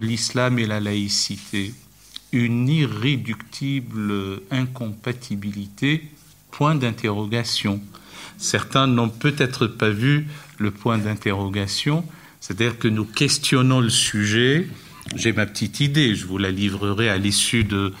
l'islam 0.00 0.58
et 0.58 0.66
la 0.66 0.80
laïcité, 0.80 1.74
une 2.32 2.68
irréductible 2.68 4.42
incompatibilité, 4.50 6.08
point 6.50 6.74
d'interrogation. 6.74 7.80
Certains 8.38 8.86
n'ont 8.86 9.08
peut-être 9.08 9.66
pas 9.66 9.90
vu 9.90 10.26
le 10.58 10.70
point 10.70 10.98
d'interrogation, 10.98 12.04
c'est-à-dire 12.40 12.78
que 12.78 12.88
nous 12.88 13.04
questionnons 13.04 13.80
le 13.80 13.90
sujet. 13.90 14.68
J'ai 15.16 15.32
ma 15.32 15.46
petite 15.46 15.80
idée, 15.80 16.14
je 16.14 16.26
vous 16.26 16.38
la 16.38 16.50
livrerai 16.50 17.08
à 17.10 17.18
l'issue 17.18 17.64
de, 17.64 17.92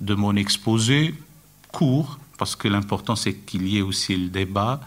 de 0.00 0.14
mon 0.14 0.34
exposé, 0.36 1.14
court, 1.72 2.18
parce 2.38 2.56
que 2.56 2.68
l'important 2.68 3.16
c'est 3.16 3.34
qu'il 3.34 3.68
y 3.68 3.78
ait 3.78 3.82
aussi 3.82 4.16
le 4.16 4.28
débat, 4.28 4.80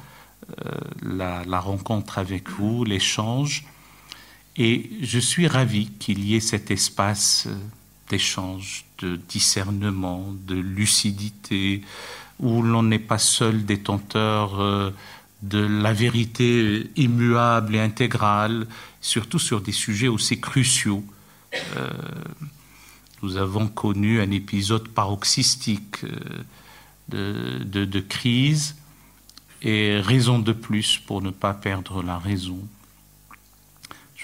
euh, 0.66 0.72
la, 1.02 1.44
la 1.46 1.60
rencontre 1.60 2.18
avec 2.18 2.50
vous, 2.50 2.84
l'échange. 2.84 3.66
Et 4.58 4.90
je 5.02 5.20
suis 5.20 5.48
ravi 5.48 5.88
qu'il 6.00 6.26
y 6.26 6.36
ait 6.36 6.40
cet 6.40 6.72
espace 6.72 7.46
euh, 7.48 7.56
d'échange, 8.10 8.86
de 8.98 9.16
discernement, 9.16 10.34
de 10.48 10.56
lucidité, 10.56 11.84
où 12.40 12.64
l'on 12.64 12.82
n'est 12.82 12.98
pas 12.98 13.20
seul 13.20 13.66
détenteur 13.66 14.60
euh, 14.60 14.92
de 15.44 15.60
la 15.60 15.94
vérité 15.94 16.90
immuable 16.96 17.76
et 17.76 17.80
intégrale, 17.80 18.68
surtout 19.00 19.38
sur 19.38 19.62
des 19.62 19.72
sujets 19.72 20.08
aussi 20.08 20.40
cruciaux. 20.40 21.04
Euh, 21.76 21.90
nous 23.22 23.38
avons 23.38 23.68
connu 23.68 24.22
un 24.22 24.32
épisode 24.32 24.88
paroxystique 24.88 26.04
de, 27.10 28.00
crise 28.00 28.76
et 29.62 30.00
raison 30.00 30.40
de 30.40 30.52
plus 30.52 31.00
pour 31.00 31.22
ne 31.22 31.32
pas 31.32 31.54
perdre 31.54 32.04
la 32.04 32.18
raison. 32.18 32.60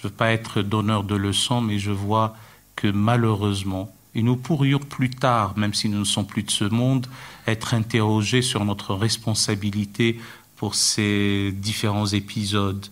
Je 0.04 0.10
ne 0.10 0.12
veux 0.12 0.18
pas 0.18 0.34
être 0.34 0.62
donneur 0.62 1.06
de 1.06 1.16
leçons, 1.16 1.62
mais 1.62 1.80
je 1.80 1.92
vois 1.92 2.36
que 2.76 2.90
malheureusement, 2.90 3.90
et 4.14 4.22
nous 4.22 4.36
pourrions 4.36 4.80
plus 4.80 5.10
tard, 5.10 5.58
même 5.58 5.74
si 5.74 5.88
nous 5.88 6.00
ne 6.00 6.04
sommes 6.04 6.28
plus 6.28 6.44
de 6.44 6.52
ce 6.52 6.66
monde, 6.66 7.08
être 7.48 7.74
interrogés 7.74 8.42
sur 8.42 8.66
notre 8.66 8.96
responsabilité 8.96 10.20
pour 10.58 10.76
ces 10.76 11.54
différents 11.54 12.08
épisodes, 12.08 12.86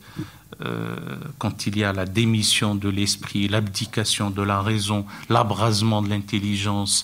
euh, 0.61 0.95
quand 1.37 1.67
il 1.67 1.77
y 1.77 1.83
a 1.83 1.91
la 1.91 2.05
démission 2.05 2.75
de 2.75 2.87
l'esprit, 2.87 3.49
l'abdication 3.49 4.29
de 4.29 4.41
la 4.41 4.61
raison, 4.61 5.05
l'abrasement 5.27 6.01
de 6.01 6.07
l'intelligence, 6.07 7.03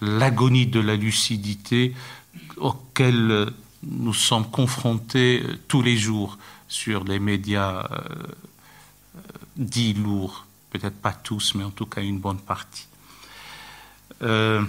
l'agonie 0.00 0.68
de 0.68 0.78
la 0.78 0.94
lucidité, 0.94 1.94
auxquels 2.58 3.48
nous 3.82 4.14
sommes 4.14 4.48
confrontés 4.48 5.42
tous 5.66 5.82
les 5.82 5.96
jours 5.96 6.38
sur 6.68 7.02
les 7.02 7.18
médias 7.18 7.88
euh, 7.90 7.98
dit 9.58 9.92
lourd, 9.92 10.46
peut-être 10.70 10.96
pas 10.96 11.12
tous, 11.12 11.54
mais 11.54 11.64
en 11.64 11.70
tout 11.70 11.86
cas 11.86 12.00
une 12.00 12.20
bonne 12.20 12.38
partie. 12.38 12.86
Euh, 14.22 14.62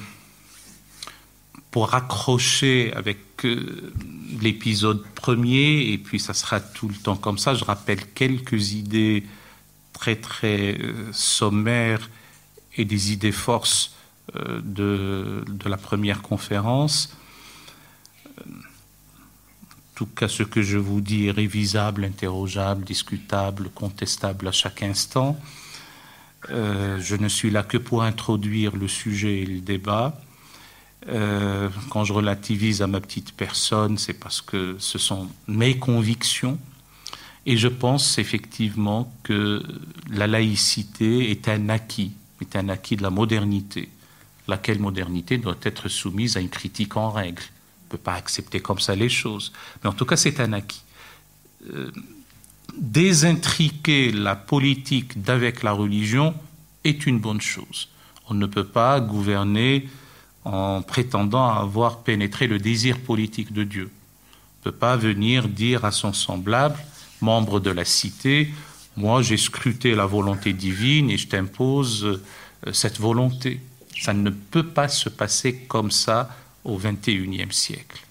pour 1.72 1.94
accrocher 1.94 2.92
avec 2.96 3.46
euh, 3.46 3.94
l'épisode 4.42 5.04
premier, 5.14 5.92
et 5.92 5.98
puis 6.00 6.20
ça 6.20 6.34
sera 6.34 6.60
tout 6.60 6.88
le 6.88 6.96
temps 6.96 7.16
comme 7.16 7.38
ça, 7.38 7.54
je 7.54 7.64
rappelle 7.64 8.12
quelques 8.14 8.74
idées 8.74 9.24
très 9.94 10.16
très 10.16 10.80
euh, 10.80 11.12
sommaires 11.14 12.10
et 12.76 12.86
des 12.86 13.14
idées 13.14 13.32
forces 13.32 13.96
de, 14.34 15.44
la 15.66 15.78
première 15.78 16.22
conférence 16.22 17.18
tout 20.00 20.06
cas, 20.06 20.30
ce 20.30 20.44
que 20.44 20.62
je 20.62 20.78
vous 20.78 21.02
dis 21.02 21.28
est 21.28 21.32
révisable, 21.32 22.06
interrogeable, 22.06 22.86
discutable, 22.86 23.70
contestable 23.76 24.48
à 24.48 24.54
chaque 24.54 24.82
instant. 24.82 25.38
Euh, 26.52 26.98
je 27.02 27.18
ne 27.18 27.28
suis 27.28 27.50
là 27.50 27.64
que 27.64 27.78
pour 27.78 28.04
introduire 28.04 28.78
le 28.78 28.88
sujet 28.88 29.42
et 29.42 29.46
le 29.46 29.60
débat. 29.60 30.18
Euh, 31.10 31.68
quand 31.90 32.06
je 32.06 32.14
relativise 32.14 32.82
à 32.82 32.88
ma 32.88 33.02
petite 33.02 33.34
personne, 33.34 33.98
c'est 33.98 34.14
parce 34.14 34.40
que 34.40 34.78
ce 34.80 34.98
sont 34.98 35.28
mes 35.50 35.78
convictions. 35.78 36.58
Et 37.46 37.58
je 37.58 37.68
pense 37.68 38.20
effectivement 38.20 39.14
que 39.24 39.62
la 40.10 40.28
laïcité 40.28 41.30
est 41.30 41.50
un 41.50 41.68
acquis, 41.68 42.14
est 42.40 42.56
un 42.56 42.70
acquis 42.70 42.96
de 42.96 43.04
la 43.04 43.10
modernité, 43.10 43.90
laquelle 44.48 44.80
modernité 44.80 45.38
doit 45.38 45.60
être 45.64 45.90
soumise 45.90 46.38
à 46.38 46.40
une 46.40 46.48
critique 46.48 46.96
en 46.96 47.12
règle 47.12 47.44
peut 47.90 47.98
pas 47.98 48.14
accepter 48.14 48.60
comme 48.60 48.80
ça 48.80 48.96
les 48.96 49.10
choses. 49.10 49.52
Mais 49.84 49.90
en 49.90 49.94
tout 49.94 50.06
cas, 50.06 50.16
c'est 50.16 50.40
un 50.40 50.54
acquis. 50.54 50.84
Euh, 51.74 51.92
désintriquer 52.78 54.12
la 54.12 54.36
politique 54.36 55.22
d'avec 55.22 55.64
la 55.64 55.72
religion 55.72 56.34
est 56.84 57.06
une 57.06 57.20
bonne 57.20 57.42
chose. 57.42 57.90
On 58.30 58.34
ne 58.34 58.46
peut 58.46 58.66
pas 58.66 59.00
gouverner 59.00 59.90
en 60.46 60.82
prétendant 60.82 61.50
avoir 61.50 62.00
pénétré 62.00 62.48
le 62.48 62.60
désir 62.60 63.00
politique 63.00 63.52
de 63.52 63.64
Dieu. 63.64 63.90
On 63.92 64.70
ne 64.70 64.72
peut 64.72 64.78
pas 64.78 64.96
venir 64.96 65.48
dire 65.48 65.84
à 65.84 65.92
son 65.92 66.14
semblable, 66.14 66.80
membre 67.22 67.60
de 67.60 67.72
la 67.72 67.86
cité, 67.86 68.54
moi 68.96 69.22
j'ai 69.22 69.38
scruté 69.38 69.96
la 69.96 70.06
volonté 70.06 70.54
divine 70.54 71.10
et 71.10 71.18
je 71.18 71.28
t'impose 71.28 72.06
euh, 72.06 72.74
cette 72.74 73.00
volonté. 73.00 73.62
Ça 74.00 74.14
ne 74.14 74.30
peut 74.30 74.68
pas 74.68 74.88
se 74.88 75.10
passer 75.10 75.56
comme 75.68 75.92
ça 75.92 76.30
au 76.64 76.78
XXIe 76.78 77.52
siècle. 77.52 78.06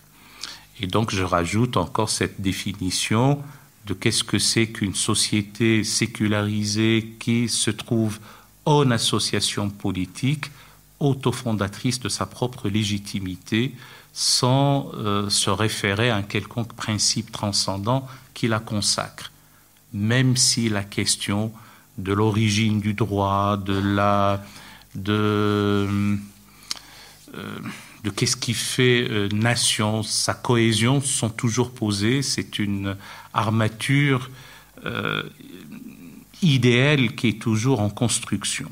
Et 0.81 0.87
donc 0.87 1.11
je 1.11 1.23
rajoute 1.23 1.77
encore 1.77 2.11
cette 2.11 2.41
définition 2.41 3.43
de 3.87 3.95
qu'est-ce 3.95 4.25
que 4.25 4.39
c'est 4.39 4.69
qu'une 4.69 4.95
société 4.95 5.83
sécularisée 5.83 7.15
qui 7.19 7.49
se 7.49 7.71
trouve 7.71 8.19
en 8.65 8.91
association 8.91 9.71
politique, 9.71 10.51
autofondatrice 11.01 12.01
de 12.01 12.09
sa 12.09 12.27
propre 12.27 12.69
légitimité, 12.69 13.75
sans 14.13 14.91
euh, 14.95 15.31
se 15.31 15.49
référer 15.49 16.11
à 16.11 16.17
un 16.17 16.23
quelconque 16.23 16.75
principe 16.75 17.33
transcendant 17.33 18.07
qui 18.35 18.47
la 18.47 18.59
consacre, 18.59 19.33
même 19.93 20.37
si 20.37 20.69
la 20.69 20.85
question 20.85 21.53
de 21.97 22.13
l'origine 22.13 22.81
du 22.81 22.95
droit, 22.95 23.57
de 23.57 23.79
la 23.79 24.45
de 24.95 26.19
euh, 27.35 27.59
de 28.05 28.11
qu'est-ce 28.11 28.37
qui 28.37 28.55
fait 28.55 29.07
euh, 29.11 29.29
nation, 29.33 30.03
sa 30.03 30.35
cohésion 30.35 31.01
sont 31.01 31.31
toujours 31.31 31.73
posées. 31.73 32.23
C'est 32.23 32.59
une 32.59 32.97
armature 33.35 34.31
euh, 34.85 35.23
idéale 36.43 37.15
qui 37.15 37.29
est 37.29 37.43
toujours 37.43 37.81
en 37.81 37.91
construction. 37.91 38.71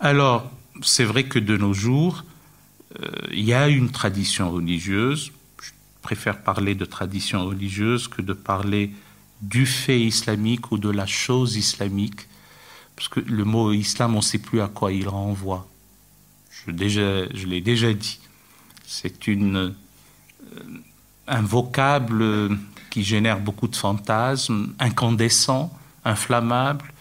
Alors, 0.00 0.50
c'est 0.82 1.04
vrai 1.04 1.24
que 1.24 1.38
de 1.38 1.56
nos 1.56 1.72
jours, 1.72 2.24
euh, 3.00 3.08
il 3.30 3.44
y 3.44 3.54
a 3.54 3.68
une 3.68 3.90
tradition 3.90 4.50
religieuse. 4.50 5.30
Je 5.62 5.70
préfère 6.02 6.42
parler 6.42 6.74
de 6.74 6.84
tradition 6.84 7.46
religieuse 7.46 8.08
que 8.08 8.22
de 8.22 8.32
parler 8.32 8.90
du 9.40 9.66
fait 9.66 10.00
islamique 10.00 10.72
ou 10.72 10.78
de 10.78 10.90
la 10.90 11.06
chose 11.06 11.56
islamique, 11.56 12.28
parce 12.96 13.08
que 13.08 13.20
le 13.20 13.44
mot 13.44 13.72
islam, 13.72 14.14
on 14.14 14.18
ne 14.18 14.22
sait 14.22 14.38
plus 14.38 14.60
à 14.60 14.68
quoi 14.68 14.92
il 14.92 15.08
renvoie 15.08 15.68
je, 16.66 17.46
l'ai 17.46 17.60
déjà 17.60 17.92
dit. 17.92 18.20
C'est 18.84 19.28
euh, 19.28 19.70
un 21.26 21.42
vocable 21.42 22.58
qui 22.90 23.02
génère 23.02 23.40
beaucoup 23.40 23.68
de 23.68 23.76
fantasmes, 23.76 24.74
incandescent, 24.78 25.72
inflammable, 26.04 26.92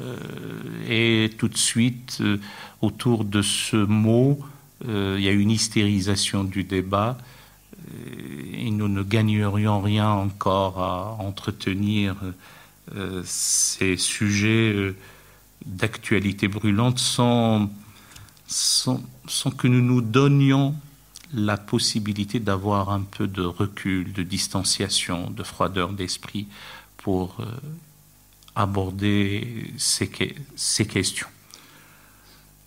euh, 0.00 0.16
et 0.88 1.30
tout 1.36 1.48
de 1.48 1.56
suite, 1.56 2.18
euh, 2.20 2.38
autour 2.80 3.24
de 3.24 3.42
ce 3.42 3.76
mot, 3.76 4.38
il 4.84 5.20
y 5.20 5.28
a 5.28 5.30
une 5.30 5.52
hystérisation 5.52 6.42
du 6.42 6.64
débat, 6.64 7.16
et 8.52 8.68
nous 8.72 8.88
ne 8.88 9.04
gagnerions 9.04 9.80
rien 9.80 10.08
encore 10.08 10.80
à 10.80 11.16
entretenir 11.20 12.16
ces 13.22 13.96
sujets 13.96 14.92
d'actualité 15.64 16.48
brûlante 16.48 16.98
sans 16.98 17.70
sans, 18.52 19.02
que 19.56 19.66
nous 19.66 19.80
nous 19.80 20.00
donnions 20.00 20.74
la 21.34 21.56
possibilité 21.56 22.40
d'avoir 22.40 22.90
un 22.90 23.00
peu 23.00 23.26
de 23.26 23.42
recul, 23.42 24.12
de 24.12 24.22
distanciation, 24.22 25.30
de 25.30 25.42
froideur 25.42 25.92
d'esprit 25.92 26.46
pour 26.98 27.36
euh, 27.40 27.46
aborder 28.54 29.72
ces, 29.78 30.10
ces 30.54 30.86
questions. 30.86 31.28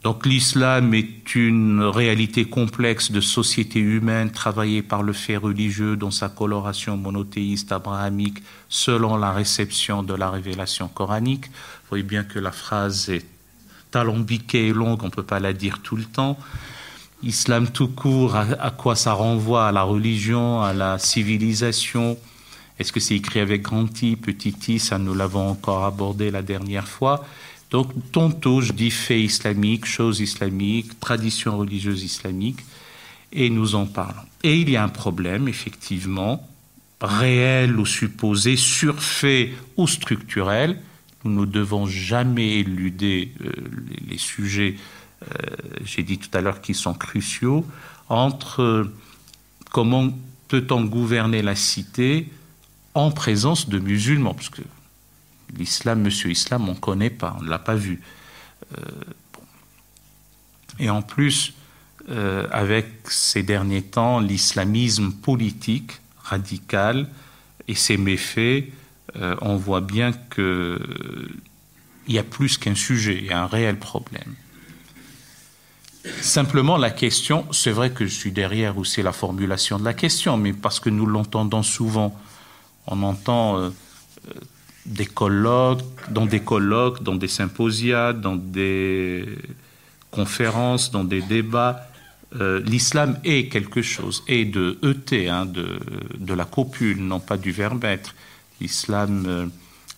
Donc 0.02 0.26
l'islam 0.26 0.94
est 0.94 1.34
une 1.34 1.82
réalité 1.82 2.46
complexe 2.46 3.12
de 3.12 3.22
société 3.22 3.80
humaine 3.80 4.32
travaillée 4.32 4.84
par 4.84 5.02
le 5.02 5.14
fait 5.14 5.38
religieux 5.38 5.96
dans 5.96 6.12
sa 6.12 6.30
coloration 6.30 6.96
monothéiste 6.96 7.72
abrahamique 7.72 8.38
selon 8.70 9.18
la 9.18 9.32
réception 9.32 10.04
de 10.04 10.14
la 10.14 10.30
révélation 10.30 10.88
coranique. 10.88 11.46
Vous 11.48 11.90
voyez 11.90 12.04
bien 12.04 12.24
que 12.24 12.38
la 12.38 12.52
phrase 12.52 13.10
est 13.10 13.26
alambiquée 13.96 14.68
et 14.68 14.74
longue, 14.74 15.04
on 15.04 15.08
ne 15.08 15.12
peut 15.12 15.24
pas 15.24 15.40
la 15.40 15.54
dire 15.54 15.80
tout 15.82 15.96
le 15.96 16.06
temps. 16.06 16.38
Islam 17.24 17.70
tout 17.70 17.88
court, 17.88 18.36
à, 18.36 18.42
à, 18.60 18.72
quoi 18.72 18.96
ça 18.96 19.14
renvoie? 19.14 19.68
À 19.68 19.72
la 19.72 19.84
religion, 19.84 20.62
à 20.62 20.74
la 20.74 21.00
civilisation? 21.00 22.18
Est-ce 22.78 22.92
que 22.92 23.00
c'est 23.00 23.16
écrit 23.16 23.40
avec 23.40 23.62
grand 23.62 24.02
I, 24.02 24.16
petit 24.16 24.56
i? 24.68 24.80
Ça, 24.80 24.98
nous 24.98 25.14
l'avons 25.14 25.50
encore 25.50 25.86
abordé 25.86 26.30
la 26.30 26.42
dernière 26.42 26.88
fois. 26.88 27.26
Donc, 27.72 27.92
tantôt, 28.12 28.62
je 28.62 28.74
dis 28.74 28.92
fait 28.92 29.22
islamique, 29.22 29.86
choses 29.86 30.20
islamiques, 30.20 31.00
tradition 31.00 31.58
religieuse 31.58 32.04
islamique, 32.04 32.60
et 33.32 33.50
nous 33.50 33.76
en 33.76 33.86
parlons. 33.86 34.22
Et 34.44 34.60
il 34.60 34.70
y 34.70 34.78
a 34.78 34.84
un 34.84 34.90
problème, 34.90 35.48
effectivement, 35.48 36.48
réel 37.02 37.80
ou 37.80 37.86
supposé, 37.86 38.56
surfait 38.56 39.54
ou 39.78 39.88
structurel. 39.88 40.80
Nous 41.26 41.46
ne 41.46 41.52
devons 41.52 41.88
jamais 41.88 42.60
éluder 42.60 43.34
euh, 43.44 43.52
les, 44.08 44.20
sujets, 44.20 44.76
euh, 45.24 45.26
j'ai 45.84 46.04
dit 46.04 46.20
tout 46.20 46.30
à 46.38 46.42
l'heure, 46.42 46.62
qui 46.62 46.76
sont 46.76 46.94
cruciaux, 46.94 47.66
entre 48.10 48.62
euh, 48.62 48.94
comment 49.72 50.10
peut-on 50.48 50.84
gouverner 50.86 51.42
la 51.42 51.56
cité 51.56 52.30
en 52.94 53.10
présence 53.10 53.70
de 53.70 53.80
musulmans, 53.80 54.36
parce 54.36 54.50
que 54.50 54.62
l'islam, 55.58 56.02
monsieur 56.02 56.30
islam, 56.30 56.70
on 56.70 56.74
ne 56.74 56.80
connaît 56.80 57.10
pas, 57.10 57.36
on 57.40 57.44
ne 57.44 57.50
l'a 57.50 57.60
pas 57.60 57.76
vu. 57.76 58.02
Et 60.80 60.90
en 60.90 61.02
plus, 61.02 61.54
avec 62.52 62.88
ces 63.10 63.44
derniers 63.44 63.82
temps, 63.82 64.20
l'islamisme 64.20 65.12
politique 65.12 66.00
radical 66.24 67.10
et 67.68 67.76
ses 67.76 67.98
méfaits, 67.98 68.66
euh, 69.18 69.36
on 69.42 69.56
voit 69.56 69.82
bien 69.82 70.12
qu'il 70.34 70.80
y 72.08 72.18
a 72.18 72.24
plus 72.24 72.58
qu'un 72.58 72.76
sujet, 72.76 73.18
il 73.20 73.26
y 73.28 73.34
a 73.34 73.42
un 73.42 73.48
réel 73.48 73.78
problème. 73.78 74.36
Simplement, 76.22 76.78
la 76.78 76.92
question, 76.92 77.46
c'est 77.52 77.72
vrai 77.72 77.92
que 77.92 78.06
je 78.06 78.14
suis 78.14 78.32
derrière 78.32 78.78
aussi 78.78 79.02
la 79.02 79.12
formulation 79.12 79.80
de 79.80 79.86
la 79.86 79.94
question, 79.94 80.38
mais 80.38 80.54
parce 80.54 80.80
que 80.80 80.90
nous 80.90 81.08
l'entendons 81.08 81.64
souvent, 81.64 82.16
on 82.86 83.02
entend 83.02 83.58
euh, 83.58 83.70
des 84.86 85.08
colloques, 85.08 85.82
dans 86.12 86.28
des 86.28 86.42
colloques, 86.42 87.02
dans 87.02 87.16
des 87.16 87.28
symposia, 87.28 88.14
dans 88.14 88.36
des 88.36 89.26
conférences, 90.12 90.92
dans 90.92 91.04
des 91.04 91.22
débats, 91.22 91.88
euh, 92.40 92.62
l'islam 92.66 93.18
est 93.24 93.48
quelque 93.48 93.82
chose, 93.82 94.24
est 94.28 94.46
de 94.46 94.78
ET, 94.84 95.30
hein, 95.30 95.46
de, 95.46 95.80
de, 96.18 96.34
la 96.34 96.46
copule, 96.46 96.98
non 96.98 97.20
pas 97.20 97.38
du 97.38 97.52
verbe 97.52 97.84
être. 97.86 98.14
L'islam 98.62 99.26
euh, 99.28 99.48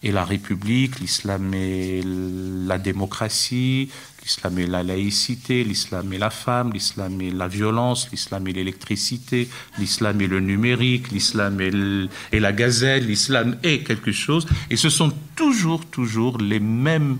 est 0.04 0.12
la 0.12 0.24
République, 0.24 1.00
l'islam 1.00 1.54
est 1.54 2.02
la 2.06 2.78
démocratie, 2.78 3.90
l'islam 4.24 4.60
est 4.60 4.68
la 4.68 4.84
laïcité, 4.84 5.64
l'islam 5.64 6.14
est 6.14 6.18
la 6.18 6.30
femme, 6.30 6.72
l'islam 6.74 7.22
est 7.22 7.32
la 7.32 7.48
violence, 7.48 8.10
l'islam 8.12 8.48
est 8.48 8.54
l'électricité, 8.54 9.50
l'islam 9.78 10.22
est 10.22 10.28
le 10.28 10.40
numérique, 10.40 11.12
l'islam 11.12 11.62
est, 11.62 12.40
la 12.40 12.52
gazelle, 12.52 13.08
l'islam 13.08 13.58
est 13.64 13.80
quelque 13.80 14.12
chose. 14.12 14.46
Et 14.70 14.76
ce 14.76 14.90
sont 14.90 15.12
toujours, 15.36 15.86
toujours 15.86 16.38
les 16.38 16.60
mêmes 16.60 17.18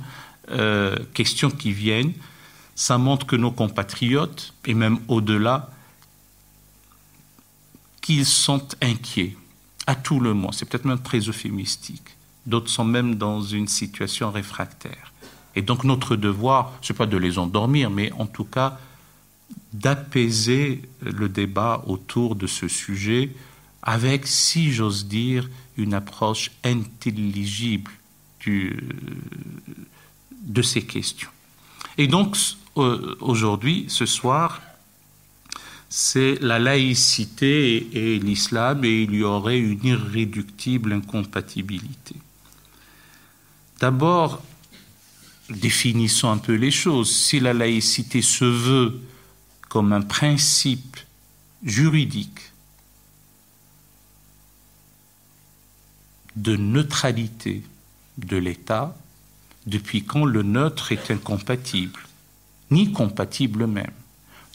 euh, 0.50 0.96
questions 1.14 1.50
qui 1.50 1.72
viennent 1.72 2.14
ça 2.78 3.00
montre 3.00 3.26
que 3.26 3.36
nos 3.36 3.52
compatriotes, 3.52 4.54
et 4.66 4.76
même 4.76 5.00
au-delà, 5.08 5.72
qu'ils 8.02 8.26
sont 8.26 8.64
inquiets 8.82 9.36
à 9.88 9.96
tout 9.96 10.20
le 10.20 10.34
monde. 10.34 10.54
C'est 10.54 10.70
peut-être 10.70 10.86
même 10.86 11.02
très 11.02 11.20
euphémistique. 11.20 12.16
D'autres 12.46 12.70
sont 12.70 12.86
même 12.86 13.16
dans 13.16 13.42
une 13.42 13.68
situation 13.68 14.32
réfractaire. 14.32 15.14
Et 15.56 15.62
donc 15.62 15.84
notre 15.84 16.16
devoir, 16.16 16.74
ce 16.82 16.94
n'est 16.94 16.98
pas 16.98 17.08
de 17.08 17.18
les 17.18 17.40
endormir, 17.40 17.90
mais 17.90 18.12
en 18.14 18.28
tout 18.28 18.46
cas 18.46 18.80
d'apaiser 19.74 20.82
le 21.02 21.30
débat 21.30 21.84
autour 21.88 22.36
de 22.36 22.48
ce 22.48 22.68
sujet 22.68 23.32
avec, 23.82 24.28
si 24.28 24.72
j'ose 24.72 25.08
dire, 25.08 25.50
une 25.78 25.94
approche 25.94 26.52
intelligible 26.64 27.92
du, 28.40 28.78
de 30.44 30.62
ces 30.62 30.82
questions. 30.82 31.30
Et 31.98 32.08
donc, 32.08 32.38
euh, 32.78 33.16
aujourd'hui, 33.22 33.86
ce 33.88 34.06
soir, 34.06 34.62
c'est 35.90 36.38
la 36.42 36.60
laïcité 36.60 37.88
et, 37.94 38.20
l'islam, 38.20 38.84
et 38.84 39.04
il 39.04 39.16
y 39.16 39.24
aurait 39.24 39.60
une 39.60 39.84
irréductible 39.86 40.94
incompatibilité. 40.94 42.16
D'abord, 43.80 44.44
définissons 45.50 46.32
un 46.32 46.38
peu 46.38 46.56
les 46.56 46.72
choses. 46.72 47.16
Si 47.16 47.40
la 47.40 47.54
laïcité 47.54 48.22
se 48.22 48.46
veut 48.46 49.00
comme 49.70 49.94
un 49.94 50.02
principe 50.02 50.98
juridique 51.64 52.52
de 56.36 56.56
neutralité 56.56 57.64
de 58.18 58.38
l'État, 58.38 58.96
depuis 59.66 60.04
quand 60.04 60.26
le 60.26 60.44
neutre 60.44 60.92
est 60.92 61.12
incompatible 61.12 62.00
ni 62.72 62.92
compatible 62.92 63.68
même. 63.68 63.92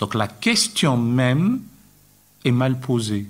Donc 0.02 0.16
la 0.16 0.26
question 0.26 0.96
même 0.96 1.60
est 2.44 2.50
mal 2.50 2.80
posée, 2.80 3.24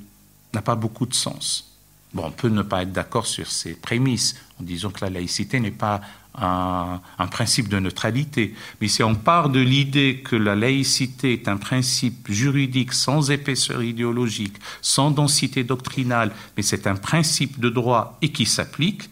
n'a 0.54 0.62
pas 0.62 0.74
beaucoup 0.74 1.04
de 1.04 1.12
sens. 1.12 1.76
Bon, 2.14 2.24
on 2.24 2.30
peut 2.30 2.48
ne 2.48 2.62
pas 2.62 2.84
être 2.84 2.92
d'accord 2.92 3.26
sur 3.26 3.46
ces 3.46 3.74
prémices, 3.74 4.36
en 4.58 4.64
disant 4.64 4.88
que 4.88 5.04
la 5.04 5.10
laïcité 5.10 5.60
n'est 5.60 5.70
pas 5.70 6.00
un, 6.34 7.02
un, 7.18 7.26
principe 7.26 7.68
de 7.68 7.78
neutralité. 7.78 8.54
Mais 8.80 8.88
si 8.88 9.02
on 9.02 9.14
part 9.14 9.50
de 9.50 9.60
l'idée 9.60 10.22
que 10.24 10.34
la 10.34 10.56
laïcité 10.56 11.34
est 11.34 11.46
un 11.46 11.58
principe 11.58 12.30
juridique 12.30 12.94
sans 12.94 13.30
épaisseur 13.30 13.82
idéologique, 13.82 14.56
sans 14.80 15.10
densité 15.10 15.64
doctrinale, 15.64 16.32
mais 16.56 16.62
c'est 16.62 16.86
un 16.86 16.96
principe 16.96 17.60
de 17.60 17.68
droit 17.68 18.16
et 18.22 18.32
qui 18.32 18.46
s'applique, 18.46 19.10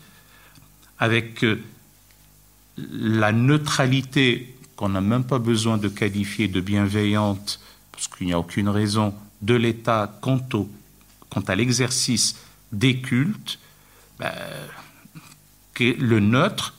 avec 0.98 1.44
euh, 1.44 1.62
la 2.78 3.32
neutralité 3.32 4.54
qu'on 4.80 4.88
n'a 4.88 5.02
même 5.02 5.24
pas 5.24 5.38
besoin 5.38 5.76
de 5.76 5.88
qualifier 5.88 6.48
de 6.48 6.58
bienveillante, 6.58 7.60
parce 7.92 8.08
qu'il 8.08 8.28
n'y 8.28 8.32
a 8.32 8.38
aucune 8.38 8.70
raison, 8.70 9.12
de 9.42 9.52
l'État 9.52 10.18
quant, 10.22 10.40
à 11.46 11.54
l'exercice 11.54 12.36
des 12.72 12.96
cultes, 13.02 13.58
ben, 14.18 14.32
que 15.74 15.84
le 15.84 16.20
neutre 16.20 16.76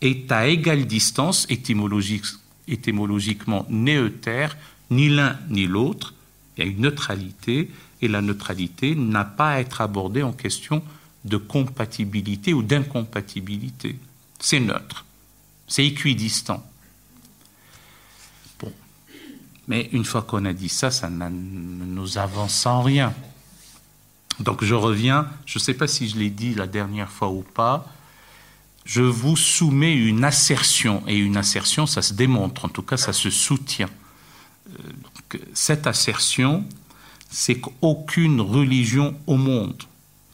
est 0.00 0.32
à 0.32 0.48
égale 0.48 0.86
distance, 0.86 1.46
étymologique, 1.48 2.24
étymologiquement 2.66 3.66
néeuter, 3.70 4.48
ni 4.90 5.08
l'un 5.08 5.38
ni 5.48 5.68
l'autre. 5.68 6.12
Il 6.56 6.64
y 6.64 6.66
a 6.66 6.70
une 6.72 6.80
neutralité, 6.80 7.70
et 8.02 8.08
la 8.08 8.20
neutralité 8.20 8.96
n'a 8.96 9.24
pas 9.24 9.50
à 9.52 9.60
être 9.60 9.80
abordée 9.80 10.24
en 10.24 10.32
question 10.32 10.82
de 11.24 11.36
compatibilité 11.36 12.52
ou 12.52 12.64
d'incompatibilité. 12.64 13.96
C'est 14.40 14.58
neutre, 14.58 15.04
c'est 15.68 15.86
équidistant. 15.86 16.68
Mais 19.68 19.88
une 19.92 20.04
fois 20.04 20.22
qu'on 20.22 20.44
a 20.44 20.52
dit 20.52 20.68
ça, 20.68 20.90
ça 20.90 21.10
ne 21.10 21.28
nous 21.28 22.18
avance 22.18 22.66
en 22.66 22.82
rien. 22.82 23.12
Donc 24.40 24.62
je 24.62 24.74
reviens, 24.74 25.28
je 25.46 25.58
ne 25.58 25.62
sais 25.62 25.74
pas 25.74 25.88
si 25.88 26.08
je 26.08 26.18
l'ai 26.18 26.30
dit 26.30 26.54
la 26.54 26.66
dernière 26.66 27.10
fois 27.10 27.30
ou 27.30 27.42
pas, 27.42 27.86
je 28.84 29.02
vous 29.02 29.36
soumets 29.36 29.94
une 29.94 30.24
assertion, 30.24 31.02
et 31.08 31.16
une 31.16 31.36
assertion, 31.36 31.86
ça 31.86 32.02
se 32.02 32.12
démontre, 32.12 32.66
en 32.66 32.68
tout 32.68 32.82
cas 32.82 32.96
ça 32.96 33.12
se 33.12 33.30
soutient. 33.30 33.90
Euh, 34.68 35.38
cette 35.54 35.86
assertion, 35.86 36.64
c'est 37.28 37.58
qu'aucune 37.58 38.40
religion 38.40 39.18
au 39.26 39.36
monde, 39.36 39.82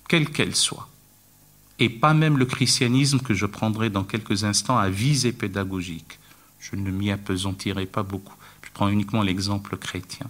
quelle 0.09 0.29
qu'elle 0.29 0.55
soit, 0.55 0.89
et 1.79 1.89
pas 1.89 2.13
même 2.13 2.37
le 2.37 2.45
christianisme 2.45 3.21
que 3.21 3.33
je 3.33 3.47
prendrai 3.47 3.89
dans 3.89 4.05
quelques 4.05 4.45
instants 4.45 4.79
à 4.79 4.91
visée 4.91 5.33
pédagogique, 5.33 6.19
je 6.61 6.77
ne 6.77 6.91
m'y 6.91 7.11
appesantirai 7.11 7.87
pas 7.87 8.03
beaucoup, 8.03 8.37
prends 8.75 8.89
uniquement 8.89 9.23
l'exemple 9.23 9.77
chrétien. 9.77 10.27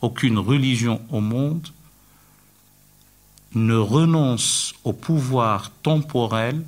Aucune 0.00 0.38
religion 0.38 1.00
au 1.10 1.20
monde 1.20 1.68
ne 3.54 3.74
renonce 3.74 4.74
au 4.84 4.92
pouvoir 4.92 5.70
temporel 5.82 6.62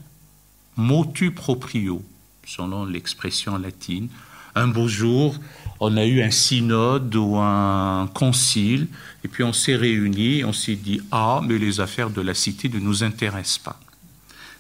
motu 0.77 1.31
proprio, 1.31 2.03
selon 2.47 2.85
l'expression 2.85 3.57
latine. 3.57 4.09
Un 4.55 4.69
beau 4.69 4.89
jour, 4.89 5.37
on 5.81 5.97
a 5.97 6.05
eu 6.05 6.23
un 6.23 6.31
synode 6.31 7.15
ou 7.17 7.37
un 7.37 8.07
concile, 8.13 8.89
et 9.25 9.29
puis 9.29 9.45
on 9.45 9.53
s'est 9.53 9.77
réunis, 9.77 10.45
on 10.45 10.53
s'est 10.53 10.77
dit 10.77 11.01
Ah, 11.11 11.41
mais 11.43 11.59
les 11.59 11.81
affaires 11.81 12.11
de 12.11 12.21
la 12.21 12.35
cité 12.35 12.69
ne 12.69 12.79
nous 12.79 13.03
intéressent 13.03 13.59
pas. 13.59 13.81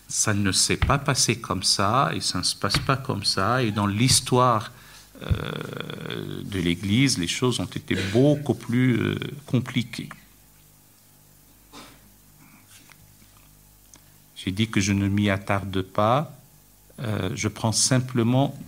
Ça 0.09 0.33
ne 0.33 0.53
s'est 0.53 0.79
pas 0.79 0.99
passé 0.99 1.41
comme 1.41 1.63
ça, 1.63 2.11
et 2.15 2.21
ça 2.21 2.39
ne 2.39 2.43
se 2.43 2.57
passe 2.57 2.79
pas 2.79 2.97
comme 2.97 3.25
ça, 3.25 3.63
et 3.63 3.71
dans 3.71 3.87
l'histoire 3.87 4.71
de 5.23 6.59
l'Église, 6.61 7.19
les 7.19 7.29
choses 7.29 7.61
ont 7.61 7.65
été 7.65 7.97
beaucoup 8.13 8.55
plus 8.55 8.99
euh, 8.99 9.19
compliquées. 9.47 10.09
J'ai 14.37 14.51
dit 14.51 14.69
que 14.69 14.81
je 14.81 14.93
ne 14.93 15.09
m'y 15.09 15.31
attarde 15.31 15.83
pas, 15.83 16.37
euh, 17.01 17.31
je 17.35 17.49
prends 17.49 17.73
simplement 17.73 18.59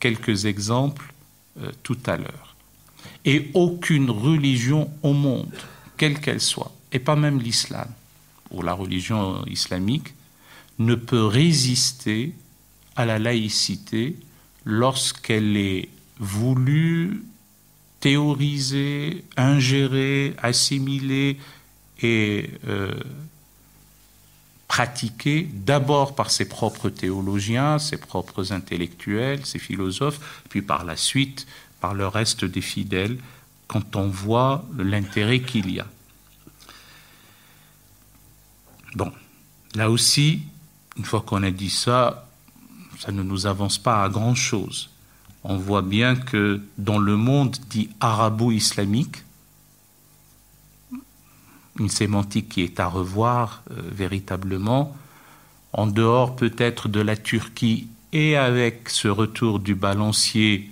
quelques 0.00 0.44
exemples 0.44 1.12
tout 1.84 1.98
à 2.06 2.16
l'heure. 2.16 2.56
Et 3.24 3.50
aucune 3.54 4.10
religion 4.10 4.90
au 5.02 5.12
monde, 5.12 5.54
quelle 5.96 6.20
qu'elle 6.20 6.40
soit, 6.40 6.74
et 6.90 6.98
pas 6.98 7.14
même 7.14 7.40
l'islam 7.40 7.88
ou 8.50 8.60
la 8.62 8.74
religion 8.74 9.44
islamique, 9.46 10.14
ne 10.78 10.94
peut 10.94 11.24
résister 11.24 12.34
à 12.96 13.04
la 13.04 13.18
laïcité 13.18 14.16
lorsqu'elle 14.64 15.56
est 15.56 15.88
voulue, 16.18 17.22
théorisée, 18.00 19.24
ingérée, 19.36 20.34
assimilée 20.42 21.38
et 22.02 22.50
euh, 22.68 22.92
pratiquée 24.68 25.48
d'abord 25.52 26.14
par 26.14 26.30
ses 26.30 26.46
propres 26.46 26.90
théologiens, 26.90 27.78
ses 27.78 27.96
propres 27.96 28.52
intellectuels, 28.52 29.46
ses 29.46 29.58
philosophes, 29.58 30.42
puis 30.48 30.62
par 30.62 30.84
la 30.84 30.96
suite 30.96 31.46
par 31.80 31.92
le 31.92 32.08
reste 32.08 32.46
des 32.46 32.62
fidèles, 32.62 33.18
quand 33.66 33.94
on 33.96 34.08
voit 34.08 34.64
l'intérêt 34.78 35.40
qu'il 35.40 35.70
y 35.70 35.80
a. 35.80 35.86
Bon, 38.94 39.12
là 39.74 39.90
aussi, 39.90 40.42
une 40.96 41.04
fois 41.04 41.20
qu'on 41.20 41.42
a 41.42 41.50
dit 41.50 41.68
ça, 41.68 42.26
ça 42.98 43.12
ne 43.12 43.22
nous 43.22 43.46
avance 43.46 43.78
pas 43.78 44.02
à 44.02 44.08
grand-chose. 44.08 44.90
On 45.42 45.56
voit 45.56 45.82
bien 45.82 46.16
que 46.16 46.60
dans 46.78 46.98
le 46.98 47.16
monde 47.16 47.56
dit 47.68 47.90
arabo-islamique, 48.00 49.24
une 51.78 51.88
sémantique 51.88 52.48
qui 52.48 52.62
est 52.62 52.80
à 52.80 52.86
revoir 52.86 53.62
euh, 53.70 53.74
véritablement, 53.90 54.96
en 55.72 55.86
dehors 55.86 56.36
peut-être 56.36 56.88
de 56.88 57.00
la 57.00 57.16
Turquie 57.16 57.88
et 58.12 58.36
avec 58.36 58.88
ce 58.88 59.08
retour 59.08 59.58
du 59.58 59.74
balancier, 59.74 60.70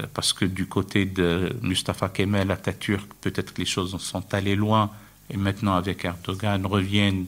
euh, 0.00 0.06
parce 0.12 0.32
que 0.32 0.44
du 0.44 0.66
côté 0.66 1.06
de 1.06 1.56
Mustafa 1.62 2.08
Kemal 2.08 2.50
Atatürk, 2.50 3.10
peut-être 3.20 3.54
que 3.54 3.62
les 3.62 3.66
choses 3.66 3.96
sont 4.00 4.34
allées 4.34 4.56
loin 4.56 4.90
et 5.30 5.36
maintenant 5.36 5.74
avec 5.74 6.04
Erdogan 6.04 6.66
reviennent 6.66 7.26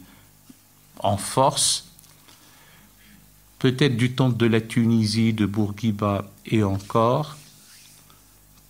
en 0.98 1.16
force, 1.16 1.90
peut-être 3.58 3.96
du 3.96 4.12
temps 4.12 4.28
de 4.28 4.46
la 4.46 4.60
Tunisie, 4.60 5.32
de 5.32 5.46
Bourguiba 5.46 6.30
et 6.44 6.62
encore, 6.62 7.36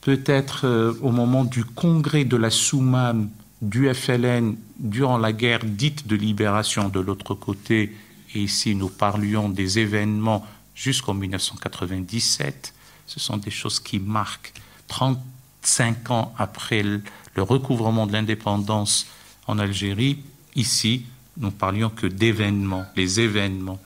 peut-être 0.00 0.66
euh, 0.66 0.93
au 1.02 1.11
moment 1.11 1.45
du 1.45 1.64
congrès 1.64 2.25
de 2.25 2.37
la 2.37 2.50
Soumam 2.50 3.28
du 3.62 3.93
FLN 3.93 4.57
durant 4.78 5.19
la 5.19 5.33
guerre 5.33 5.64
dite 5.64 6.07
de 6.07 6.14
libération 6.14 6.88
de 6.88 7.00
l'autre 7.00 7.35
côté, 7.35 7.97
et 8.35 8.40
ici 8.40 8.75
nous 8.75 8.88
parlions 8.88 9.49
des 9.49 9.78
événements 9.78 10.47
jusqu'en 10.75 11.14
1997, 11.14 12.75
ce 13.07 13.21
sont 13.21 13.38
des 13.38 13.50
choses 13.50 13.81
qui 13.81 13.99
marquent 13.99 14.52
35 14.88 16.11
ans 16.11 16.35
après 16.38 16.83
le 16.83 17.43
recouvrement 17.43 18.07
de 18.07 18.12
l'indépendance 18.12 19.07
en 19.47 19.59
Algérie, 19.59 20.19
ici, 20.55 21.05
nous 21.38 21.50
parlions 21.50 21.90
que 21.90 22.07
d'événements, 22.07 22.87
les 22.97 23.21
événements. 23.21 23.78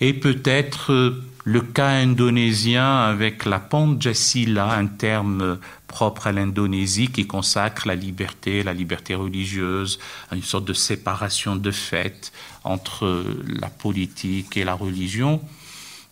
Et 0.00 0.14
peut-être 0.14 0.92
euh, 0.92 1.24
le 1.44 1.60
cas 1.60 1.88
indonésien 1.88 3.00
avec 3.02 3.44
la 3.44 3.58
Pancasila, 3.58 4.72
un 4.72 4.86
terme 4.86 5.58
propre 5.88 6.28
à 6.28 6.32
l'Indonésie 6.32 7.08
qui 7.08 7.26
consacre 7.26 7.86
la 7.86 7.94
liberté, 7.94 8.62
la 8.62 8.72
liberté 8.72 9.14
religieuse, 9.14 9.98
une 10.32 10.42
sorte 10.42 10.64
de 10.64 10.72
séparation 10.72 11.56
de 11.56 11.70
fait 11.70 12.32
entre 12.64 13.24
la 13.60 13.68
politique 13.68 14.56
et 14.56 14.64
la 14.64 14.74
religion. 14.74 15.40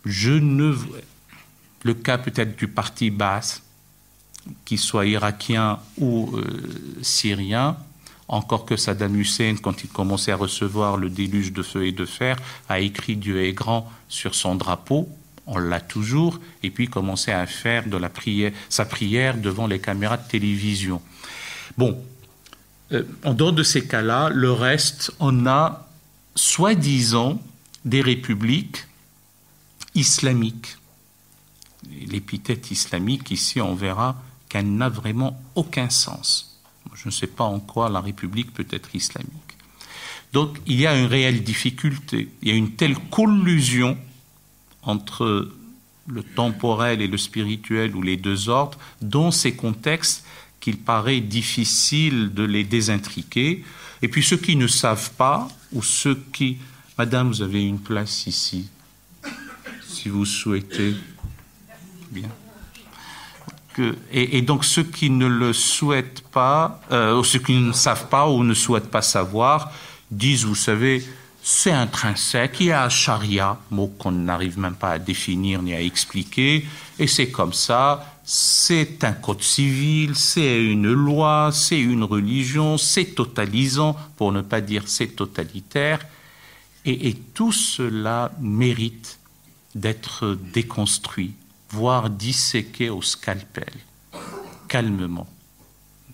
Je 0.05 0.33
ne 0.33 0.75
le 1.83 1.95
cas 1.95 2.19
peut-être 2.19 2.57
du 2.57 2.69
parti 2.69 3.11
basse, 3.11 3.63
qu'il 4.65 4.79
soit 4.79 5.07
irakien 5.07 5.79
ou 5.99 6.31
euh, 6.35 6.45
syrien, 7.03 7.77
encore 8.31 8.65
que 8.65 8.77
Saddam 8.77 9.17
Hussein, 9.17 9.57
quand 9.61 9.83
il 9.83 9.91
commençait 9.91 10.31
à 10.31 10.37
recevoir 10.37 10.97
le 10.97 11.11
déluge 11.11 11.53
de 11.53 11.63
feu 11.63 11.87
et 11.87 11.93
de 11.93 12.07
fer, 12.07 12.37
a 12.69 12.79
écrit 12.79 13.17
Dieu 13.17 13.43
est 13.43 13.53
grand 13.53 13.91
sur 14.09 14.37
son 14.37 14.55
drapeau, 14.55 15.09
on 15.47 15.59
l'a 15.59 15.81
toujours, 15.81 16.39
et 16.63 16.71
puis 16.71 16.87
commençait 16.87 17.33
à 17.33 17.45
faire 17.47 17.89
de 17.89 17.97
la 17.97 18.09
prière, 18.09 18.53
sa 18.69 18.85
prière 18.85 19.37
devant 19.37 19.67
les 19.67 19.81
caméras 19.81 20.17
de 20.17 20.29
télévision. 20.29 21.03
Bon, 21.77 22.01
euh, 22.93 23.03
en 23.25 23.35
dehors 23.35 23.53
de 23.53 23.65
ces 23.65 23.85
cas-là, 23.85 24.31
le 24.33 24.53
reste, 24.53 25.13
on 25.19 25.47
a 25.47 25.89
soi-disant 26.37 27.43
des 27.85 28.01
républiques 28.01 28.87
islamiques. 29.97 30.77
L'épithète 32.07 32.71
islamique, 32.71 33.33
ici, 33.33 33.61
on 33.61 33.75
verra 33.75 34.23
qu'elle 34.49 34.73
n'a 34.73 34.89
vraiment 34.89 35.43
aucun 35.57 35.91
sens. 35.91 36.50
Je 36.95 37.09
ne 37.09 37.11
sais 37.11 37.27
pas 37.27 37.45
en 37.45 37.61
quoi 37.61 37.89
la 37.89 38.01
République 38.01 38.53
peut 38.53 38.67
être 38.71 38.95
islamique. 38.95 39.31
Donc 40.33 40.59
il 40.67 40.81
y 40.81 40.87
a 40.87 40.99
une 40.99 41.07
réelle 41.07 41.43
difficulté, 41.43 42.29
il 42.43 42.49
y 42.49 42.53
a 42.53 42.55
une 42.55 42.73
telle 42.73 42.97
collusion 43.11 43.99
entre 44.83 45.51
le 46.07 46.23
temporel 46.23 47.03
et 47.03 47.07
le 47.07 47.19
spirituel 47.19 47.95
ou 47.95 48.03
les 48.03 48.17
deux 48.17 48.49
ordres 48.49 48.79
dans 49.01 49.31
ces 49.31 49.55
contextes 49.55 50.25
qu'il 50.61 50.79
paraît 50.79 51.21
difficile 51.21 52.33
de 52.35 52.43
les 52.43 52.65
désintriquer. 52.65 53.65
Et 54.03 54.09
puis 54.09 54.23
ceux 54.23 54.37
qui 54.37 54.57
ne 54.57 54.67
savent 54.67 55.13
pas, 55.13 55.49
ou 55.73 55.83
ceux 55.83 56.23
qui... 56.33 56.59
Madame, 56.99 57.29
vous 57.29 57.43
avez 57.43 57.65
une 57.65 57.79
place 57.79 58.27
ici, 58.27 58.69
si 59.87 60.11
vous 60.11 60.27
souhaitez. 60.27 60.95
Bien 62.11 62.29
et, 64.13 64.43
donc 64.43 64.65
ceux 64.65 64.83
qui 64.83 65.11
ne 65.11 65.27
le 65.27 65.53
souhaitent 65.53 66.23
pas, 66.33 66.81
euh, 66.91 67.23
ceux 67.23 67.39
qui 67.39 67.55
ne 67.55 67.73
savent 67.73 68.09
pas 68.09 68.29
ou 68.29 68.43
ne 68.43 68.55
souhaitent 68.55 68.91
pas 68.91 69.03
savoir, 69.03 69.73
disent, 70.11 70.45
vous 70.45 70.55
savez, 70.55 71.05
c'est 71.43 71.73
intrinsèque, 71.73 72.57
il 72.61 72.67
y 72.67 72.73
a 72.73 72.85
un 72.85 72.89
charia, 72.89 73.59
mot 73.71 73.87
qu'on 73.87 74.13
n'arrive 74.13 74.59
même 74.59 74.75
pas 74.75 74.93
à 74.93 74.99
définir 74.99 75.63
ni 75.63 75.73
à 75.75 75.81
expliquer, 75.81 76.67
et 76.99 77.07
c'est 77.07 77.31
comme 77.31 77.53
ça, 77.53 78.19
c'est 78.25 79.03
un 79.05 79.13
code 79.13 79.43
civil, 79.43 80.15
c'est 80.15 80.63
une 80.63 80.93
loi, 80.93 81.51
c'est 81.53 81.81
une 81.81 82.05
religion, 82.05 82.77
c'est 82.77 83.15
totalisant, 83.15 83.97
pour 84.17 84.33
ne 84.33 84.43
pas 84.43 84.61
dire 84.61 84.83
c'est 84.87 85.17
totalitaire, 85.17 86.01
et 86.85 87.15
tout 87.35 87.53
cela 87.53 88.33
mérite 88.41 89.19
d'être 89.75 90.39
déconstruit 90.53 91.35
voire 91.71 92.11
disséquer 92.11 92.91
au 92.91 93.03
scalpel, 93.03 93.73
calmement, 94.69 95.29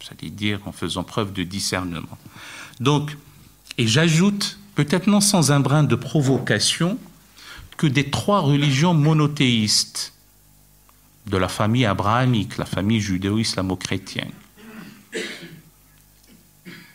c'est-à-dire 0.01 0.31
dire 0.31 0.61
en 0.67 0.73
faisant 0.73 1.03
preuve 1.03 1.33
de 1.33 1.43
discernement. 1.43 2.19
Donc, 2.81 3.17
et 3.79 3.87
j'ajoute, 3.87 4.59
peut-être 4.75 5.07
non 5.07 5.21
sans 5.21 5.53
un 5.53 5.61
brin 5.61 5.85
de 5.85 5.97
provocation, 5.97 6.99
que 7.77 7.87
des 7.87 8.11
trois 8.11 8.41
religions 8.41 8.95
monothéistes 8.95 10.15
de 11.27 11.37
la 11.37 11.49
famille 11.49 11.85
abrahamique, 11.85 12.57
la 12.57 12.65
famille 12.65 13.01
judéo-islamo-chrétienne. 13.01 14.33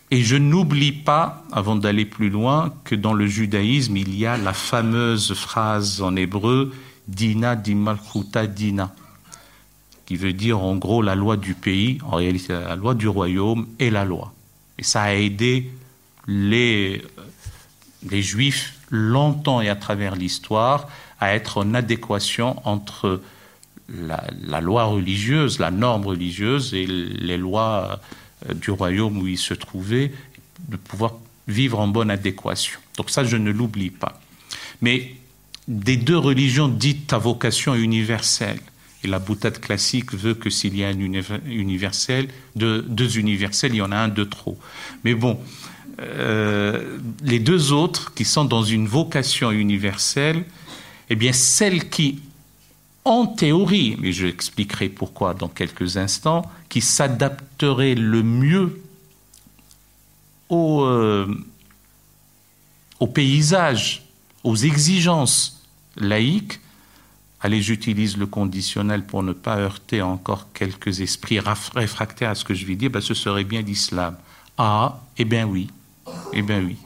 Et 0.10 0.24
je 0.24 0.36
n'oublie 0.36 0.92
pas, 0.92 1.44
avant 1.52 1.76
d'aller 1.76 2.06
plus 2.06 2.30
loin, 2.30 2.74
que 2.84 2.96
dans 2.96 3.14
le 3.14 3.28
judaïsme, 3.28 3.96
il 3.96 4.16
y 4.16 4.26
a 4.26 4.38
la 4.38 4.54
fameuse 4.54 5.34
phrase 5.34 6.02
en 6.02 6.16
hébreu 6.16 6.74
Dina 7.12 7.56
di 7.56 7.76
Malchuta 7.76 8.48
Dina, 8.48 8.94
qui 10.06 10.16
veut 10.16 10.34
dire 10.34 10.60
en 10.60 10.76
gros 10.78 11.02
la 11.02 11.16
loi 11.16 11.38
du 11.38 11.54
pays, 11.54 12.00
en 12.04 12.16
réalité 12.16 12.54
la 12.54 12.76
loi 12.76 12.94
du 12.94 13.08
royaume 13.08 13.68
et 13.80 13.90
la 13.90 14.06
loi. 14.06 14.34
Et 14.78 14.84
ça 14.84 15.04
a 15.04 15.14
aidé 15.14 15.70
les, 16.28 17.04
juifs 18.10 18.80
longtemps 18.90 19.62
et 19.62 19.70
à 19.70 19.76
travers 19.76 20.16
l'histoire 20.16 20.88
à 21.20 21.36
être 21.36 21.58
en 21.58 21.74
adéquation 21.74 22.56
entre 22.68 23.22
la, 23.90 24.24
la, 24.42 24.62
loi 24.62 24.86
religieuse, 24.86 25.60
la 25.60 25.70
norme 25.70 26.06
religieuse 26.06 26.74
et 26.74 26.88
les 26.88 27.38
lois 27.38 28.00
euh, 28.50 28.54
du 28.54 28.72
royaume 28.72 29.18
où 29.20 29.28
ils 29.28 29.38
se 29.38 29.54
trouvaient, 29.54 30.12
de 30.70 30.78
pouvoir 30.78 31.16
vivre 31.48 31.80
en 31.80 31.88
bonne 31.88 32.10
adéquation. 32.10 32.80
Donc 32.98 33.10
ça, 33.10 33.24
je 33.24 33.36
ne 33.36 33.52
l'oublie 33.52 33.90
pas. 33.90 34.20
Mais 34.82 35.16
des 35.68 35.98
deux 35.98 36.18
religions 36.18 36.68
dites 36.68 37.14
à 37.14 37.18
vocation 37.18 37.76
universelle. 37.76 38.60
Et 39.04 39.08
la 39.08 39.20
boutade 39.20 39.60
classique 39.60 40.14
veut 40.14 40.36
que 40.36 40.50
s'il 40.50 40.78
y 40.78 40.84
a 40.84 40.90
un 40.90 41.00
universel, 41.00 42.28
deux, 42.56 43.18
universels, 43.18 43.74
il 43.74 43.78
y 43.78 43.82
en 43.82 43.92
a 43.92 43.98
un 43.98 44.10
de 44.10 44.24
trop. 44.24 44.60
Mais 45.04 45.16
bon, 45.16 45.40
euh, 46.00 46.98
les 47.24 47.40
deux 47.40 47.72
autres 47.72 48.14
qui 48.14 48.26
sont 48.26 48.46
dans 48.46 48.64
une 48.64 48.88
vocation 48.88 49.52
universelle, 49.52 50.46
eh 51.10 51.16
bien, 51.16 51.34
celles 51.34 51.90
qui, 51.90 52.22
en 53.06 53.26
théorie, 53.26 53.98
mais 54.00 54.12
je 54.12 54.28
expliquerai 54.28 54.88
pourquoi 54.88 55.34
dans 55.34 55.48
quelques 55.48 55.98
instants, 55.98 56.44
qui 56.70 56.82
s'adapteraient 56.82 57.96
le 57.96 58.22
mieux 58.22 58.82
au, 60.50 60.84
euh, 60.84 61.28
au 63.00 63.08
paysage, 63.08 64.04
aux 64.44 64.56
exigences 64.56 65.62
laïque, 65.96 66.60
allez, 67.42 67.62
j'utilise 67.62 68.18
le 68.18 68.26
conditionnel 68.26 69.06
pour 69.06 69.24
ne 69.24 69.34
pas 69.34 69.58
heurter 69.58 70.02
encore 70.02 70.48
quelques 70.54 71.02
esprits 71.02 71.40
réfractaires 71.76 72.32
à 72.32 72.36
ce 72.36 72.46
que 72.46 72.54
je 72.54 72.66
vais 72.66 72.76
dire, 72.76 72.90
ben, 72.90 73.02
ce 73.02 73.14
serait 73.14 73.44
bien 73.44 73.62
l'islam. 73.62 74.16
Ah, 74.58 75.02
eh 75.18 75.26
bien 75.26 75.46
oui, 75.46 75.68
eh 76.34 76.42
bien 76.42 76.62
oui. 76.64 76.78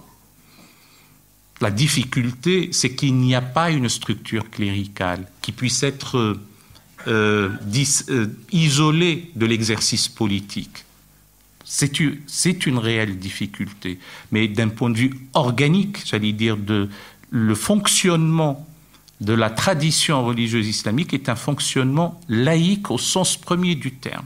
la 1.61 1.71
difficulté, 1.71 2.69
c'est 2.71 2.95
qu'il 2.95 3.15
n'y 3.15 3.35
a 3.35 3.41
pas 3.41 3.71
une 3.71 3.89
structure 3.89 4.49
cléricale 4.49 5.27
qui 5.41 5.51
puisse 5.51 5.83
être 5.83 6.17
euh, 7.07 7.51
euh, 8.09 8.27
isolée 8.51 9.31
de 9.35 9.45
l'exercice 9.45 10.07
politique. 10.07 10.85
C'est 11.65 12.65
une 12.67 12.77
réelle 12.77 13.17
difficulté. 13.17 13.97
Mais 14.31 14.47
d'un 14.47 14.69
point 14.69 14.91
de 14.91 14.97
vue 14.97 15.13
organique, 15.33 16.05
j'allais 16.05 16.31
dire, 16.31 16.57
de, 16.57 16.89
le 17.29 17.55
fonctionnement 17.55 18.65
de 19.21 19.33
la 19.33 19.49
tradition 19.49 20.25
religieuse 20.25 20.67
islamique 20.67 21.13
est 21.13 21.29
un 21.29 21.35
fonctionnement 21.35 22.19
laïque 22.27 22.91
au 22.91 22.97
sens 22.97 23.37
premier 23.37 23.75
du 23.75 23.93
terme. 23.93 24.25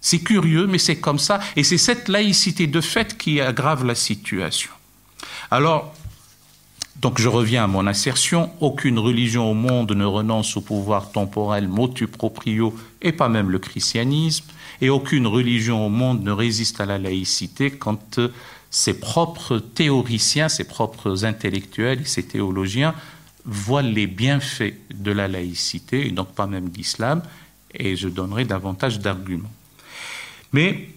C'est 0.00 0.20
curieux, 0.20 0.66
mais 0.66 0.78
c'est 0.78 1.00
comme 1.00 1.18
ça. 1.18 1.40
Et 1.56 1.64
c'est 1.64 1.78
cette 1.78 2.08
laïcité 2.08 2.66
de 2.66 2.80
fait 2.80 3.16
qui 3.16 3.40
aggrave 3.40 3.84
la 3.84 3.94
situation. 3.94 4.70
Alors, 5.50 5.94
je 7.16 7.28
reviens 7.28 7.64
à 7.64 7.66
mon 7.66 7.86
assertion, 7.86 8.50
aucune 8.60 8.98
religion 8.98 9.50
au 9.50 9.54
monde 9.54 9.92
ne 9.92 10.04
renonce 10.04 10.56
au 10.56 10.60
pouvoir 10.60 11.12
temporel 11.12 11.68
motu 11.68 12.06
proprio, 12.06 12.74
et 13.02 13.12
pas 13.12 13.28
même 13.28 13.50
le 13.50 13.58
christianisme, 13.58 14.46
et 14.80 14.90
aucune 14.90 15.26
religion 15.26 15.86
au 15.86 15.90
monde 15.90 16.22
ne 16.22 16.32
résiste 16.32 16.80
à 16.80 16.86
la 16.86 16.98
laïcité 16.98 17.70
quand 17.70 18.20
ses 18.74 18.94
propres 18.94 19.58
théoriciens, 19.60 20.48
ses 20.48 20.64
propres 20.64 21.24
intellectuels 21.24 22.08
ses 22.08 22.24
théologiens 22.24 22.92
voient 23.44 23.82
les 23.82 24.08
bienfaits 24.08 24.74
de 24.92 25.12
la 25.12 25.28
laïcité, 25.28 26.08
et 26.08 26.10
donc 26.10 26.34
pas 26.34 26.48
même 26.48 26.70
d'islam, 26.70 27.22
et 27.72 27.94
je 27.94 28.08
donnerai 28.08 28.44
davantage 28.44 28.98
d'arguments. 28.98 29.52
Mais 30.52 30.88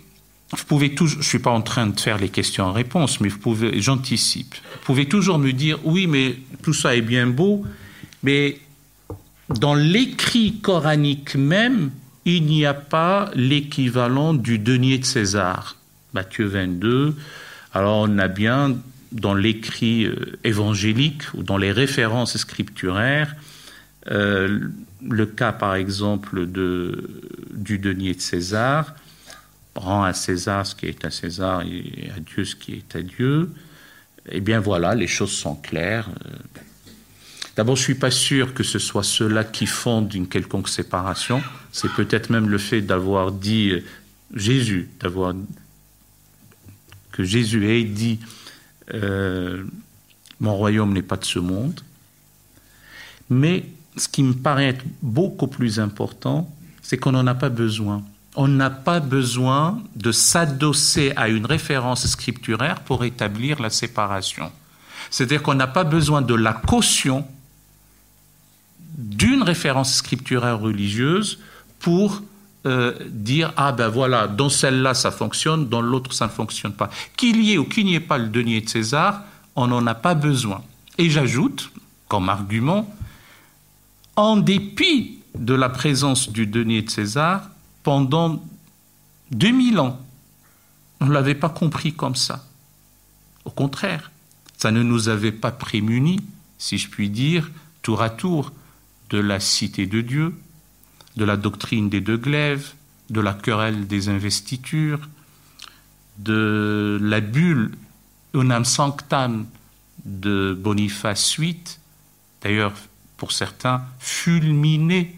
vous 0.49 0.63
pouvez 0.65 0.95
toujours, 0.95 1.21
je 1.21 1.27
suis 1.27 1.37
pas 1.37 1.51
en 1.51 1.61
train 1.61 1.85
de 1.85 1.99
faire 1.99 2.17
les 2.17 2.29
questions 2.29 2.63
en 2.63 2.71
réponse, 2.71 3.21
mais 3.21 3.29
j'anticipe. 3.75 4.55
Vous 4.55 4.85
pouvez 4.85 5.07
toujours 5.07 5.37
me 5.37 5.51
dire, 5.51 5.77
oui, 5.83 6.07
mais 6.07 6.35
tout 6.63 6.73
ça 6.73 6.95
est 6.95 7.01
bien 7.01 7.27
beau, 7.27 7.63
mais 8.23 8.57
dans 9.49 9.75
l'écrit 9.75 10.61
coranique 10.61 11.35
même, 11.35 11.91
il 12.25 12.43
n'y 12.45 12.65
a 12.65 12.73
pas 12.73 13.29
l'équivalent 13.35 14.33
du 14.33 14.57
denier 14.57 14.97
de 14.97 15.05
César. 15.05 15.75
Matthieu 16.13 16.47
22. 16.47 17.15
Alors 17.73 18.07
on 18.09 18.17
a 18.17 18.27
bien 18.27 18.77
dans 19.11 19.33
l'écrit 19.33 20.05
euh, 20.05 20.37
évangélique 20.43 21.23
ou 21.33 21.43
dans 21.43 21.57
les 21.57 21.71
références 21.71 22.37
scripturaires 22.37 23.35
euh, 24.09 24.59
le 25.01 25.25
cas 25.25 25.51
par 25.51 25.75
exemple 25.75 26.45
de, 26.45 27.21
du 27.53 27.77
denier 27.77 28.13
de 28.13 28.21
César 28.21 28.93
rend 29.77 30.03
à 30.03 30.13
César 30.13 30.65
ce 30.65 30.75
qui 30.75 30.87
est 30.87 31.05
à 31.05 31.11
César 31.11 31.61
et 31.61 32.11
à 32.15 32.19
Dieu 32.19 32.45
ce 32.45 32.55
qui 32.55 32.73
est 32.73 32.95
à 32.95 33.01
Dieu, 33.01 33.49
eh 34.29 34.41
bien 34.41 34.59
voilà, 34.59 34.95
les 34.95 35.07
choses 35.07 35.31
sont 35.31 35.55
claires. 35.55 36.09
D'abord, 37.55 37.75
je 37.75 37.81
ne 37.81 37.85
suis 37.85 37.95
pas 37.95 38.11
sûr 38.11 38.53
que 38.53 38.63
ce 38.63 38.77
soit 38.77 39.03
cela 39.03 39.43
qui 39.43 39.65
fonde 39.65 40.13
une 40.13 40.27
quelconque 40.27 40.69
séparation. 40.69 41.41
C'est 41.71 41.91
peut-être 41.93 42.29
même 42.29 42.49
le 42.49 42.57
fait 42.57 42.81
d'avoir 42.81 43.31
dit 43.31 43.73
Jésus, 44.35 44.89
d'avoir 44.99 45.33
que 47.17 47.23
Jésus 47.23 47.67
ait 47.69 47.83
dit 47.83 48.19
euh, 48.93 49.63
mon 50.39 50.55
royaume 50.55 50.93
n'est 50.93 51.01
pas 51.01 51.17
de 51.17 51.25
ce 51.25 51.39
monde. 51.39 51.81
Mais 53.29 53.65
ce 53.97 54.07
qui 54.07 54.21
me 54.23 54.33
paraît 54.33 54.67
être 54.67 54.85
beaucoup 55.01 55.47
plus 55.47 55.79
important, 55.79 56.49
c'est 56.83 56.97
qu'on 56.97 57.11
n'en 57.11 57.27
a 57.27 57.35
pas 57.35 57.49
besoin 57.49 58.03
on 58.39 58.47
n'a 58.47 58.69
pas 58.69 58.99
besoin 58.99 59.81
de 59.95 60.11
s'adosser 60.11 61.11
à 61.15 61.27
une 61.27 61.47
référence 61.47 62.05
scripturaire 62.05 62.81
pour 62.81 63.03
établir 63.03 63.59
la 63.59 63.71
séparation. 63.71 64.51
C'est-à-dire 65.09 65.41
qu'on 65.41 65.55
n'a 65.55 65.65
pas 65.65 65.83
besoin 65.83 66.21
de 66.21 66.35
la 66.35 66.53
caution 66.53 67.27
d'une 68.95 69.41
référence 69.41 69.95
scripturaire 69.95 70.59
religieuse 70.59 71.39
pour 71.79 72.21
euh, 72.67 72.93
dire 73.07 73.53
ah 73.55 73.71
ben 73.71 73.87
voilà, 73.87 74.27
dans 74.27 74.49
celle-là 74.49 74.93
ça 74.93 75.11
fonctionne, 75.11 75.69
dans 75.69 75.81
l'autre 75.81 76.13
ça 76.13 76.27
ne 76.27 76.31
fonctionne 76.31 76.73
pas. 76.73 76.89
Qu'il 77.15 77.41
y 77.41 77.53
ait 77.53 77.57
ou 77.57 77.63
qu'il 77.63 77.85
n'y 77.85 77.95
ait 77.95 77.99
pas 77.99 78.17
le 78.17 78.27
denier 78.27 78.61
de 78.61 78.69
César, 78.69 79.21
on 79.55 79.67
n'en 79.67 79.87
a 79.87 79.95
pas 79.95 80.13
besoin. 80.13 80.61
Et 80.97 81.09
j'ajoute, 81.09 81.71
comme 82.07 82.29
argument, 82.29 82.93
en 84.15 84.35
dépit 84.35 85.19
de 85.37 85.53
la 85.53 85.69
présence 85.69 86.29
du 86.29 86.45
denier 86.45 86.81
de 86.81 86.89
César, 86.89 87.49
pendant 87.83 88.43
2000 89.31 89.79
ans. 89.79 89.97
On 90.99 91.05
ne 91.05 91.13
l'avait 91.13 91.35
pas 91.35 91.49
compris 91.49 91.93
comme 91.93 92.15
ça. 92.15 92.45
Au 93.45 93.49
contraire, 93.49 94.11
ça 94.57 94.71
ne 94.71 94.83
nous 94.83 95.07
avait 95.07 95.31
pas 95.31 95.51
prémunis, 95.51 96.19
si 96.57 96.77
je 96.77 96.89
puis 96.89 97.09
dire, 97.09 97.49
tour 97.81 98.01
à 98.01 98.09
tour, 98.09 98.51
de 99.09 99.19
la 99.19 99.39
cité 99.39 99.85
de 99.85 100.01
Dieu, 100.01 100.35
de 101.17 101.25
la 101.25 101.35
doctrine 101.35 101.89
des 101.89 101.99
deux 101.99 102.17
glaives, 102.17 102.73
de 103.09 103.19
la 103.19 103.33
querelle 103.33 103.87
des 103.87 104.07
investitures, 104.07 105.01
de 106.19 106.99
la 107.01 107.19
bulle 107.19 107.71
unam 108.33 108.63
sanctam 108.63 109.45
de 110.05 110.57
Boniface 110.57 111.39
VIII, 111.39 111.57
d'ailleurs 112.41 112.73
pour 113.17 113.31
certains 113.31 113.81
fulminée 113.99 115.15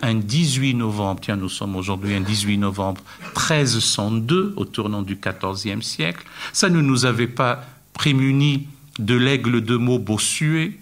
un 0.00 0.14
18 0.14 0.74
novembre, 0.74 1.20
tiens, 1.22 1.36
nous 1.36 1.48
sommes 1.48 1.74
aujourd'hui 1.74 2.14
un 2.14 2.20
18 2.20 2.58
novembre 2.58 3.02
1302, 3.34 4.54
au 4.56 4.64
tournant 4.64 5.02
du 5.02 5.16
XIVe 5.16 5.82
siècle, 5.82 6.24
ça 6.52 6.68
ne 6.68 6.80
nous 6.80 7.04
avait 7.04 7.26
pas 7.26 7.64
prémunis 7.94 8.68
de 8.98 9.14
l'aigle 9.14 9.62
de 9.62 9.76
Meaux 9.76 9.98
Bossuet, 9.98 10.78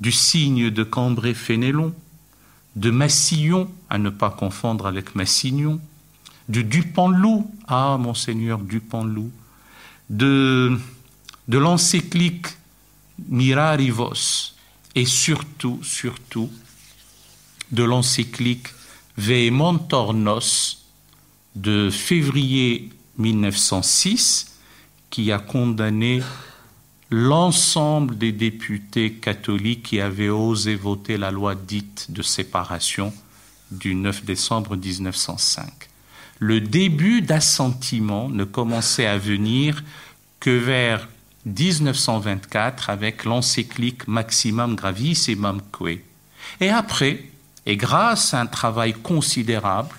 du 0.00 0.12
cygne 0.12 0.70
de 0.70 0.82
Cambrai-Fénélon, 0.82 1.94
de 2.76 2.90
Massillon, 2.90 3.70
à 3.90 3.98
ne 3.98 4.10
pas 4.10 4.30
confondre 4.30 4.86
avec 4.86 5.14
Massignon, 5.14 5.80
du 6.48 6.64
Dupanloup, 6.64 7.50
ah, 7.66 7.96
monseigneur 7.98 8.58
Dupanloup, 8.58 9.30
de, 10.10 10.78
de 11.48 11.58
l'encyclique 11.58 12.46
Mirarivos, 13.28 14.54
et 14.94 15.04
surtout, 15.04 15.80
surtout, 15.82 16.50
de 17.70 17.82
l'encyclique 17.82 18.68
Vehementornos 19.16 20.84
de 21.54 21.90
février 21.90 22.90
1906 23.18 24.58
qui 25.10 25.30
a 25.30 25.38
condamné 25.38 26.22
l'ensemble 27.12 28.16
des 28.16 28.32
députés 28.32 29.12
catholiques 29.12 29.82
qui 29.82 30.00
avaient 30.00 30.30
osé 30.30 30.74
voter 30.74 31.18
la 31.18 31.30
loi 31.30 31.54
dite 31.54 32.06
de 32.08 32.22
séparation 32.22 33.12
du 33.70 33.94
9 33.94 34.24
décembre 34.24 34.76
1905. 34.76 35.70
Le 36.38 36.60
début 36.60 37.20
d'assentiment 37.20 38.30
ne 38.30 38.44
commençait 38.44 39.06
à 39.06 39.18
venir 39.18 39.84
que 40.40 40.50
vers 40.50 41.06
1924 41.44 42.88
avec 42.88 43.24
l'encyclique 43.24 44.08
Maximum 44.08 44.74
Gravissimum 44.74 45.60
Que. 45.70 45.98
Et 46.60 46.70
après, 46.70 47.24
et 47.66 47.76
grâce 47.76 48.32
à 48.32 48.40
un 48.40 48.46
travail 48.46 48.94
considérable 48.94 49.94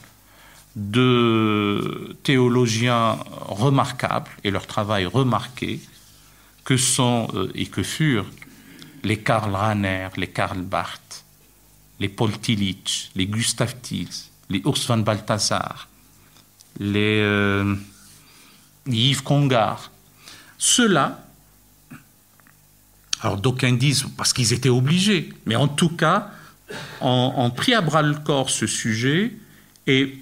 de 0.76 2.18
théologiens 2.24 3.20
remarquables 3.48 4.32
et 4.44 4.50
leur 4.50 4.66
travail 4.66 5.06
remarqué, 5.06 5.80
que 6.64 6.78
sont 6.78 7.28
euh, 7.34 7.52
et 7.56 7.66
que 7.66 7.84
furent 7.84 8.30
les 9.04 9.20
Karl 9.20 9.54
Rahner, 9.54 10.10
les 10.18 10.28
Karl 10.28 10.62
Barth, 10.62 11.26
les 12.00 12.10
Paul 12.10 12.32
Tillich, 12.40 13.12
les 13.16 13.28
Gustav 13.28 13.76
Thiels, 13.82 14.08
les 14.50 14.62
Urs 14.66 14.86
van 14.88 15.00
Balthasar, 15.00 15.88
les 16.80 17.20
euh, 17.22 17.76
Yves 18.88 19.24
Congar. 19.24 19.92
Ceux-là, 20.58 21.26
alors 23.22 23.38
d'aucuns 23.38 23.74
disent 23.74 24.06
parce 24.18 24.34
qu'ils 24.34 24.54
étaient 24.54 24.70
obligés, 24.70 25.34
mais 25.46 25.56
en 25.56 25.68
tout 25.68 25.90
cas, 25.90 26.32
ont, 27.02 27.52
pris 27.52 27.74
à 27.74 27.82
bras 27.82 28.02
le 28.02 28.16
corps 28.16 28.50
ce 28.50 28.68
sujet 28.68 29.34
et, 29.88 30.20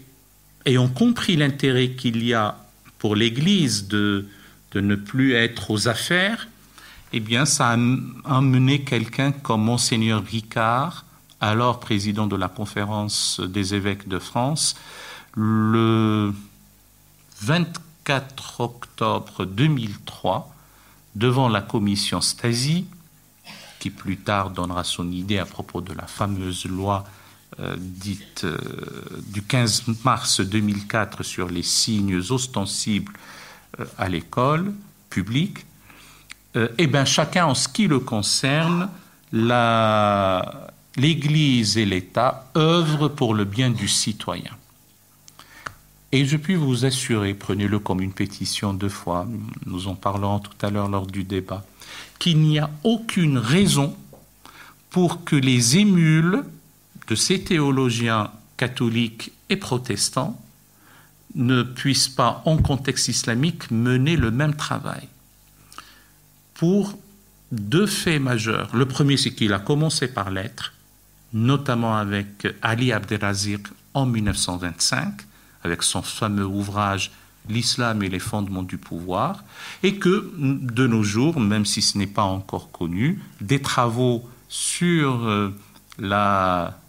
ont 0.77 0.89
compris 0.89 1.35
l'intérêt 1.35 1.91
qu'il 1.91 2.23
y 2.23 2.33
a 2.33 2.57
pour 2.99 3.15
l'Église 3.15 3.87
de, 3.87 4.27
ne 4.79 4.95
plus 4.95 5.33
être 5.33 5.71
aux 5.71 5.87
affaires, 5.87 6.47
eh 7.13 7.19
bien, 7.19 7.45
ça 7.45 7.69
a 7.69 7.77
amené 8.25 8.83
quelqu'un 8.83 9.31
comme 9.31 9.63
Monseigneur 9.63 10.23
Ricard, 10.23 11.05
alors 11.41 11.79
président 11.79 12.27
de 12.27 12.35
la 12.35 12.47
conférence 12.47 13.41
des 13.41 13.75
évêques 13.75 14.07
de 14.07 14.19
France, 14.19 14.75
le 15.35 16.33
24 17.41 18.61
octobre 18.61 19.45
2003, 19.45 20.53
devant 21.15 21.49
la 21.49 21.61
commission 21.61 22.21
Stasi, 22.21 22.85
qui 23.79 23.89
plus 23.89 24.17
tard 24.17 24.51
donnera 24.51 24.83
son 24.83 25.11
idée 25.11 25.39
à 25.39 25.45
propos 25.45 25.81
de 25.81 25.93
la 25.93 26.05
fameuse 26.05 26.65
loi 26.65 27.03
euh, 27.59 27.75
dite 27.77 28.45
euh, 28.45 28.57
du 29.27 29.41
15 29.41 29.83
mars 30.05 30.39
2004 30.39 31.23
sur 31.23 31.49
les 31.49 31.63
signes 31.63 32.15
ostensibles 32.29 33.11
à 33.97 34.09
l'école 34.09 34.73
publique, 35.09 35.65
euh, 36.55 36.67
eh 36.77 36.87
bien, 36.87 37.05
chacun, 37.05 37.45
en 37.45 37.55
ce 37.55 37.67
qui 37.67 37.87
le 37.87 37.99
concerne, 37.99 38.89
l'Église 40.97 41.77
et 41.77 41.85
l'État 41.85 42.49
œuvrent 42.57 43.09
pour 43.09 43.33
le 43.33 43.45
bien 43.45 43.69
du 43.69 43.87
citoyen. 43.87 44.51
Et 46.11 46.25
je 46.25 46.35
puis 46.35 46.55
vous 46.55 46.83
assurer, 46.83 47.33
prenez-le 47.33 47.79
comme 47.79 48.01
une 48.01 48.11
pétition 48.11 48.73
deux 48.73 48.89
fois, 48.89 49.25
nous 49.65 49.87
en 49.87 49.95
parlerons 49.95 50.39
tout 50.39 50.65
à 50.65 50.69
l'heure 50.69 50.89
lors 50.89 51.07
du 51.07 51.23
débat, 51.23 51.63
qu'il 52.19 52.39
n'y 52.39 52.59
a 52.59 52.69
aucune 52.83 53.37
raison 53.37 53.95
pour 54.89 55.23
que 55.23 55.37
les 55.37 55.77
émules 55.77 56.43
de 57.07 57.15
ces 57.15 57.41
théologiens 57.41 58.29
catholiques 58.57 59.31
et 59.49 59.55
protestants 59.55 60.39
ne 61.35 61.63
puissent 61.63 62.09
pas, 62.09 62.41
en 62.45 62.57
contexte 62.57 63.07
islamique, 63.07 63.71
mener 63.71 64.15
le 64.15 64.31
même 64.31 64.55
travail. 64.55 65.07
Pour 66.53 66.97
deux 67.51 67.87
faits 67.87 68.21
majeurs. 68.21 68.69
Le 68.75 68.85
premier, 68.85 69.17
c'est 69.17 69.31
qu'il 69.31 69.53
a 69.53 69.59
commencé 69.59 70.07
par 70.07 70.31
l'être, 70.31 70.73
notamment 71.33 71.97
avec 71.97 72.47
Ali 72.61 72.91
Abdelaziz 72.91 73.59
en 73.93 74.05
1925, 74.05 75.13
avec 75.63 75.83
son 75.83 76.01
fameux 76.01 76.45
ouvrage 76.45 77.11
L'islam 77.49 78.03
et 78.03 78.09
les 78.09 78.19
fondements 78.19 78.61
du 78.61 78.77
pouvoir, 78.77 79.43
et 79.81 79.95
que 79.95 80.31
de 80.37 80.85
nos 80.85 81.01
jours, 81.01 81.39
même 81.39 81.65
si 81.65 81.81
ce 81.81 81.97
n'est 81.97 82.05
pas 82.05 82.21
encore 82.23 82.71
connu, 82.71 83.19
des 83.41 83.59
travaux 83.59 84.29
sur 84.47 85.25
euh, 85.25 85.49
la 85.97 86.79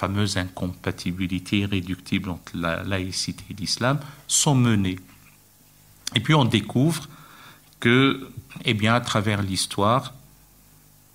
fameuse 0.00 0.38
incompatibilité 0.38 1.58
irréductible 1.58 2.30
entre 2.30 2.52
la 2.56 2.82
laïcité 2.84 3.44
et 3.50 3.54
l'islam 3.54 4.00
sont 4.26 4.54
menés. 4.54 4.98
Et 6.14 6.20
puis 6.20 6.34
on 6.34 6.46
découvre 6.46 7.06
que, 7.80 8.30
eh 8.64 8.72
bien, 8.72 8.94
à 8.94 9.00
travers 9.00 9.42
l'histoire, 9.42 10.14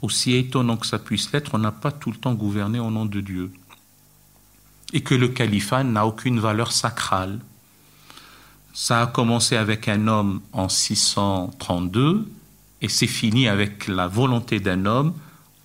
aussi 0.03 0.35
étonnant 0.35 0.77
que 0.77 0.85
ça 0.85 0.99
puisse 0.99 1.31
l'être, 1.31 1.55
on 1.55 1.57
n'a 1.57 1.71
pas 1.71 1.91
tout 1.91 2.11
le 2.11 2.17
temps 2.17 2.35
gouverné 2.35 2.79
au 2.79 2.91
nom 2.91 3.05
de 3.05 3.21
Dieu 3.21 3.51
et 4.93 5.01
que 5.01 5.15
le 5.15 5.29
califat 5.29 5.83
n'a 5.83 6.05
aucune 6.05 6.39
valeur 6.39 6.71
sacrale. 6.71 7.39
Ça 8.73 9.01
a 9.01 9.07
commencé 9.07 9.55
avec 9.55 9.87
un 9.87 10.07
homme 10.07 10.41
en 10.53 10.69
632 10.69 12.29
et 12.81 12.89
c'est 12.89 13.07
fini 13.07 13.47
avec 13.47 13.87
la 13.87 14.07
volonté 14.07 14.59
d'un 14.59 14.85
homme 14.85 15.15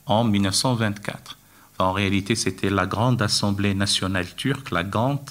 en 0.06 0.24
1924. 0.24 1.36
En 1.80 1.92
réalité, 1.92 2.34
c'était 2.34 2.70
la 2.70 2.86
grande 2.86 3.22
assemblée 3.22 3.74
nationale 3.74 4.34
turque, 4.34 4.70
la 4.70 4.84
GANT, 4.84 5.24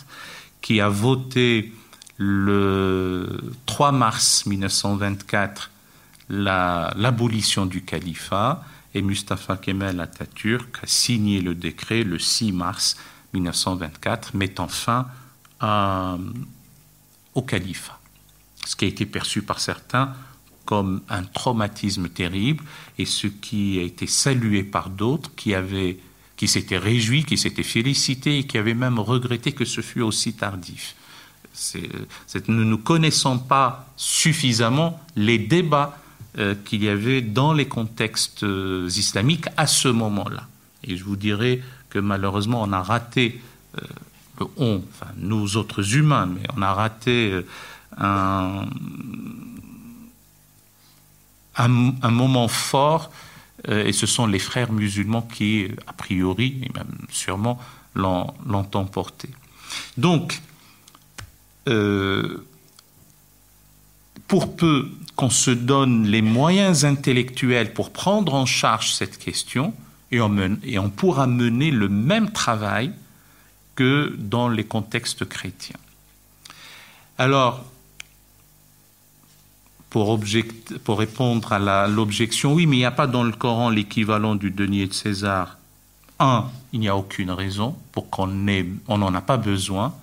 qui 0.61 0.81
a 0.81 0.89
voté 0.89 1.73
le 2.17 3.39
3 3.65 3.91
mars 3.91 4.45
1924 4.45 5.71
l'abolition 6.29 7.65
du 7.65 7.81
califat 7.83 8.63
et 8.93 9.01
Mustafa 9.01 9.57
Kemal 9.57 9.99
Atatürk 9.99 10.79
a 10.83 10.87
signé 10.87 11.41
le 11.41 11.55
décret 11.55 12.03
le 12.03 12.19
6 12.19 12.51
mars 12.51 12.97
1924, 13.33 14.35
mettant 14.35 14.67
fin 14.67 15.07
au 17.35 17.41
califat, 17.41 17.99
ce 18.65 18.75
qui 18.75 18.85
a 18.85 18.87
été 18.87 19.05
perçu 19.05 19.41
par 19.41 19.59
certains 19.59 20.13
comme 20.65 21.01
un 21.09 21.23
traumatisme 21.23 22.09
terrible 22.09 22.63
et 22.99 23.05
ce 23.05 23.27
qui 23.27 23.79
a 23.79 23.81
été 23.81 24.05
salué 24.05 24.63
par 24.63 24.89
d'autres 24.89 25.33
qui 25.35 25.55
avaient 25.55 25.97
qui 26.39 26.47
s'étaient 26.47 26.77
réjouis, 26.77 27.25
qui 27.25 27.37
s'étaient 27.37 27.63
félicités 27.63 28.39
et 28.39 28.43
qui 28.45 28.57
avaient 28.57 28.73
même 28.73 28.97
regretté 28.97 29.51
que 29.51 29.65
ce 29.65 29.81
fût 29.81 29.99
aussi 29.99 30.31
tardif. 30.31 30.95
nous 32.47 32.63
ne 32.63 32.77
connaissons 32.77 33.37
pas 33.39 33.91
suffisamment 33.97 35.01
les 35.17 35.37
débats 35.37 35.99
euh, 36.37 36.55
qu'il 36.63 36.81
y 36.81 36.87
avait 36.87 37.21
dans 37.21 37.51
les 37.51 37.67
contextes 37.67 38.43
euh, 38.43 38.87
islamiques 38.87 39.47
à 39.57 39.67
ce 39.67 39.89
moment-là. 39.89 40.47
Et 40.85 40.95
je 40.95 41.03
vous 41.03 41.17
dirais 41.17 41.61
que 41.89 41.99
malheureusement, 41.99 42.61
on 42.63 42.71
a 42.71 42.83
raté, 42.83 43.41
euh, 43.77 44.45
on, 44.55 44.81
enfin 44.93 45.11
nous 45.17 45.57
autres 45.57 45.93
humains, 45.97 46.25
mais 46.25 46.47
on 46.55 46.61
a 46.61 46.73
raté 46.73 47.33
un, 47.97 48.65
moment 51.67 52.47
fort, 52.47 53.11
et 53.67 53.91
ce 53.91 54.05
sont 54.05 54.27
les 54.27 54.39
frères 54.39 54.71
musulmans 54.71 55.21
qui, 55.21 55.67
a 55.87 55.93
priori, 55.93 56.61
et 56.63 56.71
même 56.73 56.97
sûrement, 57.09 57.59
l'ont 57.95 58.33
emporté. 58.73 59.29
Donc, 59.97 60.41
pour 64.27 64.55
peu 64.55 64.89
qu'on 65.15 65.29
se 65.29 65.51
donne 65.51 66.07
les 66.07 66.21
moyens 66.21 66.85
intellectuels 66.85 67.73
pour 67.73 67.91
prendre 67.91 68.33
en 68.33 68.45
charge 68.45 68.93
cette 68.93 69.17
question, 69.17 69.73
et 70.11 70.21
on, 70.21 70.89
pourra 70.89 71.27
mener 71.27 71.71
le 71.71 71.89
même 71.89 72.31
travail 72.31 72.91
que 73.75 74.15
dans 74.17 74.49
les 74.49 74.63
contextes 74.63 75.25
chrétiens. 75.25 75.79
Alors, 77.17 77.63
pour, 79.89 80.19
répondre 80.87 81.53
à 81.53 81.87
l'objection, 81.87 82.53
oui, 82.53 82.65
mais 82.65 82.77
il 82.77 82.79
n'y 82.79 82.85
a 82.85 82.91
pas 82.91 83.07
dans 83.07 83.23
le 83.23 83.31
Coran 83.31 83.69
l'équivalent 83.69 84.35
du 84.35 84.51
denier 84.51 84.85
de 84.85 84.93
César. 84.93 85.57
Un, 86.19 86.45
il 86.73 86.79
n'y 86.79 86.89
a 86.89 86.95
aucune 86.95 87.31
raison 87.31 87.75
pour 87.91 88.09
qu'on 88.09 88.29
on 88.87 88.97
n'en 88.97 89.13
a 89.15 89.21
pas 89.21 89.37
besoin. 89.37 89.93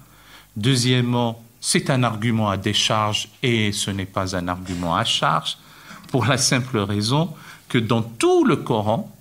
Deuxièmement, 0.56 1.42
c'est 1.60 1.90
un 1.90 2.02
argument 2.02 2.48
à 2.48 2.56
décharge 2.56 3.28
et 3.42 3.72
ce 3.72 3.90
n'est 3.90 4.06
pas 4.06 4.36
un 4.36 4.48
argument 4.48 4.96
à 4.96 5.04
charge, 5.04 5.58
pour 6.10 6.24
la 6.24 6.38
simple 6.38 6.78
raison 6.78 7.34
que 7.68 7.78
dans 7.78 8.02
tout 8.02 8.44
le 8.44 8.56
Coran, 8.56 9.12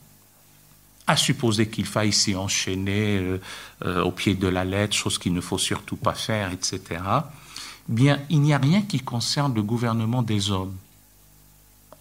à 1.08 1.16
supposer 1.16 1.70
qu'il 1.70 1.86
faille 1.86 2.14
s'y 2.14 2.36
enchaîner 2.36 3.18
euh, 3.18 3.42
euh, 3.86 4.04
au 4.04 4.12
pied 4.12 4.34
de 4.34 4.48
la 4.48 4.66
lettre, 4.66 4.96
chose 4.96 5.18
qu'il 5.18 5.34
ne 5.34 5.42
faut 5.42 5.58
surtout 5.58 5.98
pas 5.98 6.14
faire, 6.14 6.52
etc., 6.52 7.02
bien, 7.88 8.20
il 8.30 8.42
n'y 8.42 8.54
a 8.54 8.58
rien 8.58 8.82
qui 8.82 9.00
concerne 9.00 9.54
le 9.54 9.64
gouvernement 9.64 10.24
des 10.24 10.52
hommes. 10.52 10.76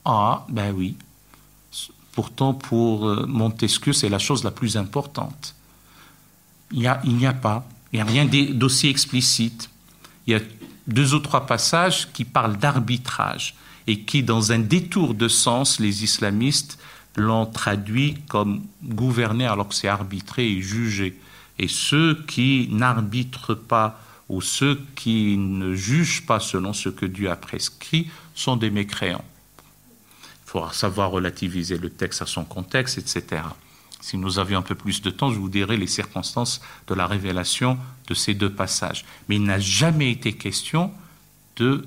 Ah, 0.04 0.44
ben 0.48 0.72
oui. 0.72 0.96
Pourtant, 2.12 2.54
pour 2.54 3.08
euh, 3.08 3.26
Montesquieu, 3.26 3.92
c'est 3.92 4.08
la 4.08 4.18
chose 4.18 4.44
la 4.44 4.50
plus 4.50 4.76
importante. 4.76 5.54
Il 6.70 6.80
n'y 6.80 6.86
a, 6.86 7.30
a 7.30 7.32
pas, 7.32 7.66
il 7.92 7.96
n'y 7.96 8.02
a 8.02 8.04
rien 8.04 8.24
d'aussi 8.24 8.88
explicite. 8.88 9.70
Il 10.26 10.32
y 10.32 10.36
a 10.36 10.40
deux 10.86 11.14
ou 11.14 11.18
trois 11.18 11.46
passages 11.46 12.12
qui 12.12 12.24
parlent 12.24 12.56
d'arbitrage 12.56 13.54
et 13.86 14.00
qui, 14.00 14.22
dans 14.22 14.52
un 14.52 14.58
détour 14.58 15.14
de 15.14 15.28
sens, 15.28 15.80
les 15.80 16.04
islamistes 16.04 16.78
l'ont 17.16 17.46
traduit 17.46 18.16
comme 18.28 18.62
gouverner 18.82 19.46
alors 19.46 19.68
que 19.68 19.74
c'est 19.74 19.88
arbitrer 19.88 20.50
et 20.50 20.62
juger. 20.62 21.18
Et 21.58 21.68
ceux 21.68 22.24
qui 22.26 22.68
n'arbitrent 22.70 23.54
pas 23.54 24.00
ou 24.28 24.40
ceux 24.40 24.80
qui 24.94 25.36
ne 25.36 25.74
jugent 25.74 26.26
pas 26.26 26.40
selon 26.40 26.72
ce 26.72 26.88
que 26.88 27.06
Dieu 27.06 27.30
a 27.30 27.36
prescrit 27.36 28.08
sont 28.34 28.56
des 28.56 28.70
mécréants. 28.70 29.24
Il 30.46 30.50
faudra 30.50 30.72
savoir 30.72 31.10
relativiser 31.10 31.78
le 31.78 31.90
texte 31.90 32.22
à 32.22 32.26
son 32.26 32.44
contexte, 32.44 32.98
etc. 32.98 33.42
Si 34.00 34.16
nous 34.16 34.38
avions 34.38 34.58
un 34.58 34.62
peu 34.62 34.74
plus 34.74 35.02
de 35.02 35.10
temps, 35.10 35.30
je 35.30 35.38
vous 35.38 35.48
dirai 35.48 35.76
les 35.76 35.86
circonstances 35.86 36.60
de 36.86 36.94
la 36.94 37.06
révélation 37.06 37.78
de 38.06 38.14
ces 38.14 38.34
deux 38.34 38.50
passages. 38.50 39.04
Mais 39.28 39.36
il 39.36 39.44
n'a 39.44 39.58
jamais 39.58 40.10
été 40.10 40.34
question 40.34 40.92
de 41.56 41.86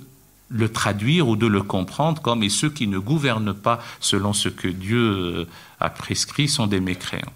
le 0.50 0.71
traduire 0.71 1.28
ou 1.28 1.36
de 1.36 1.47
le 1.47 1.62
comprendre 1.62 2.21
comme 2.21 2.43
et 2.43 2.50
ceux 2.50 2.69
qui 2.69 2.88
ne 2.88 3.00
gouvernent 3.00 3.54
pas 3.54 3.82
selon 4.00 4.34
ce 4.34 4.50
que 4.50 4.67
Dieu 4.67 4.97
euh, 4.97 5.47
a 5.80 5.89
prescrit 5.89 6.47
sont 6.47 6.67
des 6.67 6.80
mécréants. 6.80 7.34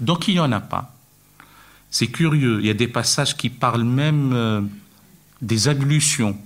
Donc 0.00 0.28
il 0.28 0.34
n'y 0.34 0.40
en 0.40 0.52
a 0.52 0.60
pas. 0.60 0.93
C'est 1.94 2.08
curieux, 2.08 2.58
il 2.58 2.66
y 2.66 2.70
a 2.70 2.74
des 2.74 2.88
passages 2.88 3.36
qui 3.36 3.48
parlent 3.48 3.84
même 3.84 4.32
euh, 4.34 4.60
des 5.40 5.68
ablutions. 5.68 6.36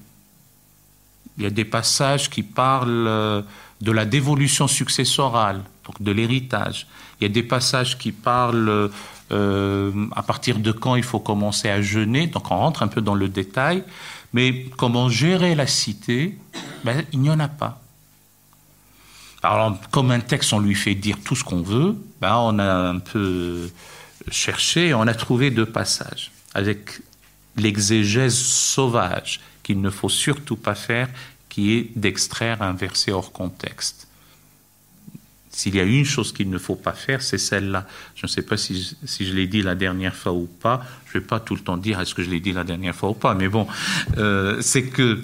Il 1.38 1.44
y 1.44 1.46
a 1.46 1.50
des 1.50 1.64
passages 1.64 2.28
qui 2.28 2.42
parlent 2.42 3.06
euh, 3.08 3.40
de 3.80 3.90
la 3.90 4.04
dévolution 4.04 4.68
successorale, 4.68 5.62
donc 5.86 6.02
de 6.02 6.12
l'héritage. 6.12 6.86
Il 7.18 7.24
y 7.24 7.30
a 7.30 7.32
des 7.32 7.42
passages 7.42 7.96
qui 7.96 8.12
parlent 8.12 8.90
à 9.30 10.22
partir 10.22 10.58
de 10.58 10.70
quand 10.70 10.96
il 10.96 11.02
faut 11.02 11.18
commencer 11.18 11.70
à 11.70 11.80
jeûner, 11.80 12.26
donc 12.26 12.50
on 12.50 12.58
rentre 12.58 12.82
un 12.82 12.88
peu 12.88 13.00
dans 13.00 13.14
le 13.14 13.30
détail. 13.30 13.84
Mais 14.34 14.66
comment 14.76 15.08
gérer 15.08 15.54
la 15.54 15.66
cité 15.66 16.36
ben, 16.84 17.04
Il 17.12 17.20
n'y 17.20 17.30
en 17.30 17.40
a 17.40 17.48
pas. 17.48 17.80
Alors, 19.42 19.78
comme 19.90 20.10
un 20.10 20.20
texte, 20.20 20.52
on 20.52 20.58
lui 20.58 20.74
fait 20.74 20.94
dire 20.94 21.16
tout 21.24 21.36
ce 21.36 21.44
qu'on 21.44 21.62
veut, 21.62 21.96
ben, 22.20 22.36
on 22.36 22.58
a 22.58 22.90
un 22.90 22.98
peu 22.98 23.70
cherché 24.30 24.94
on 24.94 25.06
a 25.06 25.14
trouvé 25.14 25.50
deux 25.50 25.66
passages 25.66 26.30
avec 26.54 27.00
l'exégèse 27.56 28.36
sauvage 28.36 29.40
qu'il 29.62 29.80
ne 29.80 29.90
faut 29.90 30.08
surtout 30.08 30.56
pas 30.56 30.74
faire, 30.74 31.08
qui 31.48 31.74
est 31.74 31.90
d'extraire 31.96 32.62
un 32.62 32.72
verset 32.72 33.12
hors 33.12 33.32
contexte. 33.32 34.08
S'il 35.50 35.74
y 35.74 35.80
a 35.80 35.82
une 35.82 36.04
chose 36.04 36.32
qu'il 36.32 36.50
ne 36.50 36.58
faut 36.58 36.76
pas 36.76 36.92
faire, 36.92 37.20
c'est 37.20 37.36
celle-là. 37.36 37.86
Je 38.14 38.26
ne 38.26 38.28
sais 38.28 38.42
pas 38.42 38.56
si, 38.56 38.96
je 39.18 39.32
l'ai 39.34 39.48
dit 39.48 39.60
la 39.60 39.74
dernière 39.74 40.14
fois 40.14 40.32
ou 40.32 40.46
pas. 40.46 40.84
Je 41.06 41.18
ne 41.18 41.20
vais 41.20 41.26
pas 41.26 41.40
tout 41.40 41.56
le 41.56 41.60
temps 41.60 41.76
dire 41.76 42.00
est-ce 42.00 42.14
que 42.14 42.22
je 42.22 42.30
l'ai 42.30 42.38
dit 42.38 42.52
la 42.52 42.64
dernière 42.64 42.94
fois 42.94 43.10
ou 43.10 43.14
pas. 43.14 43.34
Mais 43.34 43.48
bon, 43.48 43.66
euh, 44.18 44.58
c'est 44.60 44.84
que 44.84 45.20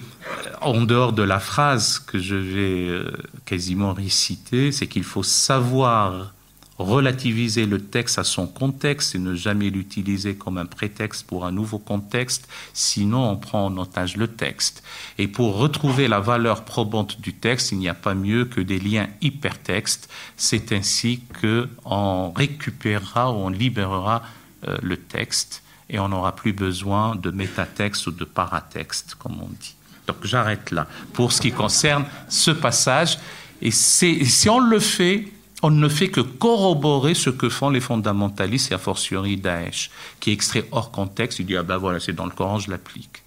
en 0.61 0.83
dehors 0.83 1.13
de 1.13 1.23
la 1.23 1.39
phrase 1.39 2.01
que 2.01 2.19
je 2.19 2.35
vais 2.35 2.89
euh, 2.89 3.13
quasiment 3.45 3.93
réciter, 3.93 4.73
c'est 4.73 4.89
qu'il 4.89 5.05
faut 5.05 5.23
savoir 5.23 6.33
relativiser 6.79 7.67
le 7.67 7.81
texte 7.81 8.19
à 8.19 8.25
son 8.25 8.47
contexte 8.47 9.15
et 9.15 9.19
ne 9.19 9.35
jamais 9.35 9.71
l'utiliser 9.71 10.35
comme 10.35 10.59
un 10.59 10.67
prétexte 10.67 11.27
pour 11.27 11.47
un 11.47 11.53
nouveau 11.53 11.79
contexte, 11.79 12.49
sinon 12.73 13.31
on 13.31 13.37
prend 13.37 13.67
en 13.67 13.77
otage 13.79 14.17
le 14.17 14.27
texte. 14.27 14.83
Et 15.19 15.29
pour 15.29 15.57
retrouver 15.57 16.09
la 16.09 16.21
valeur 16.21 16.65
probante 16.65 17.21
du 17.21 17.33
texte, 17.33 17.73
il 17.73 17.79
n'y 17.79 17.89
a 17.89 17.95
pas 17.95 18.15
mieux 18.15 18.45
que 18.45 18.61
des 18.61 18.81
liens 18.81 19.09
hypertextes. 19.21 20.11
C'est 20.37 20.73
ainsi 20.73 21.23
qu'on 21.41 22.33
récupérera 22.33 23.33
ou 23.33 23.37
on 23.37 23.49
libérera 23.51 24.23
euh, 24.67 24.77
le 24.83 24.97
texte 24.97 25.63
et 25.91 25.99
on 25.99 26.09
n'aura 26.09 26.35
plus 26.35 26.53
besoin 26.53 27.15
de 27.15 27.31
métatexte 27.31 28.07
ou 28.09 28.11
de 28.11 28.25
paratexte, 28.25 29.15
comme 29.15 29.41
on 29.41 29.49
dit. 29.49 29.77
Donc 30.07 30.17
j'arrête 30.25 30.71
là 30.71 30.87
pour 31.13 31.33
ce 31.33 31.41
qui 31.41 31.53
concerne 31.53 32.05
ce 32.29 32.51
passage. 32.51 33.19
Et 33.63 33.71
si 33.71 34.49
on 34.49 34.59
le 34.59 34.81
fait, 34.81 35.33
on 35.65 35.71
ne 35.71 35.89
fait 35.89 36.11
que 36.11 36.21
corroborer 36.21 37.15
ce 37.15 37.31
que 37.31 37.49
font 37.49 37.71
les 37.71 37.81
fondamentalistes 37.81 38.71
et 38.71 38.75
a 38.75 38.79
fortiori 38.79 39.39
Daesh, 39.39 39.91
qui 40.21 40.31
extrait 40.31 40.69
hors 40.73 40.91
contexte, 40.91 41.39
il 41.39 41.47
dit 41.47 41.57
ah 41.57 41.63
ben 41.63 41.79
voilà, 41.79 42.01
c'est 42.01 42.13
dans 42.13 42.27
le 42.27 42.33
Coran, 42.33 42.59
je 42.59 42.71
l'applique. 42.71 43.23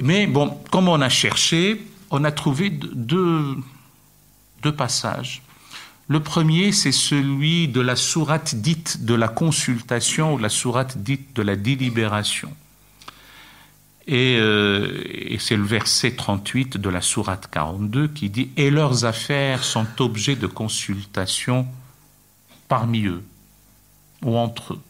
Mais 0.00 0.28
bon, 0.28 0.56
comme 0.70 0.86
on 0.86 1.00
a 1.00 1.08
cherché, 1.08 1.84
on 2.12 2.22
a 2.22 2.30
trouvé 2.30 2.70
deux, 2.70 3.56
deux 4.62 4.72
passages. 4.72 5.42
Le 6.06 6.20
premier, 6.20 6.70
c'est 6.70 6.92
celui 6.92 7.66
de 7.66 7.80
la 7.80 7.96
sourate 7.96 8.54
dite 8.54 9.04
de 9.04 9.14
la 9.14 9.26
consultation 9.26 10.34
ou 10.34 10.38
la 10.38 10.48
sourate 10.48 10.96
dite 10.98 11.34
de 11.34 11.42
la 11.42 11.56
délibération. 11.56 12.54
Euh, 14.10 15.00
et, 15.04 15.38
c'est 15.38 15.56
le 15.56 15.62
verset 15.62 16.12
38 16.12 16.76
de 16.76 16.88
la 16.88 17.00
sourate 17.00 17.48
42 17.50 18.08
qui 18.08 18.30
dit 18.30 18.50
Et 18.56 18.70
leurs 18.70 19.04
affaires 19.04 19.62
sont 19.62 19.86
objets 20.00 20.34
de 20.34 20.48
consultation 20.48 21.66
parmi 22.68 23.06
eux 23.06 23.22
ou 24.24 24.36
entre 24.36 24.74
eux. 24.74 24.80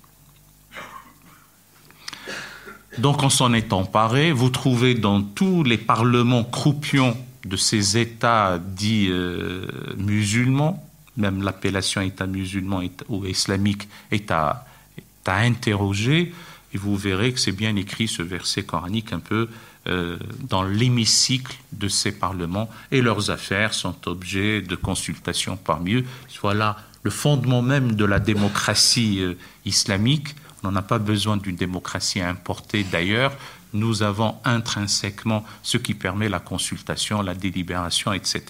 Donc 2.98 3.22
on 3.22 3.30
s'en 3.30 3.52
est 3.52 3.72
emparé. 3.72 4.32
Vous 4.32 4.50
trouvez 4.50 4.94
dans 4.94 5.22
tous 5.22 5.62
les 5.62 5.78
parlements 5.78 6.44
croupions 6.44 7.16
de 7.44 7.56
ces 7.56 7.98
États 7.98 8.58
dits 8.58 9.08
euh, 9.10 9.66
musulmans, 9.96 10.86
même 11.16 11.42
l'appellation 11.42 12.00
État 12.00 12.26
musulman 12.26 12.82
ou 13.08 13.26
islamique 13.26 13.88
est 14.10 14.30
à, 14.30 14.66
est 14.96 15.28
à 15.28 15.36
interroger, 15.36 16.32
et 16.74 16.78
vous 16.78 16.96
verrez 16.96 17.32
que 17.32 17.40
c'est 17.40 17.52
bien 17.52 17.76
écrit 17.76 18.08
ce 18.08 18.22
verset 18.22 18.62
coranique 18.62 19.12
un 19.12 19.20
peu 19.20 19.48
euh, 19.88 20.16
dans 20.40 20.62
l'hémicycle 20.62 21.56
de 21.72 21.88
ces 21.88 22.12
parlements, 22.12 22.70
et 22.90 23.02
leurs 23.02 23.30
affaires 23.30 23.74
sont 23.74 24.06
objets 24.06 24.62
de 24.62 24.76
consultation 24.76 25.56
parmi 25.56 25.94
eux. 25.94 26.04
Voilà 26.40 26.76
le 27.02 27.10
fondement 27.10 27.62
même 27.62 27.96
de 27.96 28.04
la 28.04 28.20
démocratie 28.20 29.20
euh, 29.20 29.34
islamique. 29.64 30.34
On 30.62 30.70
n'en 30.70 30.76
a 30.76 30.82
pas 30.82 30.98
besoin 30.98 31.36
d'une 31.36 31.56
démocratie 31.56 32.20
importée 32.20 32.84
d'ailleurs. 32.84 33.32
Nous 33.72 34.02
avons 34.02 34.36
intrinsèquement 34.44 35.44
ce 35.62 35.78
qui 35.78 35.94
permet 35.94 36.28
la 36.28 36.38
consultation, 36.38 37.22
la 37.22 37.34
délibération, 37.34 38.12
etc. 38.12 38.44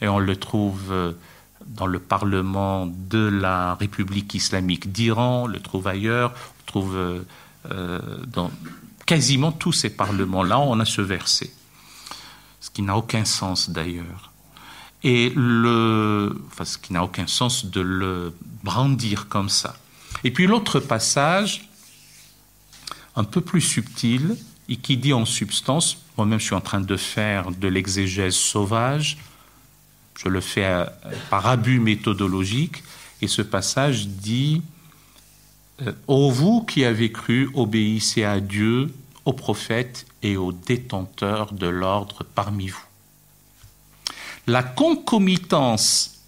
Et 0.00 0.06
on 0.06 0.18
le 0.18 0.36
trouve 0.36 0.92
euh, 0.92 1.12
dans 1.66 1.86
le 1.86 1.98
Parlement 1.98 2.86
de 2.86 3.28
la 3.28 3.74
République 3.74 4.34
islamique 4.34 4.92
d'Iran, 4.92 5.44
on 5.44 5.46
le 5.46 5.60
trouve 5.60 5.88
ailleurs, 5.88 6.32
euh, 6.86 7.26
euh, 7.70 8.00
dans 8.26 8.50
quasiment 9.06 9.52
tous 9.52 9.72
ces 9.72 9.90
parlements-là, 9.90 10.58
on 10.58 10.78
a 10.80 10.84
ce 10.84 11.00
verset, 11.00 11.50
ce 12.60 12.70
qui 12.70 12.82
n'a 12.82 12.96
aucun 12.96 13.24
sens 13.24 13.70
d'ailleurs. 13.70 14.32
Et 15.02 15.32
le, 15.34 16.36
ce 16.62 16.76
qui 16.76 16.92
n'a 16.92 17.04
aucun 17.04 17.26
sens 17.26 17.66
de 17.66 17.80
le 17.80 18.34
brandir 18.64 19.28
comme 19.28 19.48
ça. 19.48 19.76
Et 20.24 20.30
puis 20.30 20.46
l'autre 20.46 20.80
passage, 20.80 21.68
un 23.16 23.24
peu 23.24 23.40
plus 23.40 23.60
subtil, 23.60 24.36
et 24.68 24.76
qui 24.76 24.96
dit 24.96 25.12
en 25.12 25.24
substance, 25.24 25.98
moi-même 26.16 26.38
je 26.38 26.44
suis 26.44 26.54
en 26.54 26.60
train 26.60 26.80
de 26.80 26.96
faire 26.96 27.50
de 27.52 27.68
l'exégèse 27.68 28.34
sauvage, 28.34 29.18
je 30.16 30.28
le 30.28 30.40
fais 30.40 30.64
euh, 30.64 30.84
par 31.30 31.46
abus 31.46 31.80
méthodologique, 31.80 32.82
et 33.22 33.28
ce 33.28 33.42
passage 33.42 34.08
dit 34.08 34.62
ô 36.06 36.30
vous 36.30 36.62
qui 36.62 36.84
avez 36.84 37.12
cru, 37.12 37.50
obéissez 37.54 38.24
à 38.24 38.40
Dieu, 38.40 38.92
aux 39.24 39.32
prophètes 39.32 40.06
et 40.22 40.36
aux 40.36 40.52
détenteurs 40.52 41.52
de 41.52 41.66
l'ordre 41.66 42.24
parmi 42.34 42.68
vous. 42.68 42.84
La 44.46 44.62
concomitance, 44.62 46.22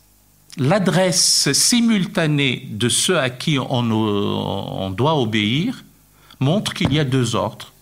l'adresse 0.58 1.50
simultanée 1.52 2.66
de 2.70 2.88
ceux 2.88 3.18
à 3.18 3.30
qui 3.30 3.58
on, 3.58 4.90
doit 4.90 5.18
obéir 5.18 5.84
montre 6.38 6.74
qu'il 6.74 6.92
y 6.92 7.00
a 7.00 7.04
deux 7.04 7.34
ordres. 7.34 7.72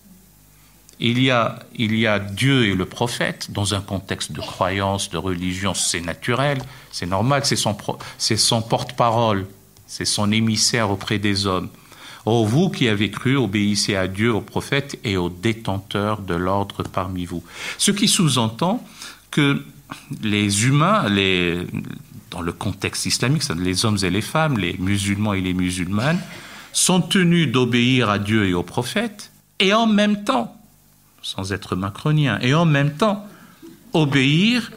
Il 1.00 1.20
y, 1.20 1.30
a, 1.30 1.60
il 1.76 1.94
y 1.96 2.08
a 2.08 2.18
Dieu 2.18 2.66
et 2.66 2.74
le 2.74 2.84
prophète, 2.84 3.52
dans 3.52 3.74
un 3.74 3.80
contexte 3.80 4.32
de 4.32 4.40
croyance, 4.40 5.10
de 5.10 5.16
religion, 5.16 5.72
c'est 5.74 6.00
naturel, 6.00 6.58
c'est 6.90 7.06
normal, 7.06 7.42
c'est 7.44 8.36
son 8.36 8.62
porte-parole 8.62 9.46
c'est 9.88 10.04
son 10.04 10.30
émissaire 10.30 10.90
auprès 10.90 11.18
des 11.18 11.46
hommes. 11.46 11.68
Ô 12.26 12.44
vous 12.44 12.68
qui 12.68 12.88
avez 12.88 13.10
cru, 13.10 13.36
obéissez 13.36 13.96
à 13.96 14.06
Dieu, 14.06 14.32
aux 14.32 14.42
prophètes 14.42 15.00
et 15.02 15.16
aux 15.16 15.30
détenteurs 15.30 16.20
de 16.20 16.34
l'ordre 16.34 16.82
parmi 16.84 17.24
vous. 17.24 17.42
Ce 17.78 17.90
qui 17.90 18.06
sous-entend 18.06 18.86
que 19.30 19.64
les 20.22 20.66
humains, 20.66 21.04
dans 22.30 22.42
le 22.42 22.52
contexte 22.52 23.06
islamique, 23.06 23.42
les 23.58 23.84
hommes 23.86 23.98
et 24.02 24.10
les 24.10 24.20
femmes, 24.20 24.58
les 24.58 24.76
musulmans 24.78 25.32
et 25.32 25.40
les 25.40 25.54
musulmanes, 25.54 26.20
sont 26.72 27.00
tenus 27.00 27.50
d'obéir 27.50 28.10
à 28.10 28.18
Dieu 28.18 28.46
et 28.46 28.52
aux 28.52 28.62
prophètes, 28.62 29.32
et 29.58 29.72
en 29.72 29.86
même 29.86 30.24
temps, 30.24 30.54
sans 31.22 31.52
être 31.52 31.76
macronien, 31.76 32.38
et 32.42 32.52
en 32.54 32.66
même 32.66 32.94
temps, 32.94 33.26
obéir 33.94 34.70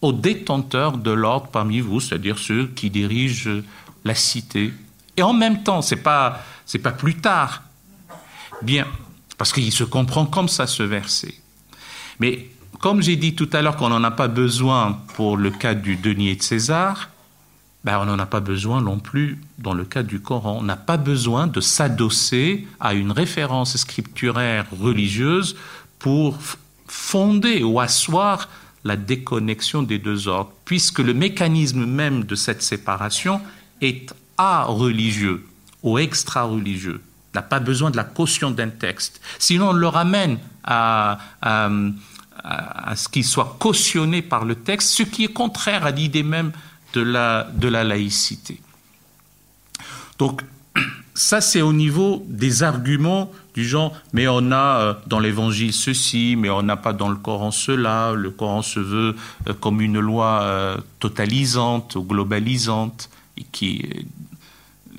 aux 0.00 0.12
détenteurs 0.12 0.96
de 0.96 1.10
l'ordre 1.10 1.48
parmi 1.48 1.80
vous, 1.80 2.00
c'est-à-dire 2.00 2.38
ceux 2.38 2.66
qui 2.68 2.88
dirigent 2.88 3.62
la 4.04 4.14
cité. 4.14 4.72
Et 5.16 5.22
en 5.22 5.32
même 5.32 5.62
temps, 5.62 5.82
c'est 5.82 5.96
pas 5.96 6.42
c'est 6.66 6.78
pas 6.78 6.92
plus 6.92 7.16
tard. 7.16 7.62
Bien, 8.62 8.86
parce 9.36 9.52
qu'il 9.52 9.72
se 9.72 9.84
comprend 9.84 10.26
comme 10.26 10.48
ça 10.48 10.66
ce 10.66 10.82
verset. 10.82 11.34
Mais 12.20 12.50
comme 12.80 13.02
j'ai 13.02 13.16
dit 13.16 13.34
tout 13.34 13.48
à 13.52 13.62
l'heure 13.62 13.76
qu'on 13.76 13.88
n'en 13.88 14.04
a 14.04 14.10
pas 14.10 14.28
besoin 14.28 15.00
pour 15.14 15.36
le 15.36 15.50
cas 15.50 15.74
du 15.74 15.96
denier 15.96 16.36
de 16.36 16.42
César, 16.42 17.10
ben 17.84 17.98
on 18.00 18.06
n'en 18.06 18.18
a 18.18 18.26
pas 18.26 18.40
besoin 18.40 18.82
non 18.82 18.98
plus 18.98 19.40
dans 19.58 19.72
le 19.72 19.84
cas 19.84 20.02
du 20.02 20.20
Coran. 20.20 20.58
On 20.60 20.62
n'a 20.62 20.76
pas 20.76 20.96
besoin 20.96 21.46
de 21.46 21.60
s'adosser 21.60 22.66
à 22.80 22.94
une 22.94 23.12
référence 23.12 23.76
scripturaire 23.76 24.66
religieuse 24.78 25.56
pour 25.98 26.38
fonder 26.86 27.62
ou 27.62 27.80
asseoir 27.80 28.48
la 28.84 28.96
déconnexion 28.96 29.82
des 29.82 29.98
deux 29.98 30.28
ordres, 30.28 30.52
puisque 30.64 31.00
le 31.00 31.14
mécanisme 31.14 31.84
même 31.84 32.24
de 32.24 32.34
cette 32.34 32.62
séparation 32.62 33.40
est 33.80 34.14
a-religieux 34.36 35.44
ou 35.82 35.98
extra-religieux, 35.98 37.00
n'a 37.34 37.42
pas 37.42 37.60
besoin 37.60 37.90
de 37.90 37.96
la 37.96 38.04
caution 38.04 38.50
d'un 38.50 38.68
texte. 38.68 39.20
Sinon, 39.38 39.70
on 39.70 39.72
le 39.72 39.86
ramène 39.86 40.38
à, 40.64 41.18
à, 41.40 41.68
ce 42.96 43.08
qu'il 43.08 43.24
soit 43.24 43.56
cautionné 43.58 44.22
par 44.22 44.44
le 44.44 44.54
texte, 44.54 44.90
ce 44.90 45.02
qui 45.02 45.24
est 45.24 45.32
contraire 45.32 45.84
à 45.84 45.90
l'idée 45.90 46.22
même 46.22 46.52
de 46.94 47.00
la, 47.00 47.48
de 47.54 47.68
la 47.68 47.84
laïcité. 47.84 48.60
Donc, 50.18 50.42
ça, 51.14 51.40
c'est 51.40 51.62
au 51.62 51.72
niveau 51.72 52.24
des 52.28 52.62
arguments 52.62 53.30
du 53.54 53.66
genre, 53.66 53.92
mais 54.12 54.28
on 54.28 54.52
a 54.52 54.80
euh, 54.80 54.94
dans 55.08 55.18
l'évangile 55.18 55.72
ceci, 55.72 56.36
mais 56.38 56.48
on 56.48 56.62
n'a 56.62 56.76
pas 56.76 56.92
dans 56.92 57.08
le 57.08 57.16
Coran 57.16 57.50
cela, 57.50 58.12
le 58.12 58.30
Coran 58.30 58.62
se 58.62 58.78
veut 58.78 59.16
euh, 59.48 59.54
comme 59.54 59.80
une 59.80 59.98
loi 59.98 60.42
euh, 60.42 60.76
totalisante 61.00 61.96
ou 61.96 62.04
globalisante 62.04 63.10
qui 63.52 64.06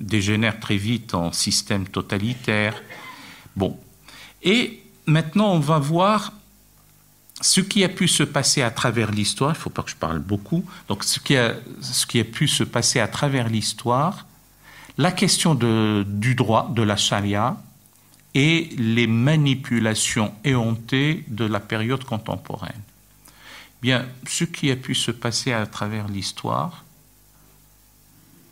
dégénère 0.00 0.60
très 0.60 0.76
vite 0.76 1.14
en 1.14 1.32
système 1.32 1.86
totalitaire. 1.86 2.82
Bon. 3.56 3.78
Et 4.42 4.82
maintenant, 5.06 5.52
on 5.52 5.60
va 5.60 5.78
voir 5.78 6.32
ce 7.40 7.60
qui 7.60 7.84
a 7.84 7.88
pu 7.88 8.08
se 8.08 8.22
passer 8.22 8.62
à 8.62 8.70
travers 8.70 9.10
l'histoire. 9.10 9.50
Il 9.50 9.58
ne 9.58 9.62
faut 9.62 9.70
pas 9.70 9.82
que 9.82 9.90
je 9.90 9.96
parle 9.96 10.18
beaucoup. 10.18 10.64
Donc, 10.88 11.04
ce 11.04 11.18
qui 11.18 11.36
a, 11.36 11.54
ce 11.80 12.06
qui 12.06 12.20
a 12.20 12.24
pu 12.24 12.48
se 12.48 12.64
passer 12.64 13.00
à 13.00 13.08
travers 13.08 13.48
l'histoire, 13.48 14.26
la 14.98 15.12
question 15.12 15.54
de, 15.54 16.04
du 16.06 16.34
droit, 16.34 16.70
de 16.74 16.82
la 16.82 16.96
charia, 16.96 17.56
et 18.34 18.68
les 18.78 19.06
manipulations 19.06 20.32
éhontées 20.44 21.24
de 21.28 21.44
la 21.44 21.58
période 21.58 22.04
contemporaine. 22.04 22.80
Bien, 23.82 24.06
ce 24.28 24.44
qui 24.44 24.70
a 24.70 24.76
pu 24.76 24.94
se 24.94 25.10
passer 25.10 25.52
à 25.52 25.66
travers 25.66 26.06
l'histoire, 26.06 26.84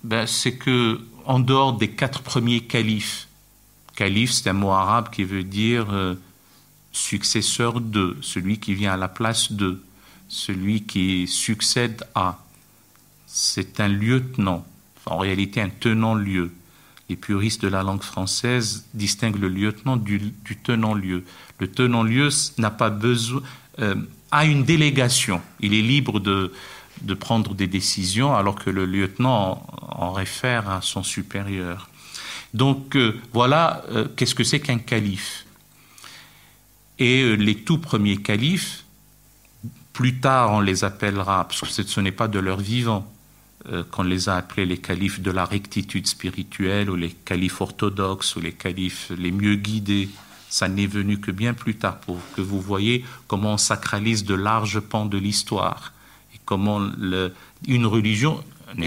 ben, 0.05 0.27
c'est 0.27 0.57
que, 0.57 1.01
en 1.25 1.41
dehors 1.41 1.75
des 1.75 1.91
quatre 1.91 2.23
premiers 2.23 2.61
califes, 2.61 3.29
calife 3.97 4.31
c'est 4.31 4.49
un 4.51 4.55
mot 4.55 4.71
arabe 4.71 5.11
qui 5.11 5.25
veut 5.25 5.43
dire 5.43 5.89
euh, 5.91 6.15
successeur 6.93 7.81
de, 7.81 8.17
celui 8.21 8.59
qui 8.59 8.75
vient 8.75 8.93
à 8.93 8.97
la 8.97 9.09
place 9.09 9.53
de, 9.53 9.83
celui 10.29 10.83
qui 10.83 11.27
succède 11.27 12.05
à. 12.15 12.39
C'est 13.27 13.81
un 13.81 13.89
lieutenant, 13.89 14.65
en 15.07 15.19
réalité 15.19 15.61
un 15.61 15.69
tenant-lieu. 15.69 16.53
Les 17.09 17.17
puristes 17.17 17.63
de 17.63 17.69
la 17.69 17.83
langue 17.83 18.03
française 18.03 18.87
distinguent 18.95 19.41
le 19.41 19.49
lieutenant 19.49 19.97
du, 19.97 20.33
tenant-lieu. 20.63 21.25
Le 21.59 21.71
tenant-lieu 21.71 22.29
n'a 22.59 22.71
pas 22.71 22.91
besoin, 22.91 23.43
euh, 23.81 23.95
a 24.31 24.45
une 24.45 24.65
délégation. 24.65 25.41
Il 25.61 25.75
est 25.75 25.83
libre 25.83 26.21
de, 26.21 26.53
de 27.03 27.15
prendre 27.15 27.55
des 27.55 27.67
décisions 27.67 28.35
alors 28.35 28.55
que 28.57 28.71
le 28.71 28.85
lieutenant 28.87 29.67
en, 29.81 30.13
réfère 30.13 30.69
à 30.69 30.81
son 30.83 31.03
supérieur. 31.03 31.89
Donc 32.55 32.97
euh, 32.97 33.21
voilà, 33.33 33.85
euh, 33.91 34.09
qu'est-ce 34.17 34.35
que 34.35 34.45
c'est 34.45 34.61
qu'un 34.61 34.79
calife? 34.79 35.47
Et 36.99 37.37
les 37.37 37.55
tout 37.55 37.79
premiers 37.79 38.17
califes, 38.17 38.85
plus 39.93 40.19
tard 40.19 40.53
on 40.53 40.61
les 40.61 40.85
appellera, 40.85 41.47
parce 41.47 41.61
que 41.61 41.83
ce 41.83 42.01
n'est 42.01 42.13
pas 42.13 42.29
de 42.29 42.39
leur 42.39 42.59
vivant, 42.59 43.13
euh, 43.71 43.85
qu'on 43.91 44.03
les 44.03 44.29
a 44.29 44.37
appelés 44.37 44.67
les 44.67 44.79
califes 44.79 45.21
de 45.21 45.31
la 45.31 45.45
rectitude 45.45 46.07
spirituelle, 46.07 46.91
ou 46.91 46.97
les 46.97 47.11
califes 47.11 47.61
orthodoxes, 47.61 48.37
ou 48.37 48.41
les 48.41 48.53
califes 48.53 49.13
les 49.17 49.31
mieux 49.31 49.57
guidés. 49.57 50.09
Ça 50.49 50.69
n'est 50.69 50.87
venu 50.87 51.21
que 51.21 51.31
bien 51.31 51.55
plus 51.55 51.77
tard 51.77 51.99
pour 52.01 52.19
que 52.35 52.41
vous 52.41 52.61
voyez 52.61 53.05
comment 53.27 53.55
on 53.55 53.59
sacralise 53.59 54.25
de 54.25 54.35
larges 54.35 54.81
pans 54.81 55.07
de 55.07 55.19
l'histoire 55.19 55.93
comment 56.49 56.81
une 57.67 57.85
religion, 57.85 58.43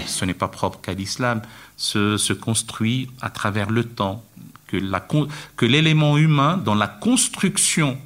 ce 0.08 0.24
n'est 0.24 0.34
pas 0.34 0.48
propre 0.48 0.80
qu'à 0.80 0.94
l'islam, 0.94 1.42
se, 1.76 2.32
construit 2.32 3.08
à 3.20 3.30
travers 3.30 3.70
le 3.70 3.84
temps, 3.84 4.24
que 4.66 5.64
l'élément 5.64 6.18
humain 6.18 6.56
dans 6.56 6.74
la 6.74 6.88
construction 6.88 7.96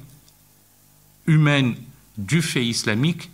humaine 1.25 1.73
du 2.19 2.43
fait 2.43 2.63
islamique 2.63 3.31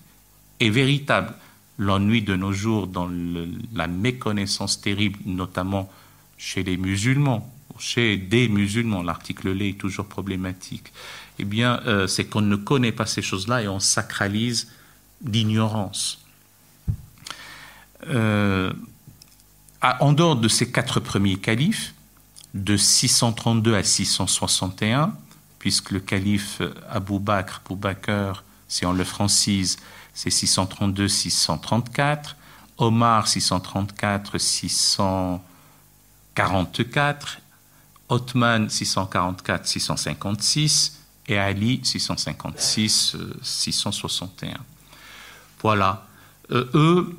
est 0.62 0.70
véritable. 0.70 1.34
L'ennui 1.78 2.22
de 2.22 2.38
nos 2.38 2.54
jours 2.54 2.88
dans 2.88 3.10
la 3.74 3.88
méconnaissance 3.88 4.80
terrible, 4.80 5.20
notamment 5.26 5.92
chez 6.38 6.64
les 6.64 6.78
musulmans, 6.78 7.54
chez 7.80 8.16
des 8.16 8.48
musulmans, 8.48 9.04
l'article 9.04 9.50
L 9.50 9.62
est 9.64 9.78
toujours 9.78 10.06
problématique, 10.06 10.94
eh 11.40 11.44
bien, 11.44 11.82
euh, 11.86 12.08
c'est 12.08 12.26
qu'on 12.26 12.42
ne 12.42 12.56
connaît 12.56 12.94
pas 12.94 13.08
ces 13.08 13.22
choses-là 13.22 13.64
et 13.64 13.68
on 13.68 13.82
sacralise 13.82 14.72
l'ignorance. 15.24 16.20
Euh, 18.08 18.74
en 19.82 20.14
dehors 20.14 20.36
de 20.36 20.48
ces 20.48 20.72
quatre 20.72 21.00
premiers 21.00 21.38
califes, 21.38 21.94
de 22.54 22.78
632 22.78 23.76
à 23.76 23.84
661, 23.84 25.16
puisque 25.60 25.92
le 25.92 26.00
calife 26.00 26.62
Abou 26.90 27.20
Bakr, 27.20 27.62
Abou 27.66 27.76
Bakr, 27.76 28.44
si 28.68 28.86
on 28.86 28.94
le 28.94 29.04
francise, 29.04 29.78
c'est 30.14 30.30
632-634, 30.30 32.36
Omar 32.78 33.28
634-644, 33.28 35.40
Othman 38.10 38.68
644-656 38.68 40.94
et 41.28 41.38
Ali 41.38 41.82
656-661. 41.84 44.58
Voilà. 45.64 46.06
Euh, 46.52 46.70
eux 46.74 47.18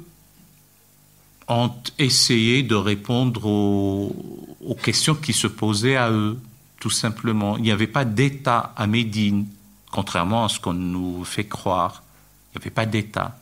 ont 1.49 1.73
essayé 1.99 2.63
de 2.63 2.75
répondre 2.75 3.47
aux, 3.47 4.77
questions 4.83 5.15
qui 5.15 5.33
se 5.33 5.47
posaient 5.47 5.97
à 5.97 6.11
eux, 6.11 6.39
tout 6.79 6.91
simplement. 6.91 7.57
Il 7.57 7.63
n'y 7.63 7.71
avait 7.71 7.87
pas 7.87 8.05
d'État 8.05 8.73
à 8.77 8.87
Médine, 8.87 9.47
contrairement 9.91 10.45
à 10.45 10.49
ce 10.49 10.61
qu'on 10.61 10.75
nous 10.75 11.25
fait 11.25 11.47
croire. 11.47 12.03
Il 12.53 12.59
n'y 12.59 12.63
avait 12.63 12.71
pas 12.71 12.87
d'État. 12.87 13.39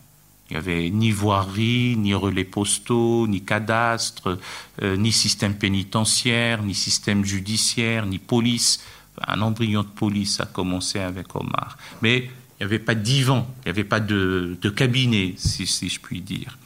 Il 0.48 0.54
n'y 0.54 0.58
avait 0.58 0.90
ni 0.90 1.10
voirie, 1.10 1.96
ni 1.96 2.14
relais 2.14 2.44
postaux, 2.44 3.26
ni 3.26 3.42
cadastre, 3.42 4.38
euh, 4.82 4.96
ni 4.96 5.10
système 5.10 5.54
pénitentiaire, 5.54 6.62
ni 6.62 6.74
système 6.74 7.24
judiciaire, 7.24 8.06
ni 8.06 8.18
police. 8.18 8.84
Un 9.26 9.40
embryon 9.40 9.82
de 9.82 9.88
police 9.88 10.40
a 10.40 10.46
commencé 10.46 10.98
avec 10.98 11.34
Omar. 11.34 11.76
Mais 12.02 12.30
n'y 12.62 12.72
avait 12.72 12.78
pas 12.78 12.94
divan, 12.94 13.46
il 13.60 13.66
n'y 13.66 13.70
avait 13.70 13.84
pas 13.84 14.00
de, 14.00 14.56
cabinet, 14.74 15.34
si, 15.36 15.88
je 15.88 16.00
puis 16.00 16.20
dire. 16.20 16.58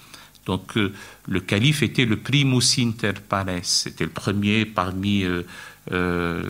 Donc 0.46 0.76
euh, 0.76 0.92
le 1.26 1.40
calife 1.40 1.82
était 1.82 2.04
le 2.04 2.16
primus 2.16 2.78
inter 2.78 3.14
pares, 3.28 3.46
c'était 3.62 4.04
le 4.04 4.10
premier 4.10 4.64
parmi 4.64 5.24
euh, 5.92 6.42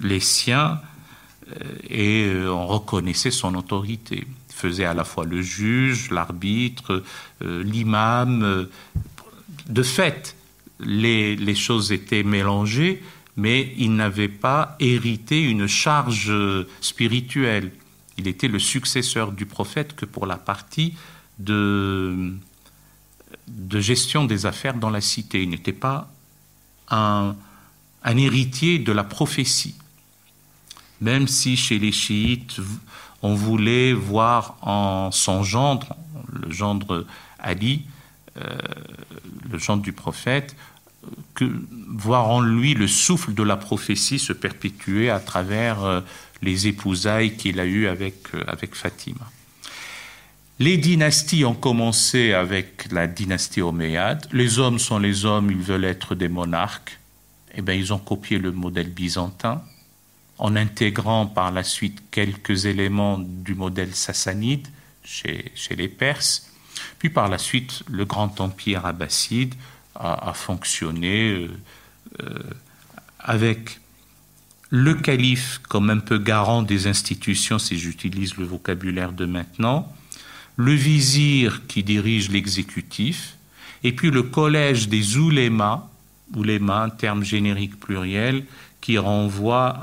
les 0.00 0.20
siens 0.20 0.80
et 1.90 2.32
on 2.46 2.66
reconnaissait 2.66 3.30
son 3.30 3.54
autorité 3.54 4.26
faisait 4.54 4.84
à 4.84 4.94
la 4.94 5.04
fois 5.04 5.24
le 5.24 5.42
juge, 5.42 6.10
l'arbitre, 6.10 7.02
euh, 7.42 7.62
l'imam. 7.62 8.42
Euh, 8.42 8.64
de 9.68 9.82
fait, 9.82 10.36
les, 10.80 11.54
choses 11.54 11.92
étaient 11.92 12.22
mélangées, 12.22 13.02
mais 13.36 13.74
il 13.76 13.94
n'avait 13.94 14.28
pas 14.28 14.76
hérité 14.80 15.42
une 15.42 15.66
charge 15.66 16.32
spirituelle. 16.80 17.72
Il 18.18 18.28
était 18.28 18.48
le 18.48 18.58
successeur 18.58 19.32
du 19.32 19.46
prophète 19.46 19.96
que 19.96 20.04
pour 20.04 20.26
la 20.26 20.36
partie 20.36 20.94
de, 21.38 22.34
gestion 23.72 24.24
des 24.24 24.46
affaires 24.46 24.74
dans 24.74 24.90
la 24.90 25.00
cité. 25.00 25.42
Il 25.42 25.50
n'était 25.50 25.72
pas 25.72 26.10
un, 26.90 27.34
héritier 28.04 28.78
de 28.78 28.92
la 28.92 29.04
prophétie. 29.04 29.74
Même 31.00 31.26
si 31.26 31.56
chez 31.56 31.78
les 31.78 31.92
chiites, 31.92 32.60
on 33.22 33.34
voulait 33.34 33.92
voir 33.92 34.56
en 34.62 35.10
son 35.10 35.42
gendre, 35.42 35.96
le 36.32 36.50
gendre 36.52 37.06
Ali, 37.38 37.82
euh, 38.36 38.56
le 39.50 39.58
gendre 39.58 39.82
du 39.82 39.92
prophète, 39.92 40.54
voir 41.88 42.28
en 42.28 42.40
lui 42.40 42.74
le 42.74 42.88
souffle 42.88 43.34
de 43.34 43.42
la 43.42 43.56
prophétie 43.56 44.18
se 44.18 44.32
perpétuer 44.32 45.10
à 45.10 45.20
travers 45.20 45.84
euh, 45.84 46.00
les 46.42 46.66
épousailles 46.66 47.36
qu'il 47.36 47.60
a 47.60 47.64
eues 47.64 47.86
avec, 47.86 48.34
euh, 48.34 48.44
avec 48.46 48.74
Fatima. 48.74 49.30
Les 50.60 50.76
dynasties 50.76 51.44
ont 51.44 51.54
commencé 51.54 52.32
avec 52.32 52.92
la 52.92 53.08
dynastie 53.08 53.60
omeyyade. 53.60 54.26
Les 54.32 54.60
hommes 54.60 54.78
sont 54.78 54.98
les 54.98 55.24
hommes, 55.24 55.50
ils 55.50 55.56
veulent 55.56 55.84
être 55.84 56.14
des 56.14 56.28
monarques. 56.28 57.00
Eh 57.56 57.62
bien, 57.62 57.74
ils 57.74 57.92
ont 57.92 57.98
copié 57.98 58.38
le 58.38 58.52
modèle 58.52 58.90
byzantin 58.90 59.62
en 60.38 60.56
intégrant 60.56 61.26
par 61.26 61.50
la 61.50 61.64
suite 61.64 62.02
quelques 62.10 62.66
éléments 62.66 63.18
du 63.18 63.54
modèle 63.54 63.94
sassanide 63.94 64.66
chez, 65.04 65.52
les 65.70 65.88
Perses. 65.88 66.50
Puis 66.98 67.10
par 67.10 67.28
la 67.28 67.38
suite, 67.38 67.82
le 67.88 68.04
grand 68.04 68.40
empire 68.40 68.86
abbasside 68.86 69.54
a, 69.94 70.32
fonctionné 70.34 71.30
euh, 71.30 71.48
euh, 72.22 72.42
avec 73.20 73.80
le 74.74 74.94
calife 74.94 75.60
comme 75.68 75.88
un 75.88 76.00
peu 76.00 76.18
garant 76.18 76.60
des 76.60 76.88
institutions, 76.88 77.60
si 77.60 77.78
j'utilise 77.78 78.36
le 78.38 78.44
vocabulaire 78.44 79.12
de 79.12 79.24
maintenant, 79.24 79.92
le 80.56 80.72
vizir 80.72 81.68
qui 81.68 81.84
dirige 81.84 82.28
l'exécutif, 82.28 83.36
et 83.84 83.92
puis 83.92 84.10
le 84.10 84.24
collège 84.24 84.88
des 84.88 85.16
oulémas, 85.16 85.88
oulémas, 86.34 86.90
terme 86.90 87.22
générique 87.22 87.78
pluriel, 87.78 88.46
qui 88.80 88.98
renvoie 88.98 89.78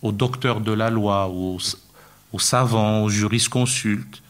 au 0.00 0.12
docteur 0.12 0.62
de 0.62 0.72
la 0.72 0.88
loi, 0.88 1.28
aux, 1.28 1.58
savants, 2.38 3.02
aux 3.02 3.10
jurisconsultes. 3.10 4.22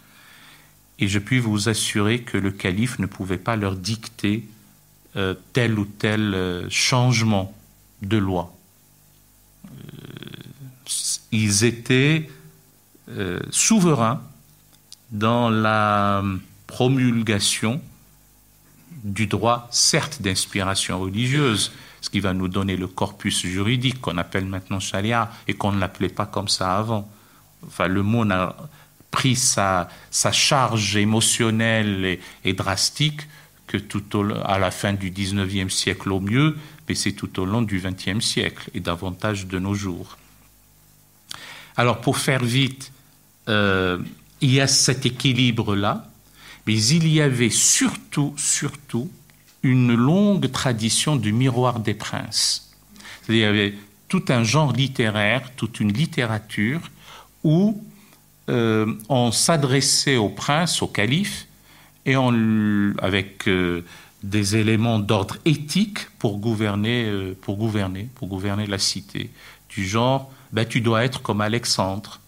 Et 0.98 1.06
je 1.06 1.20
puis 1.20 1.38
vous 1.38 1.68
assurer 1.68 2.22
que 2.22 2.38
le 2.38 2.50
calife 2.50 2.98
ne 2.98 3.06
pouvait 3.06 3.38
pas 3.38 3.54
leur 3.54 3.76
dicter 3.76 4.48
euh, 5.14 5.34
tel 5.52 5.78
ou 5.78 5.84
tel 5.84 6.34
euh, 6.34 6.66
changement 6.70 7.54
de 8.02 8.16
loi. 8.16 8.57
Euh, 11.32 11.36
ils 11.36 11.64
étaient 11.64 12.28
souverains 13.50 14.20
dans 15.10 15.48
la 15.48 16.22
promulgation 16.66 17.80
du 19.02 19.26
droit, 19.26 19.68
certes 19.70 20.20
d'inspiration 20.20 21.00
religieuse, 21.00 21.72
ce 22.00 22.10
qui 22.10 22.20
va 22.20 22.34
nous 22.34 22.48
donner 22.48 22.76
le 22.76 22.86
corpus 22.86 23.46
juridique 23.46 24.00
qu'on 24.00 24.18
appelle 24.18 24.44
maintenant 24.44 24.80
charia 24.80 25.30
et 25.46 25.54
qu'on 25.54 25.72
ne 25.72 25.80
l'appelait 25.80 26.08
pas 26.08 26.26
comme 26.26 26.48
ça 26.48 26.76
avant. 26.76 27.08
Enfin, 27.66 27.88
le 27.88 28.02
mot 28.02 28.30
a 28.30 28.56
pris 29.10 29.36
sa, 29.36 29.88
sa 30.10 30.32
charge 30.32 30.96
émotionnelle 30.96 32.18
et, 32.44 32.52
drastique 32.52 33.22
que 33.66 33.78
tout 33.78 34.16
au, 34.16 34.32
à 34.44 34.58
la 34.58 34.70
fin 34.70 34.92
du 34.92 35.10
19e 35.10 35.70
siècle 35.70 36.12
au 36.12 36.20
mieux, 36.20 36.56
mais 36.88 36.94
c'est 36.94 37.12
tout 37.12 37.40
au 37.40 37.44
long 37.44 37.62
du 37.62 37.80
20e 37.80 38.20
siècle 38.20 38.70
et 38.74 38.80
davantage 38.80 39.46
de 39.46 39.58
nos 39.58 39.74
jours. 39.74 40.16
Alors 41.78 42.00
pour 42.00 42.18
faire 42.18 42.44
vite, 42.44 42.90
euh, 43.48 43.98
il 44.40 44.52
y 44.52 44.60
a 44.60 44.66
cet 44.66 45.06
équilibre-là, 45.06 46.10
mais 46.66 46.76
il 46.76 47.06
y 47.06 47.22
avait 47.22 47.50
surtout, 47.50 48.34
surtout, 48.36 49.08
une 49.62 49.94
longue 49.94 50.50
tradition 50.50 51.14
du 51.14 51.32
miroir 51.32 51.78
des 51.78 51.94
princes. 51.94 52.74
Il 53.28 53.36
y 53.36 53.44
avait 53.44 53.74
tout 54.08 54.24
un 54.28 54.42
genre 54.42 54.72
littéraire, 54.72 55.52
toute 55.54 55.78
une 55.78 55.92
littérature 55.92 56.80
où 57.44 57.80
euh, 58.50 58.92
on 59.08 59.30
s'adressait 59.30 60.16
au 60.16 60.30
prince, 60.30 60.82
au 60.82 60.88
calife, 60.88 61.46
et 62.06 62.16
avec 62.16 63.46
euh, 63.46 63.84
des 64.24 64.56
éléments 64.56 64.98
d'ordre 64.98 65.36
éthique 65.44 66.10
pour 66.18 66.38
gouverner, 66.38 67.34
pour 67.40 67.56
gouverner, 67.56 68.08
pour 68.16 68.26
gouverner 68.26 68.66
la 68.66 68.78
cité, 68.78 69.30
du 69.68 69.86
genre, 69.86 70.32
ben, 70.52 70.66
tu 70.66 70.80
dois 70.80 71.04
être 71.04 71.22
comme 71.22 71.40
Alexandre, 71.40 72.20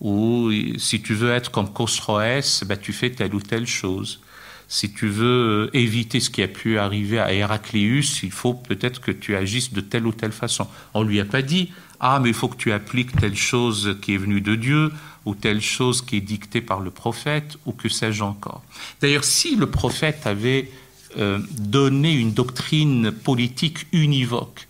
ou 0.00 0.50
si 0.78 1.00
tu 1.00 1.14
veux 1.14 1.30
être 1.30 1.50
comme 1.50 1.72
Khosroès, 1.72 2.64
ben, 2.64 2.78
tu 2.78 2.92
fais 2.92 3.10
telle 3.10 3.34
ou 3.34 3.40
telle 3.40 3.66
chose. 3.66 4.20
Si 4.68 4.92
tu 4.92 5.06
veux 5.06 5.70
éviter 5.74 6.18
ce 6.18 6.28
qui 6.28 6.42
a 6.42 6.48
pu 6.48 6.78
arriver 6.78 7.20
à 7.20 7.32
Héraclius, 7.32 8.22
il 8.24 8.32
faut 8.32 8.54
peut-être 8.54 9.00
que 9.00 9.12
tu 9.12 9.36
agisses 9.36 9.72
de 9.72 9.80
telle 9.80 10.06
ou 10.06 10.12
telle 10.12 10.32
façon. 10.32 10.66
On 10.92 11.02
lui 11.02 11.20
a 11.20 11.24
pas 11.24 11.42
dit 11.42 11.70
ah 12.00 12.20
mais 12.20 12.30
il 12.30 12.34
faut 12.34 12.48
que 12.48 12.56
tu 12.56 12.72
appliques 12.72 13.18
telle 13.18 13.36
chose 13.36 13.96
qui 14.02 14.14
est 14.14 14.18
venue 14.18 14.40
de 14.40 14.54
Dieu 14.54 14.92
ou 15.24 15.34
telle 15.34 15.60
chose 15.60 16.02
qui 16.02 16.16
est 16.16 16.20
dictée 16.20 16.60
par 16.60 16.80
le 16.80 16.90
prophète 16.90 17.56
ou 17.64 17.72
que 17.72 17.88
sais-je 17.88 18.22
encore. 18.22 18.62
D'ailleurs, 19.00 19.24
si 19.24 19.56
le 19.56 19.66
prophète 19.66 20.26
avait 20.26 20.70
euh, 21.18 21.38
donné 21.58 22.12
une 22.12 22.32
doctrine 22.32 23.10
politique 23.10 23.86
univoque, 23.92 24.68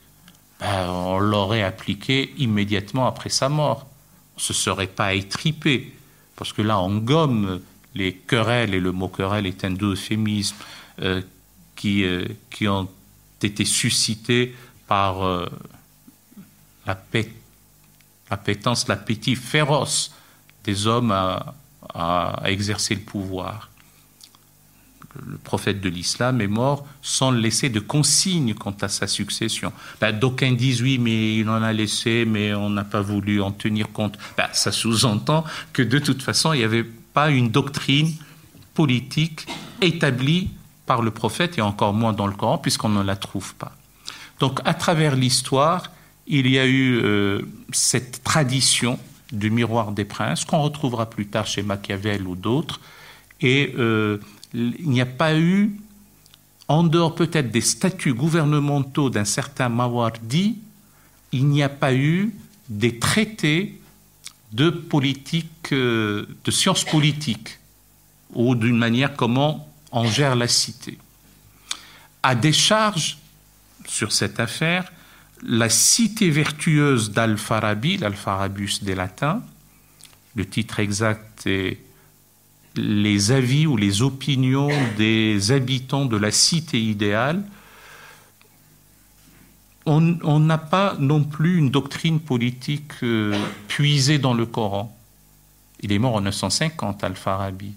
ben, 0.60 0.88
on 0.88 1.18
l'aurait 1.18 1.62
appliquée 1.62 2.34
immédiatement 2.38 3.06
après 3.06 3.30
sa 3.30 3.48
mort. 3.48 3.86
On 4.36 4.40
ne 4.40 4.42
se 4.42 4.52
serait 4.52 4.86
pas 4.86 5.14
étripé, 5.14 5.94
parce 6.36 6.52
que 6.52 6.62
là, 6.62 6.78
on 6.80 6.96
gomme 6.98 7.60
les 7.94 8.14
querelles, 8.14 8.74
et 8.74 8.80
le 8.80 8.92
mot 8.92 9.08
querelle 9.08 9.46
est 9.46 9.64
un 9.64 9.74
euphémisme, 9.74 10.56
euh, 11.00 11.22
qui, 11.74 12.04
euh, 12.04 12.24
qui 12.50 12.68
ont 12.68 12.88
été 13.42 13.64
suscités 13.64 14.54
par 14.86 15.24
euh, 15.24 15.46
l'appétence, 18.30 18.88
l'appétit 18.88 19.36
féroce 19.36 20.14
des 20.64 20.86
hommes 20.86 21.12
à, 21.12 21.54
exercer 22.44 22.94
le 22.94 23.02
pouvoir. 23.02 23.70
Le 25.24 25.38
prophète 25.38 25.80
de 25.80 25.88
l'islam 25.88 26.40
est 26.40 26.46
mort 26.46 26.86
sans 27.02 27.30
laisser 27.30 27.68
de 27.68 27.80
consigne 27.80 28.54
quant 28.54 28.74
à 28.80 28.88
sa 28.88 29.06
succession. 29.06 29.72
Ben, 30.00 30.12
D'aucuns 30.12 30.52
disent 30.52 30.82
oui, 30.82 30.98
mais 30.98 31.36
il 31.36 31.48
en 31.48 31.62
a 31.62 31.72
laissé, 31.72 32.24
mais 32.26 32.54
on 32.54 32.70
n'a 32.70 32.84
pas 32.84 33.00
voulu 33.00 33.40
en 33.40 33.52
tenir 33.52 33.92
compte. 33.92 34.18
Ben, 34.36 34.48
ça 34.52 34.72
sous-entend 34.72 35.44
que 35.72 35.82
de 35.82 35.98
toute 35.98 36.22
façon, 36.22 36.52
il 36.52 36.58
n'y 36.58 36.64
avait 36.64 36.84
pas 36.84 37.30
une 37.30 37.50
doctrine 37.50 38.12
politique 38.74 39.46
établie 39.80 40.50
par 40.86 41.02
le 41.02 41.10
prophète 41.10 41.58
et 41.58 41.62
encore 41.62 41.92
moins 41.92 42.12
dans 42.12 42.26
le 42.26 42.34
Coran 42.34 42.58
puisqu'on 42.58 42.88
ne 42.88 43.02
la 43.02 43.16
trouve 43.16 43.54
pas. 43.56 43.72
Donc 44.38 44.60
à 44.64 44.74
travers 44.74 45.16
l'histoire, 45.16 45.90
il 46.26 46.48
y 46.48 46.58
a 46.58 46.66
eu 46.66 47.00
euh, 47.02 47.42
cette 47.72 48.22
tradition 48.22 48.98
du 49.32 49.50
miroir 49.50 49.92
des 49.92 50.04
princes 50.04 50.44
qu'on 50.44 50.62
retrouvera 50.62 51.10
plus 51.10 51.26
tard 51.26 51.46
chez 51.46 51.62
Machiavel 51.62 52.26
ou 52.26 52.36
d'autres 52.36 52.80
et 53.40 53.74
euh, 53.78 54.18
il 54.56 54.88
n'y 54.88 55.00
a 55.00 55.06
pas 55.06 55.38
eu, 55.38 55.76
en 56.68 56.82
dehors 56.82 57.14
peut-être 57.14 57.50
des 57.50 57.60
statuts 57.60 58.14
gouvernementaux 58.14 59.10
d'un 59.10 59.24
certain 59.24 59.68
Mawardi, 59.68 60.58
il 61.32 61.46
n'y 61.46 61.62
a 61.62 61.68
pas 61.68 61.94
eu 61.94 62.34
des 62.68 62.98
traités 62.98 63.80
de 64.52 64.70
politique, 64.70 65.72
euh, 65.72 66.26
de 66.44 66.50
sciences 66.50 66.84
politiques, 66.84 67.58
ou 68.32 68.54
d'une 68.54 68.78
manière 68.78 69.14
comment 69.14 69.68
on 69.92 70.04
gère 70.04 70.34
la 70.34 70.48
cité. 70.48 70.98
À 72.22 72.34
décharge 72.34 73.18
sur 73.86 74.12
cette 74.12 74.40
affaire, 74.40 74.90
la 75.42 75.68
cité 75.68 76.30
vertueuse 76.30 77.10
d'Al-Farabi, 77.10 77.98
l'Al-Farabus 77.98 78.78
des 78.82 78.94
Latins, 78.94 79.42
le 80.34 80.46
titre 80.46 80.80
exact 80.80 81.46
est 81.46 81.78
Les 82.76 83.32
avis 83.32 83.66
ou 83.66 83.76
les 83.76 84.02
opinions 84.02 84.70
des 84.96 85.50
habitants 85.50 86.04
de 86.04 86.16
la 86.16 86.30
cité 86.30 86.80
idéale, 86.80 87.42
on 89.86 90.40
n'a 90.40 90.58
pas 90.58 90.96
non 90.98 91.22
plus 91.22 91.58
une 91.58 91.70
doctrine 91.70 92.18
politique 92.18 92.92
euh, 93.04 93.40
puisée 93.68 94.18
dans 94.18 94.34
le 94.34 94.44
Coran. 94.44 94.96
Il 95.80 95.92
est 95.92 95.98
mort 95.98 96.16
en 96.16 96.22
950, 96.22 97.04
Al-Farabi. 97.04 97.72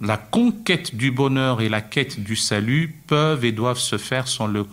La 0.00 0.16
conquête 0.16 0.94
du 0.94 1.10
bonheur 1.10 1.60
et 1.60 1.68
la 1.68 1.80
quête 1.80 2.20
du 2.20 2.34
salut 2.34 2.96
peuvent 3.06 3.44
et 3.44 3.52
doivent 3.52 3.78
se 3.78 3.98
faire 3.98 4.26
sans 4.26 4.46
le 4.46 4.66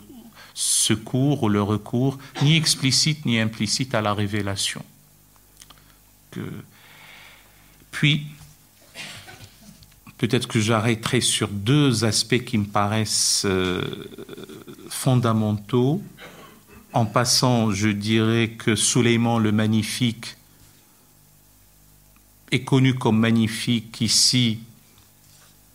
secours 0.53 1.43
ou 1.43 1.49
le 1.49 1.61
recours, 1.61 2.17
ni 2.41 2.55
explicite 2.55 3.25
ni 3.25 3.39
implicite, 3.39 3.93
à 3.93 4.01
la 4.01 4.13
révélation. 4.13 4.83
Puis, 7.91 8.25
peut-être 10.17 10.47
que 10.47 10.59
j'arrêterai 10.59 11.21
sur 11.21 11.47
deux 11.47 12.05
aspects 12.05 12.43
qui 12.43 12.57
me 12.57 12.65
paraissent 12.65 13.43
euh, 13.45 13.81
fondamentaux. 14.89 16.01
En 16.93 17.05
passant, 17.05 17.71
je 17.71 17.89
dirais 17.89 18.49
que 18.57 18.75
Suleiman 18.75 19.37
le 19.39 19.51
Magnifique 19.51 20.37
est 22.51 22.63
connu 22.63 22.95
comme 22.95 23.19
magnifique 23.19 24.01
ici, 24.01 24.59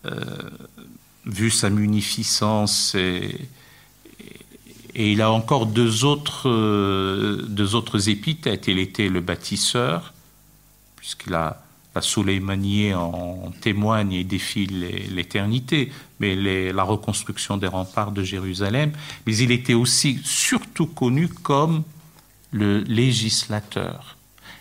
euh, 0.07 0.25
vu 1.27 1.51
sa 1.51 1.71
munificence, 1.71 2.95
et, 2.95 3.37
et, 4.95 5.13
il 5.13 5.21
a 5.21 5.31
encore 5.31 5.67
deux 5.67 6.05
autres, 6.05 6.49
euh, 6.49 7.43
deux 7.47 7.75
autres 7.75 8.09
épithètes. 8.09 8.69
Il 8.69 8.79
était 8.79 9.09
le 9.09 9.21
bâtisseur, 9.21 10.15
puisqu'il 10.97 11.35
a 11.35 11.62
la 11.95 12.95
en 12.95 13.53
témoigne 13.61 14.13
et 14.13 14.25
défile 14.25 14.87
l'éternité, 15.15 15.93
mais 16.21 16.35
la 16.73 16.83
reconstruction 16.83 17.57
des 17.57 17.67
remparts 17.67 18.13
de 18.13 18.23
Jérusalem. 18.23 18.93
Mais 19.27 19.37
il 19.37 19.51
était 19.51 19.75
aussi 19.75 20.21
surtout 20.25 20.87
connu 20.87 21.29
comme 21.29 21.83
le 22.51 22.81
législateur. 22.81 24.17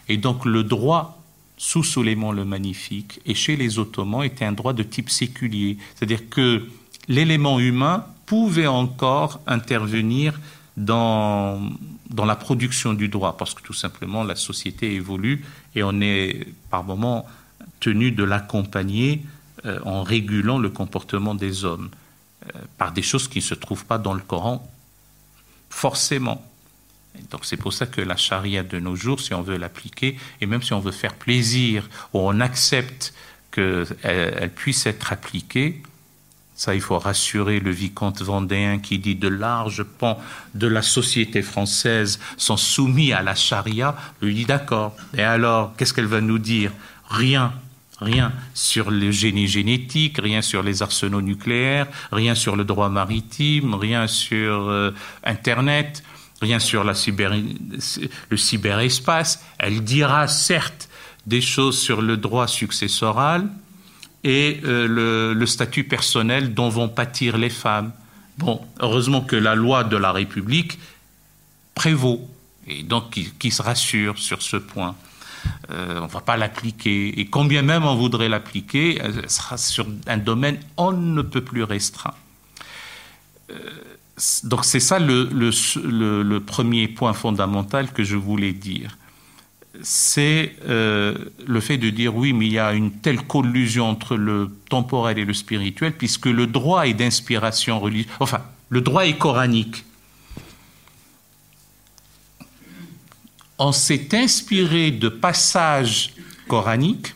Et 0.10 0.18
donc 0.18 0.46
le 0.46 0.64
droit 0.64 1.22
sous 1.58 1.84
Soleiman 1.84 2.32
le 2.32 2.44
Magnifique 2.44 3.22
et 3.26 3.36
chez 3.36 3.56
les 3.56 3.78
Ottomans 3.78 4.24
était 4.24 4.46
un 4.46 4.52
droit 4.52 4.74
de 4.74 4.84
type 4.84 5.10
séculier, 5.10 5.78
c'est-à-dire 5.96 6.28
que 6.30 6.68
l'élément 7.08 7.60
humain 7.60 8.06
pouvait 8.26 8.68
encore 8.68 9.42
intervenir 9.46 10.40
dans, 10.76 11.62
dans 12.12 12.26
la 12.26 12.36
production 12.36 12.94
du 12.94 13.08
droit, 13.08 13.38
parce 13.38 13.54
que 13.54 13.62
tout 13.62 13.74
simplement 13.74 14.24
la 14.24 14.36
société 14.36 14.94
évolue 14.94 15.46
et 15.76 15.84
on 15.84 16.02
est 16.02 16.48
par 16.70 16.84
moments 16.84 17.26
tenu 17.80 18.12
de 18.12 18.24
l'accompagner 18.24 19.24
euh, 19.66 19.80
en 19.86 20.04
régulant 20.04 20.60
le 20.60 20.70
comportement 20.70 21.36
des 21.36 21.64
hommes 21.64 21.90
euh, 22.46 22.60
par 22.78 22.92
des 22.92 23.02
choses 23.02 23.28
qui 23.28 23.40
ne 23.40 23.44
se 23.44 23.54
trouvent 23.54 23.86
pas 23.86 23.98
dans 23.98 24.14
le 24.14 24.22
Coran 24.22 24.68
forcément. 25.70 26.46
donc 27.30 27.46
c'est 27.46 27.58
pour 27.58 27.72
ça 27.72 27.86
que 27.86 28.02
la 28.02 28.18
charia 28.18 28.64
de 28.64 28.78
nos 28.80 28.96
jours, 28.96 29.22
si 29.22 29.34
on 29.34 29.42
veut 29.42 29.58
l'appliquer, 29.58 30.18
et 30.42 30.46
même 30.46 30.62
si 30.62 30.74
on 30.74 30.80
veut 30.80 30.92
faire 30.92 31.14
plaisir, 31.14 31.90
ou 32.14 32.20
on 32.20 32.42
accepte 32.42 33.14
qu'elle 33.52 33.88
elle 34.04 34.52
puisse 34.52 34.86
être 34.86 35.14
appliquée, 35.14 35.82
ça, 36.62 36.76
il 36.76 36.82
faut 36.82 37.00
rassurer 37.00 37.60
le 37.60 37.72
vicomte 37.72 38.22
vendéen 38.22 38.78
qui 38.78 39.00
dit 39.00 39.16
de 39.16 39.28
larges 39.28 39.82
pans 39.82 40.22
de 40.54 40.68
la 40.68 40.84
société 40.84 41.42
française 41.42 42.20
sont 42.38 42.56
soumis 42.56 43.14
à 43.14 43.24
la 43.24 43.34
charia. 43.34 43.96
Lui 44.22 44.36
dit 44.36 44.46
d'accord. 44.46 44.96
Et 45.18 45.24
alors, 45.24 45.74
qu'est-ce 45.76 45.92
qu'elle 45.92 46.06
va 46.06 46.22
nous 46.22 46.38
dire? 46.38 46.72
Rien. 47.10 47.52
Rien 48.00 48.32
sur 48.54 48.92
le 48.92 49.10
génie 49.10 49.48
génétique, 49.48 50.20
rien 50.22 50.44
sur 50.44 50.62
les 50.62 50.84
arsenaux 50.84 51.24
nucléaires, 51.24 51.88
rien 52.12 52.36
sur 52.36 52.56
le 52.56 52.64
droit 52.64 52.90
maritime, 52.90 53.74
rien 53.74 54.06
sur 54.06 54.70
euh, 54.70 54.94
Internet, 55.24 56.04
rien 56.44 56.60
sur 56.60 56.84
le 56.84 56.94
cyberespace. 58.38 59.44
Elle 59.58 59.84
dira 59.84 60.28
certes 60.28 60.90
des 61.26 61.42
choses 61.42 61.80
sur 61.80 62.04
le 62.04 62.18
droit 62.18 62.48
successoral, 62.48 63.50
et 64.24 64.62
euh, 64.64 65.34
le, 65.34 65.46
statut 65.46 65.84
personnel 65.84 66.54
dont 66.54 66.70
vont 66.70 66.90
pâtir 66.90 67.38
les 67.38 67.50
femmes. 67.50 67.92
Bon, 68.38 68.62
heureusement 68.80 69.22
que 69.22 69.36
la 69.36 69.56
loi 69.56 69.84
de 69.84 69.98
la 69.98 70.12
République 70.12 70.80
prévaut, 71.76 72.28
et 72.68 72.84
donc 72.84 73.10
qui, 73.40 73.52
se 73.52 73.62
rassure 73.62 74.18
sur 74.18 74.42
ce 74.42 74.58
point. 74.58 74.96
Euh, 75.72 76.00
on 76.00 76.06
ne 76.06 76.12
va 76.12 76.22
pas 76.22 76.38
l'appliquer. 76.38 77.20
Et 77.20 77.26
combien 77.26 77.64
même 77.64 77.84
on 77.84 77.96
voudrait 77.96 78.30
l'appliquer, 78.30 79.00
elle 79.02 79.30
sera 79.30 79.58
sur 79.58 79.88
un 80.08 80.18
domaine 80.18 80.60
on 80.78 80.92
ne 80.92 81.22
peut 81.22 81.42
plus 81.42 81.64
restreint. 81.64 82.14
Euh, 83.50 83.56
donc 84.44 84.66
c'est 84.66 84.80
ça 84.80 85.00
le, 85.00 86.40
premier 86.40 86.88
point 86.88 87.14
fondamental 87.14 87.92
que 87.92 88.04
je 88.04 88.16
voulais 88.16 88.54
dire. 88.54 88.98
C'est 89.84 90.56
euh, 90.68 91.16
le 91.46 91.60
fait 91.60 91.78
de 91.78 91.90
dire 91.90 92.16
oui, 92.16 92.34
mais 92.34 92.48
il 92.48 92.54
y 92.54 92.60
a 92.60 92.74
une 92.74 92.92
telle 92.92 93.22
collusion 93.22 93.90
entre 93.90 94.16
le 94.16 94.50
temporel 94.70 95.18
et 95.20 95.26
le 95.26 95.34
spirituel, 95.34 95.94
puisque 95.94 96.28
le 96.28 96.48
droit 96.48 96.88
est 96.88 96.94
d'inspiration 96.94 97.80
religieuse, 97.80 98.12
enfin, 98.20 98.42
le 98.70 98.82
droit 98.82 99.06
est 99.06 99.18
coranique. 99.18 99.84
On 103.58 103.72
s'est 103.72 104.16
inspiré 104.16 104.92
de 104.92 105.10
passages 105.10 106.14
coraniques, 106.48 107.14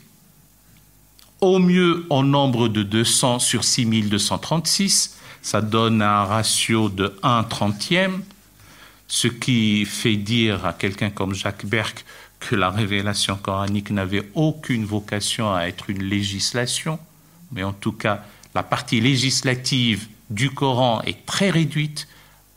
au 1.42 1.60
mieux 1.60 2.06
en 2.10 2.24
nombre 2.24 2.68
de 2.68 2.84
200 2.84 3.40
sur 3.40 3.64
6236, 3.64 5.18
ça 5.42 5.62
donne 5.62 6.02
un 6.02 6.24
ratio 6.24 6.90
de 6.90 7.16
1 7.22 7.44
trentième, 7.44 8.24
ce 9.08 9.28
qui 9.28 9.86
fait 9.86 10.16
dire 10.16 10.66
à 10.66 10.74
quelqu'un 10.74 11.10
comme 11.10 11.36
Jacques 11.36 11.66
Berck 11.66 12.06
que 12.50 12.56
la 12.56 12.70
révélation 12.70 13.38
coranique 13.38 13.90
n'avait 13.90 14.30
aucune 14.36 14.86
vocation 14.86 15.54
à 15.54 15.64
être 15.64 15.90
une 15.90 16.04
législation, 16.04 17.00
mais 17.52 17.64
en 17.64 17.74
tout 17.74 17.92
cas, 17.92 18.24
la 18.54 18.64
partie 18.64 19.02
législative 19.02 20.08
du 20.30 20.52
Coran 20.52 21.02
est 21.02 21.26
très 21.26 21.50
réduite, 21.50 22.08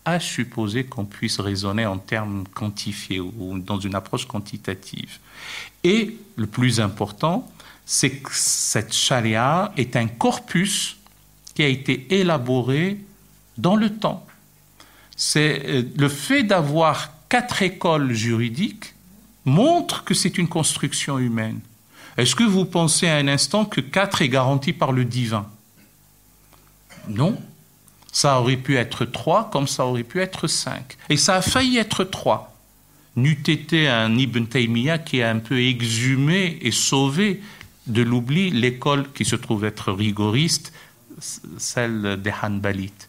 à 0.05 0.21
supposer 0.21 0.85
qu'on 0.85 1.05
puisse 1.05 1.39
raisonner 1.39 1.85
en 1.85 1.99
termes 1.99 2.45
quantifiés 2.55 3.21
ou 3.21 3.59
dans 3.59 3.79
une 3.79 3.95
approche 3.95 4.27
quantitative. 4.27 5.19
Et 5.85 6.17
le 6.37 6.47
plus 6.47 6.81
important, 6.81 7.47
c'est 7.85 8.11
que 8.11 8.31
cette 8.33 8.95
charia 8.95 9.73
est 9.77 9.97
un 9.97 10.07
corpus 10.07 10.97
qui 11.55 11.63
a 11.63 11.69
été 11.69 12.07
élaboré 12.21 12.99
dans 13.59 13.77
le 13.77 13.91
temps. 13.91 14.27
C'est 15.17 15.63
euh, 15.67 15.83
le 15.97 16.09
fait 16.09 16.43
d'avoir 16.43 17.13
quatre 17.29 17.63
écoles 17.63 18.13
juridiques 18.15 18.95
montre 19.49 20.05
que 20.05 20.15
c'est 20.15 20.39
une 20.39 20.49
construction 20.49 21.19
humaine. 21.19 21.61
Est-ce 22.17 22.35
que 22.35 22.45
vous 22.45 22.65
pensez 22.65 23.09
à 23.09 23.17
un 23.17 23.29
instant 23.29 23.65
que 23.65 23.81
4 23.81 24.23
est 24.23 24.29
garanti 24.29 24.73
par 24.73 24.93
le 24.93 25.05
divin? 25.05 25.47
Non. 27.09 27.41
Ça 28.13 28.41
aurait 28.41 28.57
pu 28.57 28.77
être 28.77 29.05
3 29.05 29.51
comme 29.51 29.69
ça 29.69 29.87
aurait 29.87 30.03
pu 30.03 30.21
être 30.21 30.47
5. 30.47 30.97
Et 31.09 31.17
ça 31.17 31.37
a 31.37 31.43
failli 31.43 31.79
être 31.79 32.05
3. 32.05 32.55
N'eût 33.17 33.43
été 33.47 33.89
un 33.89 34.17
Ibn 34.17 34.45
Taymiyyah 34.45 34.99
qui 34.99 35.23
a 35.23 35.31
un 35.31 35.39
peu 35.39 35.61
exhumé 35.61 36.59
et 36.61 36.71
sauvé 36.71 37.43
de 37.87 38.03
l'oubli 38.03 38.51
l'école 38.51 39.11
qui 39.13 39.25
se 39.25 39.37
trouve 39.37 39.65
être 39.65 39.93
rigoriste, 39.93 40.73
celle 41.59 42.21
des 42.21 42.33
Hanbalites. 42.43 43.09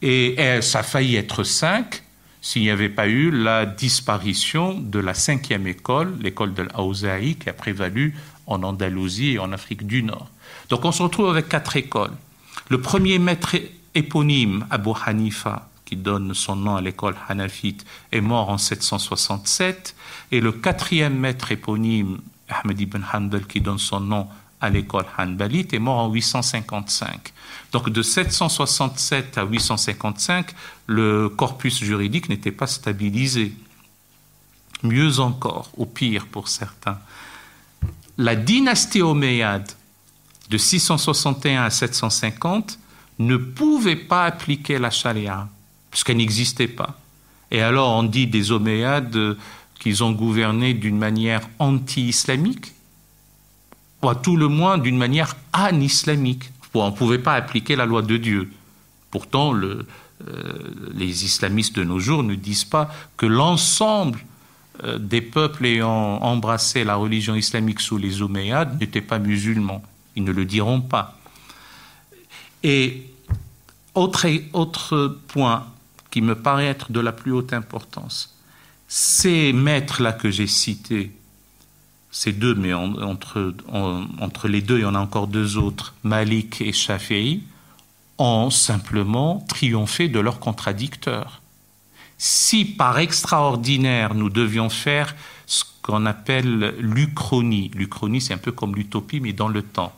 Et, 0.00 0.40
et 0.40 0.62
ça 0.62 0.80
a 0.80 0.82
failli 0.82 1.16
être 1.16 1.44
5 1.44 2.01
s'il 2.42 2.62
n'y 2.62 2.70
avait 2.70 2.88
pas 2.88 3.08
eu 3.08 3.30
la 3.30 3.64
disparition 3.64 4.74
de 4.74 4.98
la 4.98 5.14
cinquième 5.14 5.66
école, 5.68 6.18
l'école 6.20 6.52
de 6.52 6.62
l'Aouzaï, 6.62 7.36
qui 7.36 7.48
a 7.48 7.52
prévalu 7.52 8.14
en 8.48 8.64
Andalousie 8.64 9.34
et 9.34 9.38
en 9.38 9.52
Afrique 9.52 9.86
du 9.86 10.02
Nord. 10.02 10.28
Donc 10.68 10.84
on 10.84 10.92
se 10.92 11.02
retrouve 11.02 11.30
avec 11.30 11.48
quatre 11.48 11.76
écoles. 11.76 12.10
Le 12.68 12.80
premier 12.80 13.18
maître 13.20 13.54
éponyme, 13.94 14.66
Abu 14.70 14.90
Hanifa, 15.06 15.68
qui 15.84 15.94
donne 15.94 16.34
son 16.34 16.56
nom 16.56 16.74
à 16.74 16.80
l'école 16.80 17.14
hanafite, 17.28 17.86
est 18.10 18.20
mort 18.20 18.50
en 18.50 18.58
767, 18.58 19.94
et 20.32 20.40
le 20.40 20.50
quatrième 20.50 21.16
maître 21.16 21.52
éponyme, 21.52 22.18
Ahmed 22.48 22.80
ibn 22.80 23.02
Hanbal, 23.12 23.46
qui 23.46 23.60
donne 23.60 23.78
son 23.78 24.00
nom 24.00 24.26
à 24.62 24.70
l'école 24.70 25.04
hanbalite, 25.18 25.74
est 25.74 25.78
mort 25.78 25.98
en 25.98 26.10
855. 26.10 27.32
Donc 27.72 27.90
de 27.90 28.00
767 28.00 29.36
à 29.36 29.44
855, 29.44 30.54
le 30.86 31.28
corpus 31.28 31.82
juridique 31.82 32.28
n'était 32.28 32.52
pas 32.52 32.66
stabilisé. 32.66 33.54
Mieux 34.82 35.20
encore, 35.20 35.70
au 35.76 35.84
pire 35.84 36.26
pour 36.26 36.48
certains, 36.48 36.98
la 38.18 38.36
dynastie 38.36 39.02
omeyyade 39.02 39.70
de 40.48 40.58
661 40.58 41.64
à 41.64 41.70
750 41.70 42.78
ne 43.18 43.36
pouvait 43.36 43.96
pas 43.96 44.24
appliquer 44.24 44.78
la 44.78 44.90
charia, 44.90 45.48
puisqu'elle 45.90 46.18
n'existait 46.18 46.68
pas. 46.68 47.00
Et 47.50 47.62
alors 47.62 47.90
on 47.90 48.02
dit 48.02 48.26
des 48.26 48.52
omeyyades 48.52 49.36
qu'ils 49.78 50.04
ont 50.04 50.12
gouverné 50.12 50.74
d'une 50.74 50.98
manière 50.98 51.48
anti-islamique, 51.58 52.72
ou 54.02 54.08
à 54.08 54.14
tout 54.14 54.36
le 54.36 54.48
moins 54.48 54.78
d'une 54.78 54.98
manière 54.98 55.36
anislamique 55.52 56.50
on 56.80 56.90
ne 56.90 56.96
pouvait 56.96 57.18
pas 57.18 57.34
appliquer 57.34 57.76
la 57.76 57.86
loi 57.86 58.02
de 58.02 58.16
Dieu. 58.16 58.50
Pourtant, 59.10 59.54
euh, 59.54 59.84
les 60.94 61.24
islamistes 61.24 61.76
de 61.76 61.84
nos 61.84 61.98
jours 61.98 62.22
ne 62.22 62.34
disent 62.34 62.64
pas 62.64 62.90
que 63.16 63.26
l'ensemble 63.26 64.20
euh, 64.84 64.98
des 64.98 65.20
peuples 65.20 65.66
ayant 65.66 65.88
embrassé 66.22 66.84
la 66.84 66.96
religion 66.96 67.34
islamique 67.34 67.80
sous 67.80 67.98
les 67.98 68.22
Omeyyades 68.22 68.80
n'étaient 68.80 69.02
pas 69.02 69.18
musulmans. 69.18 69.82
Ils 70.16 70.24
ne 70.24 70.32
le 70.32 70.44
diront 70.44 70.80
pas. 70.80 71.18
Et 72.62 73.06
autre 73.94 75.18
point 75.28 75.66
qui 76.10 76.22
me 76.22 76.34
paraît 76.34 76.66
être 76.66 76.92
de 76.92 77.00
la 77.00 77.12
plus 77.12 77.32
haute 77.32 77.52
importance, 77.52 78.34
ces 78.88 79.52
maîtres-là 79.52 80.12
que 80.12 80.30
j'ai 80.30 80.46
cités, 80.46 81.12
ces 82.12 82.32
deux, 82.32 82.54
mais 82.54 82.74
entre, 82.74 83.54
entre 84.20 84.46
les 84.46 84.60
deux, 84.60 84.78
il 84.78 84.82
y 84.82 84.84
en 84.84 84.94
a 84.94 85.00
encore 85.00 85.26
deux 85.26 85.56
autres, 85.56 85.94
Malik 86.04 86.60
et 86.60 86.72
Shafi'i, 86.72 87.42
ont 88.18 88.50
simplement 88.50 89.44
triomphé 89.48 90.08
de 90.08 90.20
leurs 90.20 90.38
contradicteurs. 90.38 91.40
Si 92.18 92.66
par 92.66 92.98
extraordinaire 92.98 94.14
nous 94.14 94.28
devions 94.28 94.68
faire 94.68 95.16
ce 95.46 95.64
qu'on 95.80 96.06
appelle 96.06 96.74
l'Uchronie, 96.78 97.70
l'Uchronie 97.74 98.20
c'est 98.20 98.34
un 98.34 98.38
peu 98.38 98.52
comme 98.52 98.76
l'utopie 98.76 99.18
mais 99.18 99.32
dans 99.32 99.48
le 99.48 99.62
temps. 99.62 99.92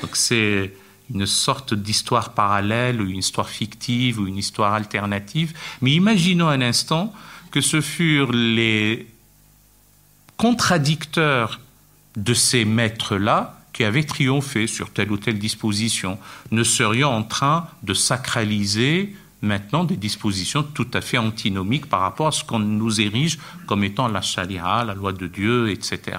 Donc 0.00 0.16
c'est 0.16 0.72
une 1.14 1.26
sorte 1.26 1.74
d'histoire 1.74 2.32
parallèle 2.32 3.00
ou 3.00 3.06
une 3.06 3.18
histoire 3.18 3.48
fictive 3.48 4.18
ou 4.18 4.26
une 4.26 4.38
histoire 4.38 4.74
alternative. 4.74 5.52
Mais 5.82 5.92
imaginons 5.92 6.48
un 6.48 6.62
instant 6.62 7.12
que 7.50 7.60
ce 7.60 7.80
furent 7.80 8.32
les 8.32 9.06
contradicteurs 10.40 11.60
de 12.16 12.32
ces 12.32 12.64
maîtres-là 12.64 13.60
qui 13.74 13.84
avaient 13.84 14.04
triomphé 14.04 14.66
sur 14.66 14.90
telle 14.90 15.12
ou 15.12 15.18
telle 15.18 15.38
disposition. 15.38 16.18
Ne 16.50 16.64
serions 16.64 17.10
en 17.10 17.22
train 17.22 17.68
de 17.82 17.92
sacraliser 17.92 19.14
maintenant 19.42 19.84
des 19.84 19.98
dispositions 19.98 20.62
tout 20.62 20.88
à 20.94 21.02
fait 21.02 21.18
antinomiques 21.18 21.90
par 21.90 22.00
rapport 22.00 22.28
à 22.28 22.32
ce 22.32 22.42
qu'on 22.42 22.58
nous 22.58 23.02
érige 23.02 23.38
comme 23.66 23.84
étant 23.84 24.08
la 24.08 24.22
charia, 24.22 24.82
la 24.82 24.94
loi 24.94 25.12
de 25.12 25.26
Dieu, 25.26 25.68
etc. 25.68 26.16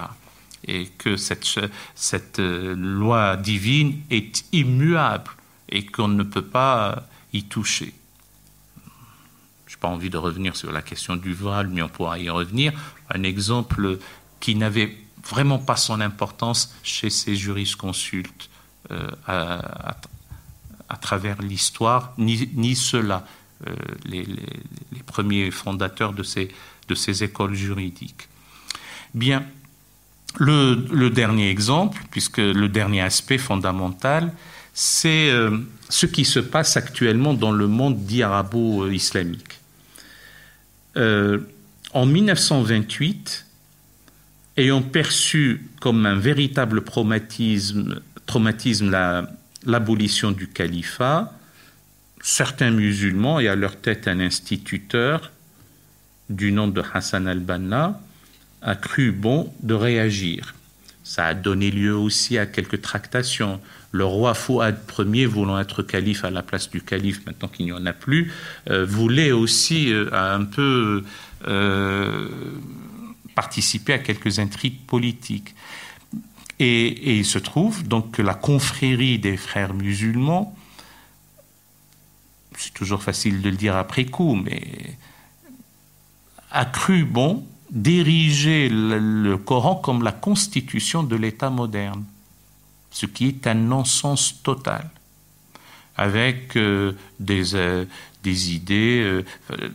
Et 0.68 0.86
que 0.86 1.16
cette, 1.16 1.58
cette 1.96 2.38
euh, 2.38 2.76
loi 2.76 3.36
divine 3.36 4.02
est 4.08 4.44
immuable 4.52 5.32
et 5.68 5.84
qu'on 5.84 6.06
ne 6.06 6.22
peut 6.22 6.44
pas 6.44 7.08
y 7.32 7.42
toucher 7.42 7.92
pas 9.82 9.88
envie 9.88 10.10
de 10.10 10.16
revenir 10.16 10.54
sur 10.54 10.70
la 10.70 10.80
question 10.80 11.16
du 11.16 11.34
voile, 11.34 11.66
mais 11.66 11.82
on 11.82 11.88
pourra 11.88 12.16
y 12.20 12.30
revenir. 12.30 12.72
Un 13.10 13.24
exemple 13.24 13.98
qui 14.38 14.54
n'avait 14.54 14.96
vraiment 15.28 15.58
pas 15.58 15.74
son 15.74 16.00
importance 16.00 16.72
chez 16.84 17.10
ces 17.10 17.34
jurisconsultes 17.34 18.48
euh, 18.92 19.08
à, 19.26 19.96
travers 21.00 21.42
l'histoire, 21.42 22.12
ni, 22.16 22.48
ni 22.54 22.76
ceux-là, 22.76 23.26
euh, 23.66 23.74
les, 24.04 24.24
premiers 25.06 25.50
fondateurs 25.50 26.12
de 26.12 26.22
ces, 26.22 26.48
de 26.86 26.94
ces 26.94 27.24
écoles 27.24 27.54
juridiques. 27.54 28.28
Bien, 29.14 29.44
le, 30.36 31.08
dernier 31.08 31.50
exemple, 31.50 32.00
puisque 32.12 32.38
le 32.38 32.68
dernier 32.68 33.00
aspect 33.00 33.38
fondamental, 33.38 34.32
c'est 34.74 35.28
euh, 35.30 35.58
ce 35.88 36.06
qui 36.06 36.24
se 36.24 36.38
passe 36.38 36.76
actuellement 36.76 37.34
dans 37.34 37.52
le 37.52 37.66
monde 37.66 38.04
dit 38.04 38.22
arabo-islamique. 38.22 39.61
Euh, 40.96 41.38
en 41.92 42.06
1928, 42.06 43.46
ayant 44.56 44.82
perçu 44.82 45.68
comme 45.80 46.06
un 46.06 46.16
véritable 46.16 46.84
traumatisme, 46.84 48.00
traumatisme 48.26 48.90
l'abolition 49.64 50.32
du 50.32 50.48
califat, 50.48 51.32
certains 52.22 52.70
musulmans, 52.70 53.40
et 53.40 53.48
à 53.48 53.56
leur 53.56 53.76
tête 53.76 54.08
un 54.08 54.20
instituteur 54.20 55.32
du 56.30 56.52
nom 56.52 56.68
de 56.68 56.82
Hassan 56.92 57.26
al-Banna, 57.26 58.00
a 58.62 58.74
cru 58.76 59.12
bon 59.12 59.52
de 59.62 59.74
réagir. 59.74 60.54
Ça 61.04 61.26
a 61.26 61.34
donné 61.34 61.70
lieu 61.70 61.96
aussi 61.96 62.38
à 62.38 62.46
quelques 62.46 62.80
tractations. 62.80 63.60
Le 63.92 64.06
roi 64.06 64.32
Fouad 64.34 64.80
Ier, 64.98 65.26
voulant 65.26 65.60
être 65.60 65.82
calife 65.82 66.24
à 66.24 66.30
la 66.30 66.42
place 66.42 66.70
du 66.70 66.80
calife, 66.80 67.24
maintenant 67.26 67.48
qu'il 67.48 67.66
n'y 67.66 67.72
en 67.72 67.84
a 67.84 67.92
plus, 67.92 68.32
euh, 68.70 68.86
voulait 68.86 69.32
aussi 69.32 69.92
euh, 69.92 70.08
un 70.12 70.44
peu 70.44 71.04
euh, 71.46 72.28
participer 73.34 73.92
à 73.92 73.98
quelques 73.98 74.38
intrigues 74.38 74.80
politiques. 74.86 75.54
Et, 76.58 77.18
il 77.18 77.26
se 77.26 77.38
trouve 77.38 77.86
donc 77.86 78.12
que 78.12 78.22
la 78.22 78.34
confrérie 78.34 79.18
des 79.18 79.36
frères 79.36 79.74
musulmans, 79.74 80.56
c'est 82.56 82.72
toujours 82.72 83.02
facile 83.02 83.42
de 83.42 83.50
le 83.50 83.56
dire 83.56 83.76
après 83.76 84.06
coup, 84.06 84.34
mais 84.34 84.96
a 86.50 86.64
cru 86.64 87.04
bon 87.04 87.44
d'ériger 87.70 88.68
le, 88.70 89.36
Coran 89.38 89.74
comme 89.74 90.02
la 90.02 90.12
constitution 90.12 91.02
de 91.02 91.16
l'État 91.16 91.50
moderne, 91.50 92.04
ce 92.92 93.06
qui 93.06 93.26
est 93.28 93.46
un 93.46 93.54
non-sens 93.54 94.42
total, 94.42 94.88
avec 95.96 96.56
euh, 96.56 96.92
des, 97.18 97.54
euh, 97.54 97.84
des, 98.22 98.54
idées. 98.54 99.00
Euh, 99.02 99.24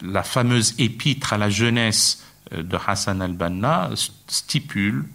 la 0.01 0.24
fameuse 0.24 0.76
épître 0.78 1.34
à 1.34 1.38
la 1.38 1.49
jeunesse 1.49 2.24
de 2.51 2.78
Hassan 2.88 3.22
al-Banna 3.22 3.89
stipule 4.28 5.05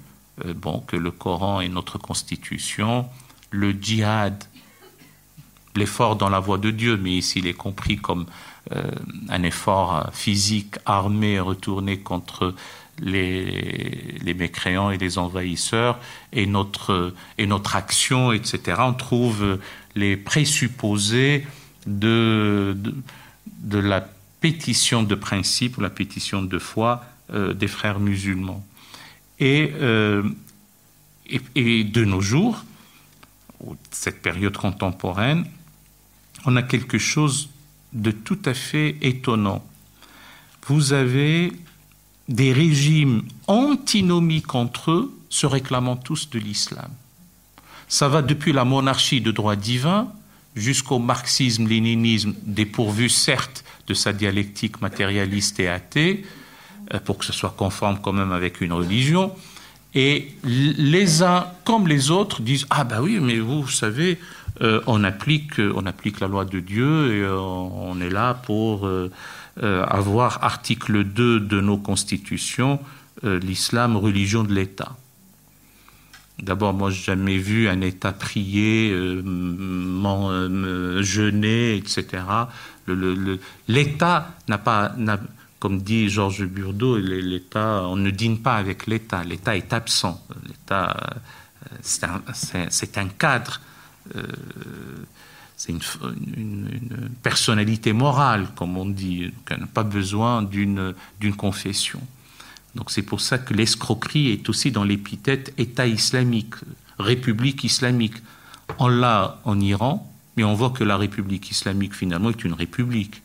bon, 0.56 0.80
que 0.80 0.96
le 0.96 1.10
Coran 1.10 1.62
est 1.62 1.68
notre 1.68 1.96
constitution, 1.96 3.08
le 3.50 3.72
djihad, 3.72 4.44
l'effort 5.74 6.16
dans 6.16 6.28
la 6.28 6.40
voie 6.40 6.58
de 6.58 6.70
Dieu, 6.70 6.98
mais 6.98 7.12
ici 7.12 7.38
il 7.38 7.46
est 7.46 7.54
compris 7.54 7.96
comme 7.96 8.26
un 9.30 9.42
effort 9.42 10.10
physique 10.12 10.74
armé 10.84 11.40
retourné 11.40 12.00
contre 12.00 12.54
les, 13.00 14.34
mécréants 14.36 14.90
et 14.90 14.98
les 14.98 15.18
envahisseurs 15.18 15.98
et 16.32 16.46
notre, 16.46 17.14
et 17.38 17.46
notre 17.46 17.76
action, 17.76 18.32
etc. 18.32 18.78
On 18.80 18.94
trouve 18.94 19.58
les 19.94 20.16
présupposés 20.16 21.46
de, 21.86 22.76
de, 23.46 23.78
la 23.78 24.06
pétition 24.40 25.02
de 25.02 25.14
principe 25.14 25.78
ou 25.78 25.80
la 25.80 25.90
pétition 25.90 26.42
de 26.42 26.58
foi 26.58 27.04
euh, 27.32 27.52
des 27.52 27.68
frères 27.68 28.00
musulmans. 28.00 28.64
Et, 29.38 29.72
euh, 29.80 30.22
et, 31.26 31.40
et, 31.54 31.84
de 31.84 32.04
nos 32.04 32.20
jours, 32.20 32.64
cette 33.90 34.22
période 34.22 34.56
contemporaine, 34.56 35.46
on 36.44 36.56
a 36.56 36.62
quelque 36.62 36.98
chose 36.98 37.50
de 37.92 38.10
tout 38.10 38.38
à 38.44 38.54
fait 38.54 38.96
étonnant. 39.00 39.64
Vous 40.66 40.92
avez 40.92 41.52
des 42.32 42.52
régimes 42.52 43.22
antinomiques 43.46 44.54
entre 44.54 44.90
eux 44.90 45.14
se 45.28 45.46
réclamant 45.46 45.96
tous 45.96 46.30
de 46.30 46.38
l'islam. 46.38 46.88
Ça 47.88 48.08
va 48.08 48.22
depuis 48.22 48.52
la 48.52 48.64
monarchie 48.64 49.20
de 49.20 49.30
droit 49.30 49.56
divin 49.56 50.08
jusqu'au 50.56 50.98
marxisme-léninisme, 50.98 52.34
dépourvu 52.44 53.08
certes 53.08 53.64
de 53.86 53.94
sa 53.94 54.12
dialectique 54.12 54.80
matérialiste 54.80 55.60
et 55.60 55.68
athée, 55.68 56.24
euh, 56.92 56.98
pour 57.00 57.18
que 57.18 57.24
ce 57.24 57.32
soit 57.32 57.54
conforme 57.56 57.98
quand 58.00 58.12
même 58.12 58.32
avec 58.32 58.60
une 58.60 58.72
religion. 58.72 59.32
Et 59.94 60.34
les 60.44 61.22
uns 61.22 61.46
comme 61.64 61.86
les 61.86 62.10
autres 62.10 62.40
disent 62.40 62.66
Ah 62.70 62.84
ben 62.84 63.02
oui, 63.02 63.18
mais 63.20 63.38
vous, 63.38 63.68
savez, 63.68 64.18
euh, 64.60 64.80
on, 64.86 65.04
applique, 65.04 65.58
on 65.58 65.86
applique 65.86 66.20
la 66.20 66.28
loi 66.28 66.44
de 66.44 66.60
Dieu 66.60 67.14
et 67.14 67.22
euh, 67.22 67.38
on 67.38 68.00
est 68.00 68.10
là 68.10 68.34
pour 68.34 68.86
euh, 68.86 69.10
avoir 69.60 70.42
article 70.44 71.04
2 71.04 71.40
de 71.40 71.60
nos 71.60 71.76
constitutions, 71.76 72.80
l'islam, 73.22 73.96
religion 73.96 74.44
de 74.44 74.54
l'État. 74.54 74.96
D'abord, 76.42 76.72
moi, 76.72 76.90
j'ai 76.90 77.02
jamais 77.02 77.36
vu 77.36 77.68
un 77.68 77.80
État 77.82 78.12
prier, 78.12 78.90
jeûner, 81.00 81.76
etc. 81.76 82.24
L'État 83.68 84.34
n'a 84.48 84.58
pas, 84.58 84.94
comme 85.60 85.80
dit 85.82 86.08
Georges 86.08 86.46
Burdeau, 86.46 86.96
l'État, 86.98 87.82
on 87.84 87.96
ne 87.96 88.10
dîne 88.10 88.38
pas 88.38 88.56
avec 88.56 88.88
l'État. 88.88 89.22
L'État 89.22 89.56
est 89.56 89.72
absent. 89.72 90.20
L'État, 90.48 90.96
c'est 91.82 92.98
un, 92.98 93.08
cadre 93.08 93.60
euh, 94.16 94.22
c'est 95.62 95.72
une, 96.36 96.68
personnalité 97.22 97.92
morale, 97.92 98.48
comme 98.56 98.76
on 98.76 98.84
dit, 98.84 99.30
qui 99.46 99.60
n'a 99.60 99.68
pas 99.68 99.84
besoin 99.84 100.42
d'une 100.42 100.94
confession. 101.36 102.00
Donc 102.74 102.90
c'est 102.90 103.02
pour 103.02 103.20
ça 103.20 103.38
que 103.38 103.54
l'escroquerie 103.54 104.32
est 104.32 104.48
aussi 104.48 104.72
dans 104.72 104.82
l'épithète 104.82 105.54
État 105.58 105.86
islamique, 105.86 106.54
République 106.98 107.62
islamique. 107.62 108.14
On 108.80 108.88
l'a 108.88 109.38
en 109.44 109.60
Iran, 109.60 110.12
mais 110.36 110.42
on 110.42 110.54
voit 110.54 110.70
que 110.70 110.82
la 110.82 110.96
République 110.96 111.52
islamique 111.52 111.94
finalement 111.94 112.30
est 112.30 112.42
une 112.42 112.54
république 112.54 113.22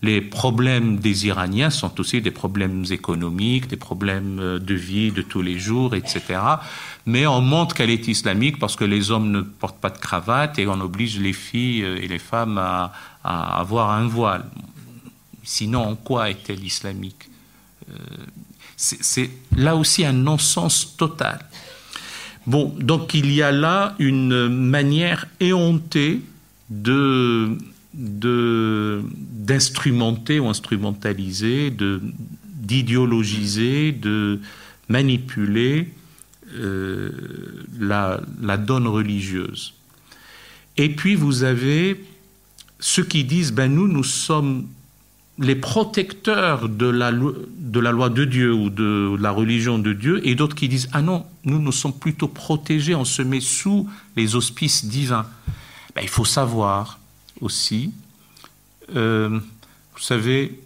les 0.00 0.20
problèmes 0.20 0.98
des 0.98 1.26
Iraniens 1.26 1.70
sont 1.70 1.98
aussi 1.98 2.20
des 2.20 2.30
problèmes 2.30 2.84
économiques, 2.90 3.66
des 3.66 3.76
problèmes 3.76 4.38
euh, 4.38 4.58
de 4.60 4.74
vie 4.74 5.10
de 5.10 5.22
tous 5.22 5.42
les 5.42 5.58
jours, 5.58 5.94
etc. 5.96 6.40
Mais 7.04 7.26
on 7.26 7.40
montre 7.40 7.74
qu'elle 7.74 7.90
est 7.90 8.06
islamique 8.06 8.58
parce 8.60 8.76
que 8.76 8.84
les 8.84 9.10
hommes 9.10 9.30
ne 9.30 9.40
portent 9.40 9.80
pas 9.80 9.90
de 9.90 9.98
cravate 9.98 10.58
et 10.58 10.68
on 10.68 10.80
oblige 10.80 11.18
les 11.18 11.32
filles 11.32 11.82
euh, 11.82 12.00
et 12.00 12.06
les 12.06 12.20
femmes 12.20 12.58
à, 12.58 12.92
avoir 13.24 13.90
un 13.90 14.06
voile. 14.06 14.44
Sinon, 15.42 15.82
en 15.82 15.96
quoi 15.96 16.30
est-elle 16.30 16.64
islamique 16.64 17.28
euh, 17.90 17.94
C'est 18.76 19.30
là 19.56 19.74
aussi 19.76 20.04
un 20.04 20.12
non-sens 20.12 20.96
total. 20.96 21.40
Bon, 22.46 22.74
donc 22.78 23.12
il 23.14 23.30
y 23.32 23.42
a 23.42 23.50
là 23.50 23.94
une 23.98 24.48
manière 24.48 25.26
éhontée 25.40 26.22
de 26.70 27.58
d'instrumenter 27.98 30.40
ou 30.40 30.48
instrumentaliser, 30.48 31.70
d'idéologiser, 31.70 33.92
de, 33.92 34.40
manipuler 34.88 35.92
euh, 36.54 37.10
la, 37.78 38.20
la, 38.40 38.56
donne 38.56 38.86
religieuse. 38.86 39.74
Et 40.76 40.88
puis 40.88 41.14
vous 41.14 41.42
avez 41.42 42.00
ceux 42.80 43.04
qui 43.04 43.24
disent, 43.24 43.52
ben 43.52 43.72
nous, 43.72 43.88
nous 43.88 44.04
sommes 44.04 44.66
les 45.38 45.54
protecteurs 45.54 46.68
de 46.68 46.86
la, 46.86 47.12
de 47.12 47.80
la 47.80 47.92
loi 47.92 48.08
de 48.08 48.24
Dieu 48.24 48.52
ou 48.52 48.70
de 48.70 49.16
la 49.20 49.30
religion 49.30 49.78
de 49.78 49.92
Dieu, 49.92 50.26
et 50.26 50.34
d'autres 50.34 50.56
qui 50.56 50.68
disent, 50.68 50.88
ah 50.92 51.02
non, 51.02 51.26
nous, 51.44 51.60
nous 51.60 51.72
sommes 51.72 51.92
plutôt 51.92 52.28
protégés, 52.28 52.94
on 52.94 53.04
se 53.04 53.22
met 53.22 53.40
sous 53.40 53.88
les 54.16 54.34
auspices 54.34 54.86
divins. 54.86 55.26
Ben, 55.94 56.02
il 56.02 56.08
faut 56.08 56.24
savoir 56.24 56.98
aussi. 57.40 57.92
Euh, 58.94 59.40
vous 59.94 60.02
savez, 60.02 60.60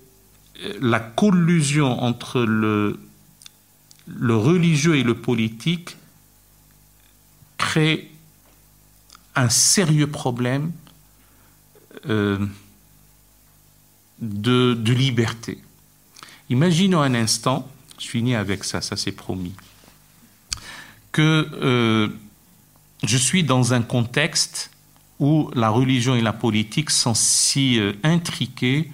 la 0.81 1.01
collusion 1.01 2.03
entre 2.03 2.43
le, 2.43 2.99
religieux 4.09 4.97
et 4.97 5.03
le 5.03 5.14
politique 5.14 5.97
crée 7.57 8.11
un 9.35 9.49
sérieux 9.49 10.07
problème 10.07 10.73
euh, 12.09 12.39
de, 14.20 14.75
de, 14.75 14.93
liberté. 14.93 15.59
Imaginons 16.51 17.01
un 17.01 17.14
instant, 17.14 17.68
je 17.99 18.07
finis 18.07 18.35
avec 18.35 18.64
ça, 18.64 18.81
ça 18.81 18.97
c'est 18.97 19.12
promis, 19.12 19.55
que 21.12 21.49
euh, 21.55 22.09
je 23.05 23.16
suis 23.16 23.45
dans 23.45 23.73
un 23.73 23.83
contexte 23.83 24.72
où 25.23 25.49
la 25.55 25.70
religion 25.70 26.16
et 26.16 26.20
la 26.20 26.33
politique 26.33 26.91
sont 26.91 27.14
si 27.14 27.79
euh, 27.79 27.93
intriquées 28.03 28.91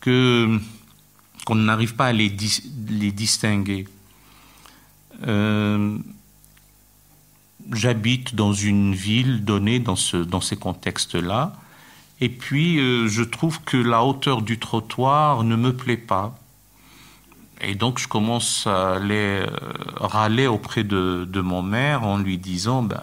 que 0.00 0.58
qu'on 1.44 1.56
n'arrive 1.56 1.94
pas 1.94 2.06
à 2.06 2.12
les, 2.12 2.30
distinguer. 2.30 3.86
Euh, 5.26 5.96
j'habite 7.72 8.34
dans 8.34 8.52
une 8.52 8.94
ville 8.94 9.44
donnée 9.44 9.78
dans, 9.78 9.96
ce, 9.96 10.18
dans 10.18 10.42
ces 10.42 10.56
contextes-là, 10.56 11.54
et 12.20 12.28
puis 12.28 12.78
euh, 12.78 13.08
je 13.08 13.22
trouve 13.22 13.62
que 13.62 13.76
la 13.76 14.04
hauteur 14.04 14.42
du 14.42 14.58
trottoir 14.58 15.44
ne 15.44 15.56
me 15.56 15.74
plaît 15.74 15.96
pas. 15.98 16.38
Et 17.60 17.74
donc 17.74 17.98
je 17.98 18.08
commence 18.08 18.66
à 18.66 18.94
aller 18.94 19.44
râler 19.96 20.46
auprès 20.46 20.84
de, 20.84 21.40
mon 21.40 21.62
maire 21.62 22.04
en 22.04 22.16
lui 22.16 22.38
disant, 22.38 22.82
ben, 22.82 23.00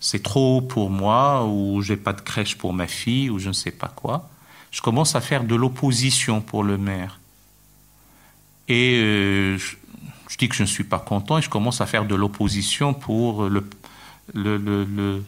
c'est 0.00 0.22
trop 0.22 0.60
pour 0.60 0.90
moi, 0.90 1.44
ou 1.46 1.82
j'ai 1.82 1.96
pas 1.96 2.12
de 2.12 2.20
crèche 2.20 2.56
pour 2.56 2.72
ma 2.72 2.86
fille, 2.86 3.30
ou 3.30 3.38
je 3.38 3.48
ne 3.48 3.52
sais 3.52 3.70
pas 3.70 3.88
quoi. 3.88 4.28
Je 4.70 4.80
commence 4.80 5.14
à 5.16 5.20
faire 5.20 5.44
de 5.44 5.54
l'opposition 5.54 6.40
pour 6.40 6.62
le 6.62 6.78
maire. 6.78 7.18
Et 8.68 8.98
euh, 8.98 9.58
je, 9.58 9.76
dis 10.38 10.48
que 10.48 10.54
je 10.54 10.62
ne 10.62 10.68
suis 10.68 10.84
pas 10.84 10.98
content 10.98 11.38
et 11.38 11.42
je 11.42 11.48
commence 11.48 11.80
à 11.80 11.86
faire 11.86 12.04
de 12.04 12.14
l'opposition 12.14 12.92
pour 12.92 13.48
le, 13.48 13.64
le, 14.34 15.22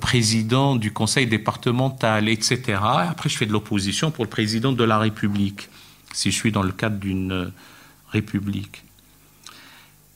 président 0.00 0.76
du 0.76 0.92
conseil 0.92 1.26
départemental, 1.26 2.28
etc. 2.28 2.78
après, 2.82 3.28
je 3.28 3.36
fais 3.36 3.46
de 3.46 3.52
l'opposition 3.52 4.10
pour 4.10 4.24
le 4.24 4.30
président 4.30 4.72
de 4.72 4.84
la 4.84 4.98
République, 4.98 5.68
si 6.12 6.30
je 6.30 6.36
suis 6.36 6.52
dans 6.52 6.62
le 6.62 6.72
cadre 6.72 6.96
d'une 6.96 7.52
république. 8.10 8.84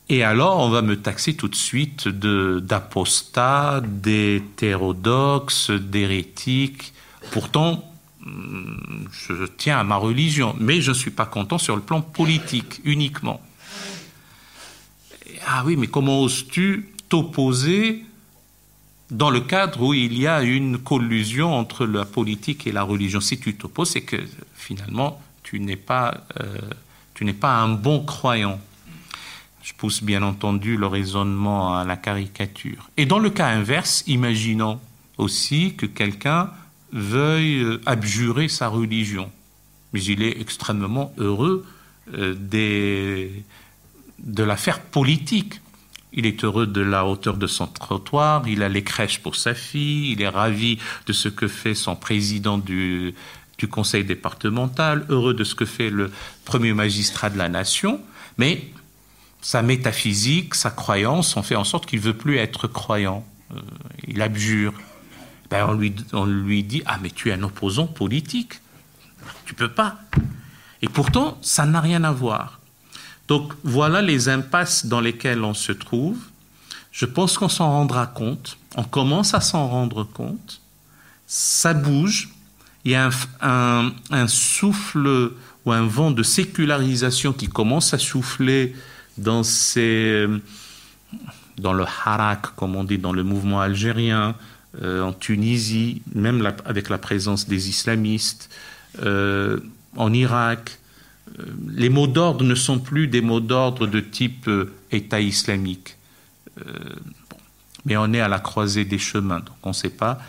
Et 0.09 0.23
alors, 0.23 0.59
on 0.59 0.69
va 0.69 0.81
me 0.81 0.95
taxer 0.95 1.33
tout 1.35 1.49
de 1.49 1.55
suite 1.55 2.07
d'apostat, 2.07 3.81
d'hétérodoxe, 3.83 5.71
d'hérétique. 5.71 6.93
Pourtant, 7.31 7.83
hmm, 8.21 9.07
je 9.11 9.45
tiens 9.57 9.79
à 9.79 9.83
ma 9.83 9.97
religion, 9.97 10.55
mais 10.59 10.79
je 10.79 10.91
ne 10.91 10.95
suis 10.95 11.11
pas 11.11 11.25
content 11.25 11.57
sur 11.57 11.75
le 11.75 11.81
plan 11.81 12.01
politique 12.01 12.79
uniquement. 12.85 13.41
Ah 15.45 15.63
oui, 15.65 15.75
mais 15.75 15.87
comment 15.87 16.21
oses-tu 16.21 16.89
t'opposer 17.09 18.05
dans 19.11 19.29
le 19.29 19.41
cadre 19.41 19.81
où 19.81 19.93
il 19.93 20.17
y 20.17 20.25
a 20.25 20.41
une 20.41 20.77
collusion 20.77 21.53
entre 21.53 21.85
la 21.85 22.05
politique 22.05 22.65
et 22.65 22.71
la 22.71 22.83
religion? 22.83 23.19
Si 23.19 23.39
tu 23.39 23.55
t'opposes, 23.55 23.89
c'est 23.89 24.01
que 24.01 24.17
finalement, 24.55 25.21
tu 25.43 25.59
n'es 25.59 25.75
pas, 25.75 26.25
euh, 26.39 26.59
tu 27.13 27.25
n'es 27.25 27.33
pas 27.33 27.57
un 27.57 27.69
bon 27.69 28.05
croyant. 28.05 28.59
Je 29.67 29.73
pousse 29.73 30.01
bien 30.01 30.23
entendu 30.23 30.77
le 30.77 30.87
raisonnement 30.87 31.75
à 31.75 31.83
la 31.83 31.97
caricature. 31.97 32.89
Et 32.95 33.05
dans 33.05 33.19
le 33.19 33.29
cas 33.29 33.47
inverse, 33.47 34.05
imaginons 34.07 34.79
aussi 35.17 35.73
que 35.75 35.85
quelqu'un 35.85 36.51
veuille 36.93 37.59
euh, 37.63 37.81
abjurer 37.85 38.47
sa 38.47 38.69
religion. 38.69 39.29
Mais 39.91 40.01
il 40.01 40.23
est 40.23 40.39
extrêmement 40.39 41.13
heureux 41.17 41.65
euh, 42.13 42.33
de 44.19 44.43
l'affaire 44.43 44.79
politique. 44.79 45.59
Il 46.13 46.25
est 46.25 46.45
heureux 46.45 46.65
de 46.65 46.79
la 46.79 47.05
hauteur 47.05 47.35
de 47.35 47.47
son 47.47 47.67
trottoir, 47.67 48.47
il 48.47 48.63
a 48.63 48.69
les 48.69 48.85
crèches 48.85 49.19
pour 49.19 49.35
sa 49.35 49.53
fille, 49.53 50.13
il 50.13 50.21
est 50.21 50.29
ravi 50.29 50.79
de 51.07 51.11
ce 51.11 51.27
que 51.27 51.49
fait 51.49 51.75
son 51.75 51.97
président 51.97 52.57
du, 52.57 53.13
du 53.57 53.67
conseil 53.67 54.05
départemental, 54.05 55.05
heureux 55.09 55.33
de 55.33 55.43
ce 55.43 55.55
que 55.55 55.65
fait 55.65 55.89
le 55.89 56.09
premier 56.45 56.71
magistrat 56.71 57.29
de 57.29 57.37
la 57.37 57.49
nation, 57.49 57.99
mais 58.37 58.71
sa 59.47 59.61
métaphysique, 59.61 60.55
sa 60.55 60.71
croyance 60.71 61.37
ont 61.37 61.41
fait 61.41 61.55
en 61.55 61.63
sorte 61.63 61.85
qu'il 61.85 62.01
veut 62.01 62.17
plus 62.17 62.35
être 62.35 62.67
croyant. 62.67 63.25
Euh, 63.55 63.61
il 64.05 64.21
abjure. 64.21 64.73
Ben 65.49 65.65
on, 65.69 65.71
lui, 65.71 65.95
on 66.11 66.25
lui 66.25 66.63
dit 66.63 66.83
Ah, 66.85 66.99
mais 67.01 67.09
tu 67.09 67.29
es 67.29 67.31
un 67.31 67.43
opposant 67.43 67.87
politique. 67.87 68.59
Tu 69.45 69.53
peux 69.53 69.69
pas. 69.69 70.01
Et 70.81 70.89
pourtant, 70.89 71.37
ça 71.41 71.65
n'a 71.65 71.79
rien 71.79 72.03
à 72.03 72.11
voir. 72.11 72.59
Donc 73.29 73.53
voilà 73.63 74.01
les 74.01 74.27
impasses 74.27 74.85
dans 74.85 74.99
lesquelles 74.99 75.45
on 75.45 75.53
se 75.53 75.71
trouve. 75.71 76.17
Je 76.91 77.05
pense 77.05 77.37
qu'on 77.37 77.47
s'en 77.47 77.69
rendra 77.69 78.05
compte. 78.05 78.57
On 78.75 78.83
commence 78.83 79.33
à 79.33 79.39
s'en 79.39 79.69
rendre 79.69 80.03
compte. 80.03 80.59
Ça 81.25 81.73
bouge. 81.73 82.31
Il 82.83 82.91
y 82.91 82.95
a 82.95 83.09
un, 83.39 83.93
un 84.11 84.27
souffle 84.27 85.31
ou 85.63 85.71
un 85.71 85.87
vent 85.87 86.11
de 86.11 86.21
sécularisation 86.21 87.31
qui 87.31 87.47
commence 87.47 87.93
à 87.93 87.97
souffler 87.97 88.75
dans, 89.17 89.43
le 91.73 91.83
harak, 92.05 92.55
comme 92.55 92.75
on 92.75 92.83
dit, 92.83 92.97
dans 92.97 93.13
le 93.13 93.23
mouvement 93.23 93.61
algérien, 93.61 94.35
euh, 94.81 95.01
en 95.01 95.13
Tunisie, 95.13 96.01
même 96.13 96.51
avec 96.65 96.89
la 96.89 96.97
présence 96.97 97.47
des 97.47 97.69
islamistes, 97.69 98.49
euh, 99.01 99.59
en 99.95 100.13
Irak. 100.13 100.77
Euh, 101.39 101.43
les 101.69 101.89
mots 101.89 102.07
d'ordre 102.07 102.43
ne 102.43 102.55
sont 102.55 102.79
plus 102.79 103.07
des 103.07 103.21
mots 103.21 103.39
d'ordre 103.39 103.87
de 103.87 103.99
type 103.99 104.49
État 104.91 105.19
islamique. 105.19 105.95
Mais 107.85 107.95
on 107.95 108.11
est 108.13 108.19
à 108.19 108.27
la 108.27 108.39
croisée 108.39 108.83
des 108.83 108.97
chemins, 108.97 109.39
donc 109.39 109.55
on 109.61 109.69
ne 109.69 109.73
sait 109.73 109.91
pas. 109.91 110.19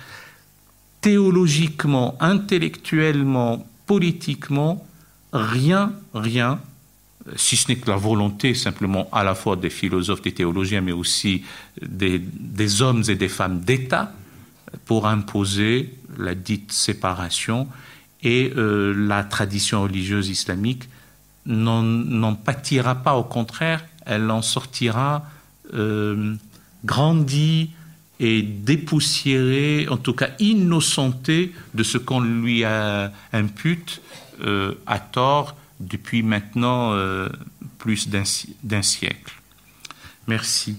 Théologiquement, 1.01 2.17
intellectuellement, 2.21 3.67
politiquement, 3.87 4.87
rien, 5.33 5.93
rien 6.13 6.61
si 7.37 7.57
ce 7.57 7.69
n'est 7.69 7.77
que 7.77 7.91
la 7.91 7.97
volonté 7.97 8.55
simplement 8.55 9.09
à 9.13 9.25
la 9.25 9.35
fois 9.35 9.57
des 9.57 9.71
philosophes, 9.71 10.23
des 10.23 10.33
théologiens, 10.33 10.81
mais 10.81 10.93
aussi 10.93 11.45
des, 11.81 12.83
hommes 12.83 13.03
et 13.09 13.15
des 13.15 13.29
femmes 13.29 13.61
d'État 13.61 14.13
pour 14.85 15.07
imposer 15.07 15.95
la 16.19 16.35
dite 16.35 16.73
séparation 16.73 17.69
et 18.23 18.53
euh, 18.57 18.93
la 18.97 19.25
tradition 19.25 19.83
religieuse 19.83 20.29
islamique 20.29 20.89
n'en 21.47 22.35
pâtira 22.35 22.97
pas, 22.97 23.15
au 23.15 23.25
contraire, 23.25 23.85
elle 24.05 24.31
en 24.31 24.43
sortira 24.43 25.25
euh, 25.73 26.35
grandie 26.85 27.71
et 28.21 28.43
dépoussiérée, 28.43 29.87
en 29.89 29.97
tout 29.97 30.13
cas 30.13 30.31
innocentée 30.41 31.53
de 31.73 31.83
ce 31.83 31.97
qu'on 31.97 32.21
lui 32.21 32.65
impute 33.33 34.03
euh, 34.43 34.75
à 34.87 34.99
tort 34.99 35.57
depuis 35.81 36.23
maintenant 36.23 36.93
euh, 36.93 37.29
plus 37.79 38.09
d'un 38.09 38.83
siècle. 38.83 39.35
Merci. 40.27 40.77